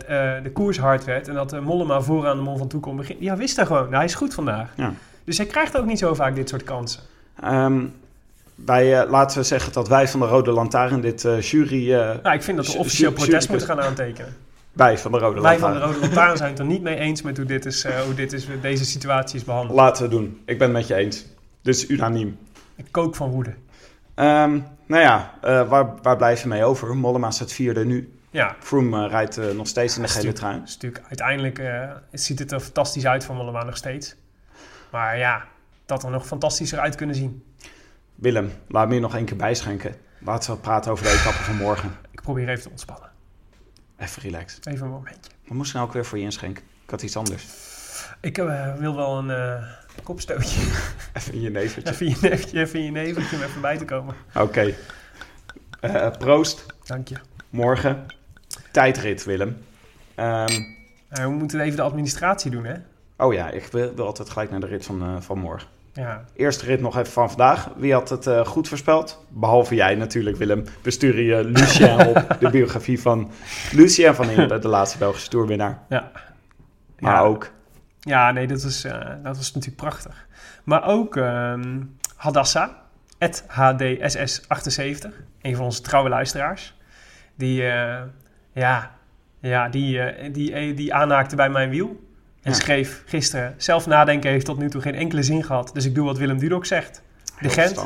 de 0.42 0.50
koers 0.52 0.78
hard 0.78 1.04
werd. 1.04 1.28
En 1.28 1.34
dat 1.34 1.52
eh, 1.52 1.60
Mollema 1.60 2.00
vooraan 2.00 2.36
de 2.36 2.42
Mont 2.42 2.58
van 2.58 2.68
toe 2.68 2.80
kon 2.80 2.96
beginnen. 2.96 3.24
Ja, 3.24 3.36
wist 3.36 3.56
hij 3.56 3.66
gewoon. 3.66 3.94
Hij 3.94 4.04
is 4.04 4.14
goed 4.14 4.34
vandaag. 4.34 4.72
Ja. 4.76 4.92
Dus 5.24 5.36
hij 5.36 5.46
krijgt 5.46 5.78
ook 5.78 5.86
niet 5.86 5.98
zo 5.98 6.14
vaak 6.14 6.34
dit 6.34 6.48
soort 6.48 6.64
kansen. 6.64 7.02
Ehm, 7.40 7.84
wij, 8.54 9.06
laten 9.06 9.38
we 9.38 9.44
zeggen 9.44 9.72
dat 9.72 9.88
wij 9.88 10.08
van 10.08 10.20
de 10.20 10.26
Rode 10.26 10.50
Lantaarn 10.50 11.00
dit 11.00 11.28
jury... 11.40 11.92
Nou, 11.92 12.32
ik 12.32 12.42
vind 12.42 12.56
dat 12.56 12.66
we 12.66 12.78
officieel 12.78 13.12
protest 13.12 13.48
moeten 13.48 13.66
gaan 13.66 13.80
aantekenen. 13.80 14.36
Wij 14.72 14.98
van 14.98 15.12
de 15.12 15.18
Rode 15.18 15.40
Wij 15.40 15.58
van 15.58 15.72
de 15.72 15.78
Lantaarn. 15.78 15.94
Rode 15.94 16.06
Lantaarn 16.06 16.36
zijn 16.36 16.50
het 16.50 16.58
er 16.58 16.64
niet 16.64 16.82
mee 16.82 16.96
eens 16.96 17.22
met 17.22 17.36
hoe, 17.36 17.46
dit 17.46 17.66
is, 17.66 17.84
eh, 17.84 18.00
hoe 18.00 18.14
dit 18.14 18.32
is, 18.32 18.46
deze 18.60 18.84
situatie 18.84 19.38
is 19.38 19.44
behandeld. 19.44 19.78
Laten 19.78 20.02
we 20.02 20.08
doen. 20.08 20.42
Ik 20.44 20.58
ben 20.58 20.68
het 20.68 20.76
met 20.76 20.86
je 20.86 20.94
eens. 20.94 21.26
Dus 21.62 21.88
unaniem. 21.88 22.38
Ik 22.76 22.86
kook 22.90 23.16
van 23.16 23.30
woede. 23.30 23.54
Ehm, 24.14 24.58
nou 24.86 25.02
ja, 25.02 25.34
eh, 25.42 25.68
waar, 25.68 25.94
waar 26.02 26.16
blijf 26.16 26.42
je 26.42 26.48
mee 26.48 26.64
over? 26.64 26.96
Mollema 26.96 27.30
staat 27.30 27.52
vierde 27.52 27.84
nu. 27.84 28.14
Ja, 28.30 28.56
Froome 28.58 29.04
eh, 29.04 29.10
rijdt 29.10 29.54
nog 29.54 29.66
steeds 29.66 29.96
in 29.96 30.02
de 30.02 30.08
gele. 30.08 30.32
Dus 30.32 30.42
natuurlijk, 30.42 31.04
uiteindelijk 31.08 31.62
ziet 32.12 32.38
het 32.38 32.52
er 32.52 32.60
fantastisch 32.60 33.06
uit 33.06 33.24
van 33.24 33.36
Mollema 33.36 33.64
nog 33.64 33.76
steeds. 33.76 34.16
Maar 34.90 35.18
ja, 35.18 35.44
dat 35.86 36.02
er 36.02 36.10
nog 36.10 36.26
fantastischer 36.26 36.78
uit 36.78 36.94
kunnen 36.94 37.16
zien. 37.16 37.44
Willem, 38.14 38.52
laat 38.68 38.88
me 38.88 38.94
je 38.94 39.00
nog 39.00 39.14
één 39.14 39.24
keer 39.24 39.36
bijschenken. 39.36 39.94
Laten 40.18 40.52
we 40.52 40.58
praten 40.58 40.92
over 40.92 41.04
de 41.04 41.10
etappe 41.10 41.42
van 41.42 41.56
morgen. 41.56 41.96
Ik 42.10 42.22
probeer 42.22 42.48
even 42.48 42.62
te 42.62 42.70
ontspannen. 42.70 43.09
Even 44.00 44.22
relax. 44.22 44.58
Even 44.64 44.86
een 44.86 44.92
momentje. 44.92 45.30
Wat 45.46 45.56
moest 45.56 45.68
ik 45.68 45.74
nou 45.74 45.86
ook 45.86 45.92
weer 45.92 46.04
voor 46.04 46.18
je 46.18 46.24
inschenken? 46.24 46.64
Ik 46.84 46.90
had 46.90 47.02
iets 47.02 47.16
anders. 47.16 47.46
Ik 48.20 48.38
eh, 48.38 48.74
wil 48.74 48.96
wel 48.96 49.18
een 49.18 49.30
eh, 49.30 49.66
kopstootje. 50.02 50.60
Even 51.16 51.32
in 51.32 51.40
je 51.40 51.50
nevertje. 51.50 51.92
even 51.92 52.06
in 52.06 52.12
je 52.12 52.28
neefje, 52.28 52.60
even 52.60 52.80
in 52.80 52.92
je 52.92 53.14
om 53.16 53.42
even 53.42 53.60
bij 53.60 53.78
te 53.78 53.84
komen. 53.84 54.14
Oké. 54.34 54.74
Eh, 55.80 56.10
proost. 56.18 56.66
Dank 56.84 57.08
je. 57.08 57.16
Morgen. 57.50 58.06
Tijdrit, 58.70 59.24
Willem. 59.24 59.64
Ehm, 60.14 60.62
we 61.08 61.28
moeten 61.28 61.60
even 61.60 61.76
de 61.76 61.82
administratie 61.82 62.50
doen, 62.50 62.64
hè? 62.64 62.74
oh 63.16 63.32
ja, 63.32 63.50
ik 63.50 63.64
wil, 63.64 63.94
wil 63.94 64.06
altijd 64.06 64.30
gelijk 64.30 64.50
naar 64.50 64.60
de 64.60 64.66
rit 64.66 64.84
van, 64.84 65.22
van 65.22 65.38
morgen. 65.38 65.68
Ja, 65.92 66.24
Eerste 66.36 66.64
rit 66.64 66.80
nog 66.80 66.96
even 66.98 67.12
van 67.12 67.28
vandaag. 67.28 67.68
Wie 67.76 67.92
had 67.92 68.08
het 68.08 68.26
eh, 68.26 68.46
goed 68.46 68.68
voorspeld? 68.68 69.24
Behalve 69.28 69.74
jij 69.74 69.94
natuurlijk, 69.94 70.36
Willem. 70.36 70.64
We 70.82 70.90
sturen 70.90 71.22
je 71.22 71.44
Lucien 71.44 72.06
op. 72.06 72.36
De 72.40 72.50
biografie 72.58 73.00
van 73.00 73.30
Lucien 73.72 74.14
van 74.14 74.26
de 74.60 74.68
laatste 74.68 74.98
Belgische 74.98 75.28
toerwinnaar. 75.28 75.78
ja. 75.88 76.10
Maar 76.98 77.14
Ja. 77.14 77.20
ook 77.20 77.50
Ja, 78.00 78.30
nee, 78.32 78.46
dat 78.46 78.62
was, 78.62 78.84
eh, 78.84 79.08
dat 79.22 79.36
was 79.36 79.52
natuurlijk 79.52 79.82
prachtig. 79.82 80.26
Maar 80.64 80.86
ook 80.86 81.16
ehm 81.16 81.82
Hadassa, 82.16 82.82
het 83.18 83.44
HDSS78, 83.48 85.08
een 85.42 85.56
van 85.56 85.64
onze 85.64 85.82
trouwe 85.82 86.08
luisteraars. 86.08 86.78
Die, 87.34 87.66
eh, 87.66 88.02
ja, 88.52 88.90
ja, 89.40 89.68
die, 89.68 90.30
die, 90.30 90.74
die 90.74 90.94
aanhaakte 90.94 91.36
bij 91.36 91.50
mijn 91.50 91.70
wiel. 91.70 92.08
En 92.42 92.50
Ja. 92.50 92.56
schreef 92.56 93.02
gisteren, 93.06 93.54
zelf 93.56 93.86
nadenken 93.86 94.30
heeft 94.30 94.44
tot 94.46 94.58
nu 94.58 94.68
toe 94.70 94.80
geen 94.80 94.94
enkele 94.94 95.22
zin 95.22 95.44
gehad. 95.44 95.70
Dus 95.74 95.84
ik 95.84 95.94
doe 95.94 96.04
wat 96.04 96.18
Willem 96.18 96.38
Dudok 96.38 96.66
zegt. 96.66 97.02
De 97.24 97.34
heel 97.40 97.50
Gent. 97.50 97.76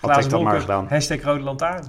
Had 0.00 0.24
ik 0.24 0.30
dat 0.30 0.42
maar 0.42 0.60
gedaan. 0.60 0.86
hashtag 0.88 1.22
Rode 1.22 1.42
Lantaarn. 1.42 1.84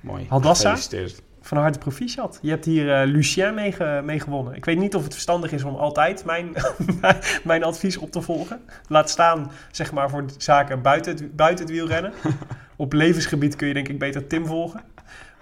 Mooi. 0.00 0.26
Hadassa? 0.28 0.68
Gefeliciteerd. 0.70 1.22
Van 1.40 1.58
harte 1.58 1.78
proficiat. 1.78 2.38
Je 2.42 2.50
hebt 2.50 2.64
hier 2.64 2.94
eh, 3.00 3.06
Lucien 3.06 3.54
mee, 3.54 3.72
ge- 3.72 4.00
mee 4.04 4.20
gewonnen. 4.20 4.54
Ik 4.54 4.64
weet 4.64 4.78
niet 4.78 4.94
of 4.94 5.02
het 5.02 5.12
verstandig 5.12 5.52
is 5.52 5.62
om 5.64 5.74
altijd 5.74 6.24
mijn, 6.24 6.52
mijn 7.44 7.64
advies 7.64 7.96
op 7.96 8.10
te 8.12 8.20
volgen. 8.22 8.60
Laat 8.88 9.10
staan, 9.10 9.50
zeg 9.70 9.92
maar, 9.92 10.10
voor 10.10 10.24
zaken 10.38 10.82
buiten 10.82 11.12
het, 11.12 11.36
buiten 11.36 11.64
het 11.64 11.74
wielrennen. 11.74 12.12
op 12.76 12.92
levensgebied 12.92 13.56
kun 13.56 13.68
je 13.68 13.74
denk 13.74 13.88
ik 13.88 13.98
beter 13.98 14.26
Tim 14.26 14.46
volgen. 14.46 14.80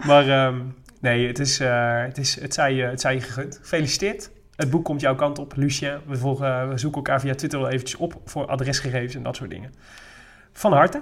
Maar 0.05 0.29
ehm, 0.29 0.59
nee, 1.01 1.27
het, 1.27 1.39
is, 1.39 1.59
eh, 1.59 2.01
het, 2.01 2.17
is, 2.17 2.39
het, 2.41 2.53
zij, 2.53 2.73
je- 2.73 2.83
het 2.83 3.01
zij 3.01 3.13
je 3.13 3.21
gegund. 3.21 3.57
Gefeliciteerd. 3.61 4.31
Het 4.55 4.69
boek 4.69 4.83
komt 4.85 5.01
jouw 5.01 5.15
kant 5.15 5.39
op, 5.39 5.53
Lucien. 5.55 5.97
We, 6.07 6.17
volgen, 6.17 6.69
we 6.69 6.77
zoeken 6.77 6.97
elkaar 7.01 7.19
via 7.19 7.35
Twitter 7.35 7.59
wel 7.59 7.69
eventjes 7.69 7.99
op 7.99 8.13
voor 8.25 8.45
adresgegevens 8.47 9.15
en 9.15 9.23
dat 9.23 9.35
soort 9.35 9.49
dingen. 9.49 9.73
Van 10.53 10.73
harte. 10.73 11.01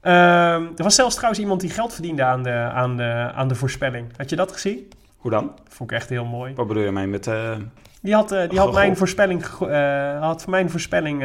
Ehm, 0.00 0.62
er 0.76 0.82
was 0.82 0.94
zelfs 0.94 1.14
trouwens 1.14 1.40
iemand 1.42 1.60
die 1.60 1.70
geld 1.70 1.92
verdiende 1.92 2.22
aan 2.24 2.42
de, 2.42 2.50
aan 2.52 2.96
de, 2.96 3.30
aan 3.34 3.48
de 3.48 3.54
voorspelling. 3.54 4.06
Had 4.16 4.30
je 4.30 4.36
dat 4.36 4.52
gezien? 4.52 4.88
Hoe 5.16 5.30
dan? 5.30 5.52
Vond 5.68 5.90
ik 5.90 5.96
echt 5.96 6.08
heel 6.08 6.24
mooi. 6.24 6.54
Wat 6.54 6.66
bedoel 6.66 6.82
je 6.82 6.90
mee 6.90 7.06
met... 7.06 7.26
eh, 7.26 7.56
Die 8.02 8.14
had, 8.14 8.32
eh, 8.32 8.48
die 8.48 8.58
had 8.58 8.72
mijn 8.72 8.96
voorspelling, 8.96 9.44
eh, 9.60 10.20
had 10.20 10.46
mijn 10.46 10.70
voorspelling 10.70 11.24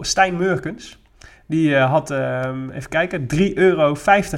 Stijn 0.00 0.36
Murkens. 0.36 0.98
Die 1.46 1.76
had, 1.76 2.10
ehm, 2.10 2.70
even 2.70 2.88
kijken, 2.90 3.26
3,50 3.26 3.54
euro 3.54 3.96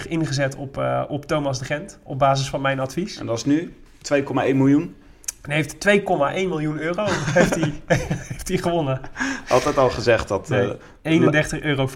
ingezet 0.08 0.56
op, 0.56 0.82
op 1.08 1.26
Thomas 1.26 1.58
de 1.58 1.64
Gent. 1.64 1.98
Op 2.02 2.18
basis 2.18 2.48
van 2.50 2.60
mijn 2.60 2.80
advies. 2.80 3.18
en 3.18 3.26
dat 3.26 3.36
is 3.36 3.44
nu 3.44 3.74
2,1 4.02 4.56
miljoen. 4.56 4.96
En 5.42 5.50
heeft 5.50 5.74
2,1 5.88 6.02
miljoen 6.34 6.78
euro 6.78 7.04
heeft 7.38 7.54
hij, 7.54 7.72
heeft 7.86 8.48
hij 8.48 8.56
gewonnen. 8.58 9.00
Altijd 9.48 9.76
al 9.78 9.90
gezegd 9.90 10.28
dat... 10.28 10.48
Nee. 10.48 10.76
eh 11.02 11.20
31,50 11.20 11.58
euro. 11.60 11.88
31,50 11.88 11.94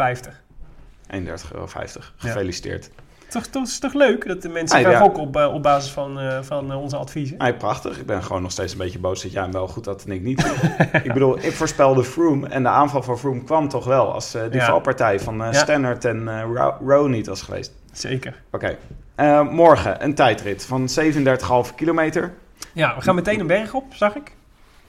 euro. 1.12 1.66
Ja. 1.68 2.00
Gefeliciteerd. 2.16 2.90
Toch, 3.28 3.46
toch, 3.46 3.62
is 3.62 3.78
toch 3.78 3.92
leuk 3.94 4.26
dat 4.26 4.42
de 4.42 4.48
mensen 4.48 4.76
Ah, 4.78 4.82
gaan 4.84 4.92
ja. 4.92 5.04
op, 5.04 5.36
eh, 5.36 5.54
op 5.54 5.62
basis 5.62 5.90
van, 5.92 6.20
eh, 6.20 6.38
van 6.42 6.70
eh, 6.72 6.80
onze 6.82 6.96
adviezen? 6.96 7.36
Prachtig. 7.58 7.98
Ik 7.98 8.06
ben 8.06 8.22
gewoon 8.22 8.42
nog 8.42 8.50
steeds 8.50 8.72
een 8.72 8.78
beetje 8.78 8.98
boos 8.98 9.22
dat 9.22 9.32
jij 9.32 9.42
hem 9.42 9.52
wel 9.52 9.68
goed 9.68 9.86
had 9.86 10.04
en 10.04 10.12
ik 10.12 10.22
niet. 10.22 10.46
ik 11.02 11.12
bedoel, 11.12 11.38
ik 11.38 11.52
voorspelde 11.52 12.04
Froome 12.04 12.48
en 12.48 12.62
de 12.62 12.68
aanval 12.68 13.02
van 13.02 13.18
Froome 13.18 13.44
kwam 13.44 13.68
toch 13.68 13.84
wel 13.84 14.12
als 14.12 14.34
eh, 14.34 14.42
die 14.50 14.60
Ja. 14.60 14.66
valpartij 14.66 15.20
van 15.20 15.44
eh. 15.44 15.52
Stannard 15.52 16.04
en 16.04 16.28
eh 16.28 16.42
Ro- 16.54 16.76
Rowe 16.86 17.08
niet 17.08 17.26
was 17.26 17.42
geweest. 17.42 17.72
Zeker. 17.92 18.42
Oké. 18.50 18.76
Eh, 19.14 19.48
morgen 19.50 20.04
een 20.04 20.14
tijdrit 20.14 20.64
van 20.64 20.88
37,5 20.88 21.74
kilometer. 21.74 22.32
Ja, 22.72 22.94
we 22.96 23.00
gaan 23.02 23.14
meteen 23.14 23.40
een 23.40 23.46
berg 23.46 23.74
op, 23.74 23.94
zag 23.94 24.14
ik. 24.16 24.32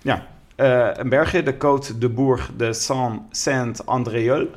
Ja, 0.02 0.26
eh, 0.56 0.90
een 0.94 1.10
bergje, 1.10 1.44
de 1.44 1.54
Côte 1.54 1.98
de 1.98 2.10
Bourg 2.10 2.52
de 2.58 2.74
Saint- 2.74 3.22
Saint-Andréol. 3.38 4.48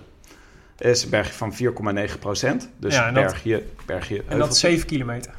Is 0.78 1.04
een 1.04 1.10
bergje 1.10 1.32
van 1.32 1.52
4,9 1.54 2.18
procent. 2.18 2.70
Dus 2.76 2.94
Ja, 2.94 3.06
en 3.06 3.14
dat- 3.14 3.24
bergje, 3.24 3.64
bergje, 3.86 4.14
En 4.16 4.20
dat 4.22 4.28
heuveltje. 4.28 4.52
is 4.68 4.74
7 4.74 4.86
kilometer. 4.86 5.36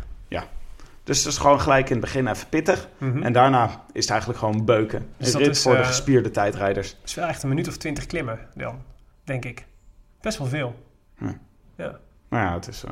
Dus 1.03 1.24
dat 1.24 1.32
is 1.34 1.39
gewoon 1.39 1.61
gelijk 1.61 1.86
in 1.89 1.91
het 1.95 2.01
begin 2.05 2.28
even 2.28 2.49
pittig. 2.49 2.88
Mhm. 2.97 3.24
En 3.24 3.34
daarna 3.34 3.65
is 3.91 4.01
het 4.01 4.09
eigenlijk 4.09 4.39
gewoon 4.39 4.65
beuken. 4.65 5.07
Dus 5.17 5.28
een 5.28 5.34
dat 5.34 5.41
rit 5.41 5.51
is, 5.55 5.61
voor 5.61 5.74
de 5.76 5.80
eh, 5.80 5.88
gespierde 5.88 6.32
tijdrijders. 6.32 6.89
Het 6.89 6.97
is 7.09 7.13
wel 7.13 7.28
echt 7.28 7.43
een 7.43 7.49
minuut 7.49 7.67
of 7.67 7.78
20 7.78 8.05
klimmen 8.05 8.39
dan, 8.55 8.82
denk 9.24 9.45
ik. 9.45 9.65
Best 10.22 10.38
wel 10.38 10.47
veel. 10.47 10.76
Hm. 11.17 11.26
Ja. 11.76 11.99
Nou 12.30 12.45
ja, 12.45 12.53
het, 12.53 12.67
is, 12.67 12.84
eh, 12.84 12.91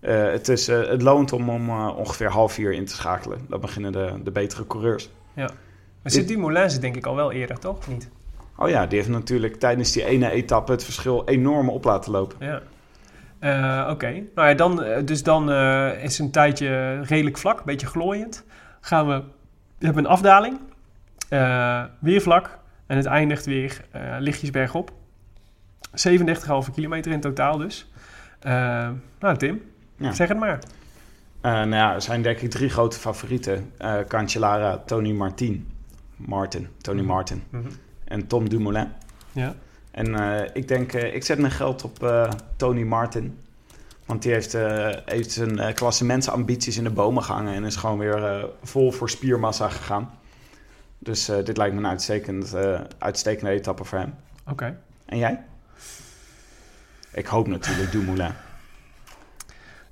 eh, 0.00 0.30
het, 0.30 0.48
is, 0.48 0.68
eh, 0.68 0.88
het 0.88 1.02
loont 1.02 1.32
om 1.32 1.50
om 1.50 1.68
eh, 1.68 1.96
ongeveer 1.96 2.30
half 2.30 2.52
vier 2.52 2.72
in 2.72 2.84
te 2.84 2.94
schakelen. 2.94 3.38
Dan 3.48 3.60
beginnen 3.60 3.92
de, 3.92 4.12
de 4.24 4.30
betere 4.30 4.66
coureurs. 4.66 5.10
Maar 5.34 6.12
zit 6.12 6.28
Dumoulin 6.28 6.70
zit 6.70 6.80
denk 6.80 6.96
ik 6.96 7.06
al 7.06 7.14
wel 7.16 7.32
eerder, 7.32 7.58
toch? 7.58 7.76
Of 7.76 7.88
niet? 7.88 8.08
Oh 8.56 8.68
ja, 8.68 8.86
die 8.86 8.98
heeft 8.98 9.10
natuurlijk 9.10 9.56
tijdens 9.56 9.92
die 9.92 10.04
ene 10.04 10.30
etappe 10.30 10.72
het 10.72 10.84
verschil 10.84 11.28
enorm 11.28 11.68
op 11.68 11.84
laten 11.84 12.12
lopen. 12.12 12.36
Ja. 12.40 12.62
Oké, 13.90 14.22
nou 14.34 14.48
ja, 14.48 14.54
dan, 14.54 14.84
dus 15.04 15.22
dan 15.22 15.52
is 15.92 16.18
een 16.18 16.30
tijdje 16.30 17.00
redelijk 17.02 17.38
vlak, 17.38 17.58
een 17.58 17.64
beetje 17.64 17.86
glooiend. 17.86 18.44
Gaan 18.80 19.06
we, 19.08 19.22
we 19.78 19.84
hebben 19.84 20.04
een 20.04 20.10
afdaling, 20.10 20.58
weer 22.00 22.20
vlak 22.20 22.58
en 22.86 22.96
het 22.96 23.06
eindigt 23.06 23.46
weer 23.46 23.84
lichtjes 24.18 24.50
bergop. 24.50 24.92
37,5 25.90 26.74
kilometer 26.74 27.12
in 27.12 27.20
totaal 27.20 27.58
dus. 27.58 27.90
Nou 29.18 29.36
Tim, 29.36 29.62
Ja. 29.98 30.12
zeg 30.12 30.28
het 30.28 30.38
maar. 30.38 30.58
Eh, 31.40 31.52
nou 31.52 31.70
ja, 31.74 31.94
er 31.94 32.02
zijn 32.02 32.22
denk 32.22 32.38
ik 32.40 32.50
drie 32.50 32.68
grote 32.68 32.98
favorieten. 32.98 33.72
Eh 33.78 33.98
Cancellara, 34.08 34.78
Tony 34.86 35.12
Martin, 35.12 35.70
Martin, 36.16 36.68
Tony 36.80 37.02
Martin 37.02 37.42
Mhm. 37.50 37.68
en 38.04 38.26
Tom 38.26 38.48
Dumoulin. 38.48 38.88
Ja. 39.32 39.54
En 39.90 40.14
eh, 40.14 40.50
ik 40.52 40.68
denk, 40.68 40.92
ik 40.92 41.24
zet 41.24 41.38
mijn 41.38 41.52
geld 41.52 41.84
op 41.84 42.26
Tony 42.56 42.82
Martin. 42.82 43.38
Want 44.06 44.22
die 44.22 44.32
heeft, 44.32 44.52
heeft 45.04 45.30
zijn 45.30 45.74
klassementsambities 45.74 46.76
in 46.76 46.84
de 46.84 46.90
bomen 46.90 47.22
gehangen 47.22 47.54
en 47.54 47.64
is 47.64 47.76
gewoon 47.76 47.98
weer 47.98 48.46
vol 48.62 48.92
voor 48.92 49.10
spiermassa 49.10 49.68
gegaan. 49.68 50.10
Dus 50.98 51.24
dit 51.44 51.56
lijkt 51.56 51.74
me 51.74 51.80
een 51.80 51.86
uitstekend, 51.86 52.54
uitstekende 52.98 53.50
etappe 53.50 53.84
voor 53.84 53.98
hem. 53.98 54.14
Oké. 54.50 54.78
En 55.06 55.18
jij? 55.18 55.42
Ik 57.12 57.26
hoop 57.26 57.46
natuurlijk 57.46 57.92
Dumoulin. 57.92 58.30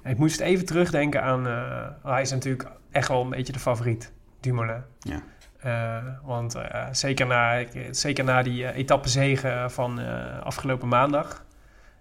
Ik 0.07 0.19
moest 0.19 0.41
even 0.41 0.67
terugdenken 0.67 1.23
aan... 1.23 1.47
eh, 1.47 1.87
hij 2.03 2.23
is 2.23 2.31
natuurlijk 2.31 2.69
echt 2.91 3.09
wel 3.09 3.23
een 3.23 3.31
beetje 3.31 3.53
de 3.53 3.59
favoriet, 3.59 4.13
Dumoulin. 4.41 4.83
Ja. 4.99 5.23
Eh, 5.67 5.97
want 6.23 6.55
eh, 6.55 6.85
zeker, 6.93 7.27
na, 7.27 7.65
zeker 7.91 8.25
na 8.25 8.43
die 8.43 8.67
eh, 8.67 8.77
etappezege 8.77 9.65
van 9.69 10.01
afgelopen 10.43 10.89
maandag... 10.89 11.45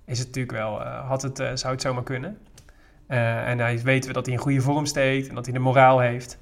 is 0.05 0.17
het 0.19 0.27
natuurlijk 0.27 0.57
wel, 0.57 0.81
had 0.81 1.21
het, 1.21 1.37
zou 1.37 1.73
het 1.73 1.81
zomaar 1.81 2.03
kunnen. 2.03 2.37
En 3.07 3.59
hij 3.59 3.79
weten 3.81 4.07
we 4.07 4.13
dat 4.13 4.25
hij 4.25 4.35
in 4.35 4.41
goede 4.41 4.61
vorm 4.61 4.85
steekt 4.85 5.27
en 5.27 5.35
dat 5.35 5.45
hij 5.45 5.53
de 5.53 5.59
moraal 5.59 5.99
heeft. 5.99 6.39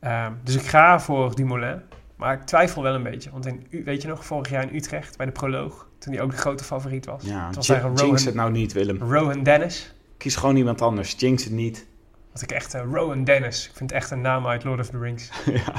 Ehm, 0.00 0.32
dus 0.42 0.54
ik 0.54 0.66
ga 0.66 1.00
voor 1.00 1.34
Dumoulin. 1.34 1.80
Maar 2.16 2.34
ik 2.34 2.42
twijfel 2.42 2.82
wel 2.82 2.94
een 2.94 3.02
beetje. 3.02 3.30
Want 3.30 3.46
in, 3.46 3.66
weet 3.84 4.02
je 4.02 4.08
nog, 4.08 4.24
vorig 4.24 4.50
jaar 4.50 4.62
in 4.62 4.76
Utrecht 4.76 5.16
bij 5.16 5.26
de 5.26 5.32
proloog... 5.32 5.88
toen 5.98 6.12
hij 6.12 6.22
ook 6.22 6.30
de 6.30 6.36
grote 6.36 6.64
favoriet 6.64 7.06
was. 7.06 7.24
Ja, 7.24 7.44
Toen 7.44 7.54
was 7.54 7.66
jinx 7.66 7.82
Rowan, 7.82 8.14
het 8.14 8.34
nou 8.34 8.50
niet, 8.50 8.72
Willem. 8.72 9.02
Rowan 9.02 9.42
Dennis... 9.42 9.94
Kies 10.18 10.36
gewoon 10.36 10.56
iemand 10.56 10.82
anders. 10.82 11.14
Jinx 11.18 11.44
het 11.44 11.52
niet. 11.52 11.86
Wat 12.32 12.42
ik 12.42 12.50
echt, 12.52 12.74
eh, 12.74 12.82
Rowan 12.92 13.24
Dennis. 13.24 13.66
Ik 13.66 13.76
vind 13.76 13.90
het 13.90 13.98
echt 13.98 14.10
een 14.10 14.20
naam 14.20 14.46
uit 14.46 14.64
Lord 14.64 14.80
of 14.80 14.88
the 14.88 14.98
Rings. 14.98 15.30
ja. 15.46 15.72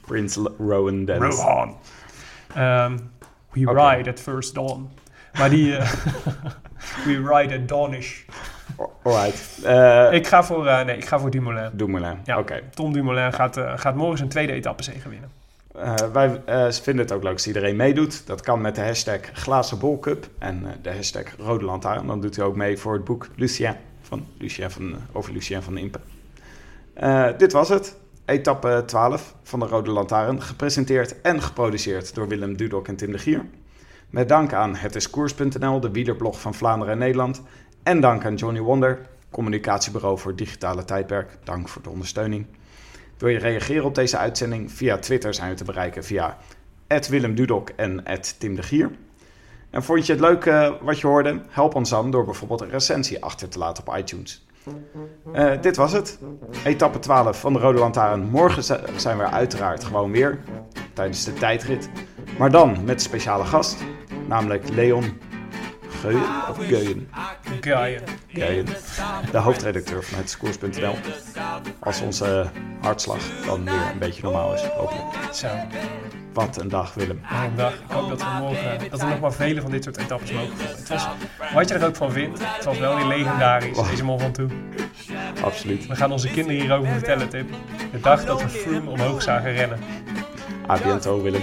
Prins 0.00 0.38
Rowan 0.58 1.04
Dennis. 1.04 1.34
Rohan. 1.36 1.76
Ehm, 2.54 2.98
we 3.52 3.72
ride 3.72 4.10
at 4.10 4.20
first 4.20 4.54
dawn. 4.54 4.88
Maar 5.38 5.50
die... 5.50 5.76
eh, 5.76 5.90
we 7.06 7.32
ride 7.34 7.54
at 7.58 7.68
dawnish. 7.68 8.22
Alright. 9.02 9.64
Eh 9.64 10.08
Ik 10.12 10.26
ga 10.26 10.44
voor, 10.44 10.64
nee, 10.64 10.96
ik 10.96 11.04
ga 11.04 11.18
voor 11.18 11.30
Dumoulin. 11.30 11.70
Dumoulin. 11.72 12.18
Ja. 12.24 12.38
Oké. 12.38 12.62
Tom 12.74 12.92
Dumoulin 12.92 13.32
gaat, 13.32 13.56
eh, 13.56 13.72
gaat 13.76 13.94
morgen 13.94 14.16
zijn 14.18 14.28
tweede 14.30 14.52
etappezege 14.52 15.08
winnen. 15.08 15.30
Eh, 15.76 15.94
wij 16.12 16.42
eh, 16.44 16.70
vinden 16.70 17.04
het 17.04 17.14
ook 17.14 17.22
leuk 17.22 17.32
als 17.32 17.46
iedereen 17.46 17.76
meedoet. 17.76 18.26
Dat 18.26 18.40
kan 18.40 18.60
met 18.60 18.74
de 18.74 18.80
hashtag 18.80 19.20
Glazen 19.32 19.78
Bol 19.78 19.98
Cup 19.98 20.28
en 20.38 20.66
eh, 20.66 20.72
de 20.82 20.90
hashtag 20.90 21.24
Rode 21.38 21.64
Lantaarn. 21.64 22.06
Dan 22.06 22.20
doet 22.20 22.36
u 22.36 22.42
ook 22.42 22.56
mee 22.56 22.78
voor 22.78 22.92
het 22.92 23.04
boek 23.04 23.28
Lucien 23.34 23.74
van 24.00 24.26
Lucien 24.38 24.70
van, 24.70 24.96
over 25.12 25.32
Lucien 25.32 25.62
van 25.62 25.78
Impe. 25.78 25.98
Dit 27.38 27.52
was 27.52 27.68
het. 27.68 27.96
Etappe 28.24 28.82
12 28.86 29.34
van 29.42 29.58
de 29.58 29.66
Rode 29.66 29.90
Lantaarn. 29.90 30.42
Gepresenteerd 30.42 31.20
en 31.20 31.42
geproduceerd 31.42 32.14
door 32.14 32.28
Willem 32.28 32.56
Dudok 32.56 32.88
en 32.88 32.96
Tim 32.96 33.12
de 33.12 33.18
Gier. 33.18 33.44
Met 34.10 34.28
dank 34.28 34.52
aan 34.52 34.74
hetiskoers.nl, 34.74 35.80
de 35.80 35.90
wielerblog 35.90 36.40
van 36.40 36.54
Vlaanderen 36.54 36.92
en 36.92 36.98
Nederland. 37.00 37.42
En 37.82 38.00
dank 38.00 38.24
aan 38.24 38.34
Johnny 38.34 38.60
Wonder, 38.60 39.00
communicatiebureau 39.30 40.18
voor 40.18 40.36
digitale 40.36 40.84
tijdperk. 40.84 41.38
Dank 41.44 41.68
voor 41.68 41.82
de 41.82 41.90
ondersteuning. 41.90 42.46
Wil 43.18 43.28
je 43.28 43.38
reageren 43.38 43.84
op 43.84 43.94
deze 43.94 44.16
uitzending? 44.16 44.72
Via 44.72 44.98
Twitter 44.98 45.34
zijn 45.34 45.50
we 45.50 45.56
te 45.56 45.64
bereiken 45.64 46.04
via 46.04 46.36
Willem 47.08 47.34
Dudok 47.34 47.68
en 47.76 48.04
Tim 48.38 48.54
de 48.54 48.62
Gier. 48.62 48.90
En 49.70 49.82
vond 49.82 50.06
je 50.06 50.12
het 50.12 50.20
leuk 50.20 50.44
eh, 50.44 50.72
wat 50.80 51.00
je 51.00 51.06
hoorde? 51.06 51.40
Help 51.48 51.74
ons 51.74 51.90
dan 51.90 52.10
door 52.10 52.24
bijvoorbeeld 52.24 52.60
een 52.60 52.70
recensie 52.70 53.22
achter 53.24 53.48
te 53.48 53.58
laten 53.58 53.86
op 53.86 53.96
iTunes. 53.96 54.46
Eh, 55.32 55.52
dit 55.60 55.76
was 55.76 55.92
het. 55.92 56.18
Etappe 56.64 56.98
12 56.98 57.40
van 57.40 57.52
de 57.52 57.58
Rode 57.58 57.78
Lantaarn. 57.78 58.20
Morgen 58.30 58.64
zi- 58.64 58.74
zijn 58.96 59.16
we 59.18 59.22
er 59.22 59.30
uiteraard 59.30 59.84
gewoon 59.84 60.10
weer 60.10 60.38
tijdens 60.92 61.24
de 61.24 61.32
tijdrit. 61.32 61.88
Maar 62.38 62.50
dan 62.50 62.84
met 62.84 63.02
speciale 63.02 63.44
gast, 63.44 63.76
namelijk 64.28 64.68
Leon 64.68 65.04
Geuyen. 66.06 66.48
Of 66.50 66.66
Geuyen. 66.66 67.08
Gaaien. 67.60 68.02
Geuyen. 68.28 68.66
De 69.30 69.38
hoofdredacteur 69.38 70.04
van 70.04 70.18
het 70.18 70.30
Scoors.nl. 70.30 70.94
Als 71.78 72.00
onze 72.00 72.46
hartslag 72.80 73.18
dan 73.46 73.64
weer 73.64 73.74
een 73.92 73.98
beetje 73.98 74.22
normaal 74.22 74.54
is, 74.54 74.62
hopelijk. 74.62 75.04
Zo, 75.34 75.48
Wat 76.32 76.60
een 76.60 76.68
dag, 76.68 76.94
Willem. 76.94 77.20
wat 77.30 77.44
een 77.48 77.56
dag. 77.56 77.72
Ik 77.74 77.80
hoop 77.90 78.08
dat 78.08 78.20
we 78.20 78.28
morgen, 78.38 78.90
dat 78.90 79.00
er 79.00 79.08
nog 79.08 79.20
maar 79.20 79.32
vele 79.32 79.60
van 79.60 79.70
dit 79.70 79.84
soort 79.84 79.96
etappes 79.96 80.32
mogen. 80.32 80.52
Het 80.58 80.88
was, 80.88 81.06
wat 81.54 81.68
je 81.68 81.74
er 81.74 81.86
ook 81.86 81.96
van 81.96 82.12
vindt, 82.12 82.40
het 82.42 82.64
was 82.64 82.78
wel 82.78 82.96
weer 82.96 83.06
legendarisch, 83.06 83.78
deze 83.90 84.04
man 84.04 84.20
van 84.20 84.32
toen. 84.32 84.52
Absoluut. 85.42 85.86
We 85.86 85.96
gaan 85.96 86.12
onze 86.12 86.28
kinderen 86.30 86.60
hierover 86.60 86.92
vertellen, 86.92 87.28
Tim. 87.28 87.46
De 87.92 88.00
dag 88.00 88.24
dat 88.24 88.42
we 88.42 88.48
Froome 88.48 88.90
omhoog 88.90 89.22
zagen 89.22 89.52
rennen. 89.52 89.78
A 90.70 90.78
biento, 90.82 91.22
Willem. 91.22 91.42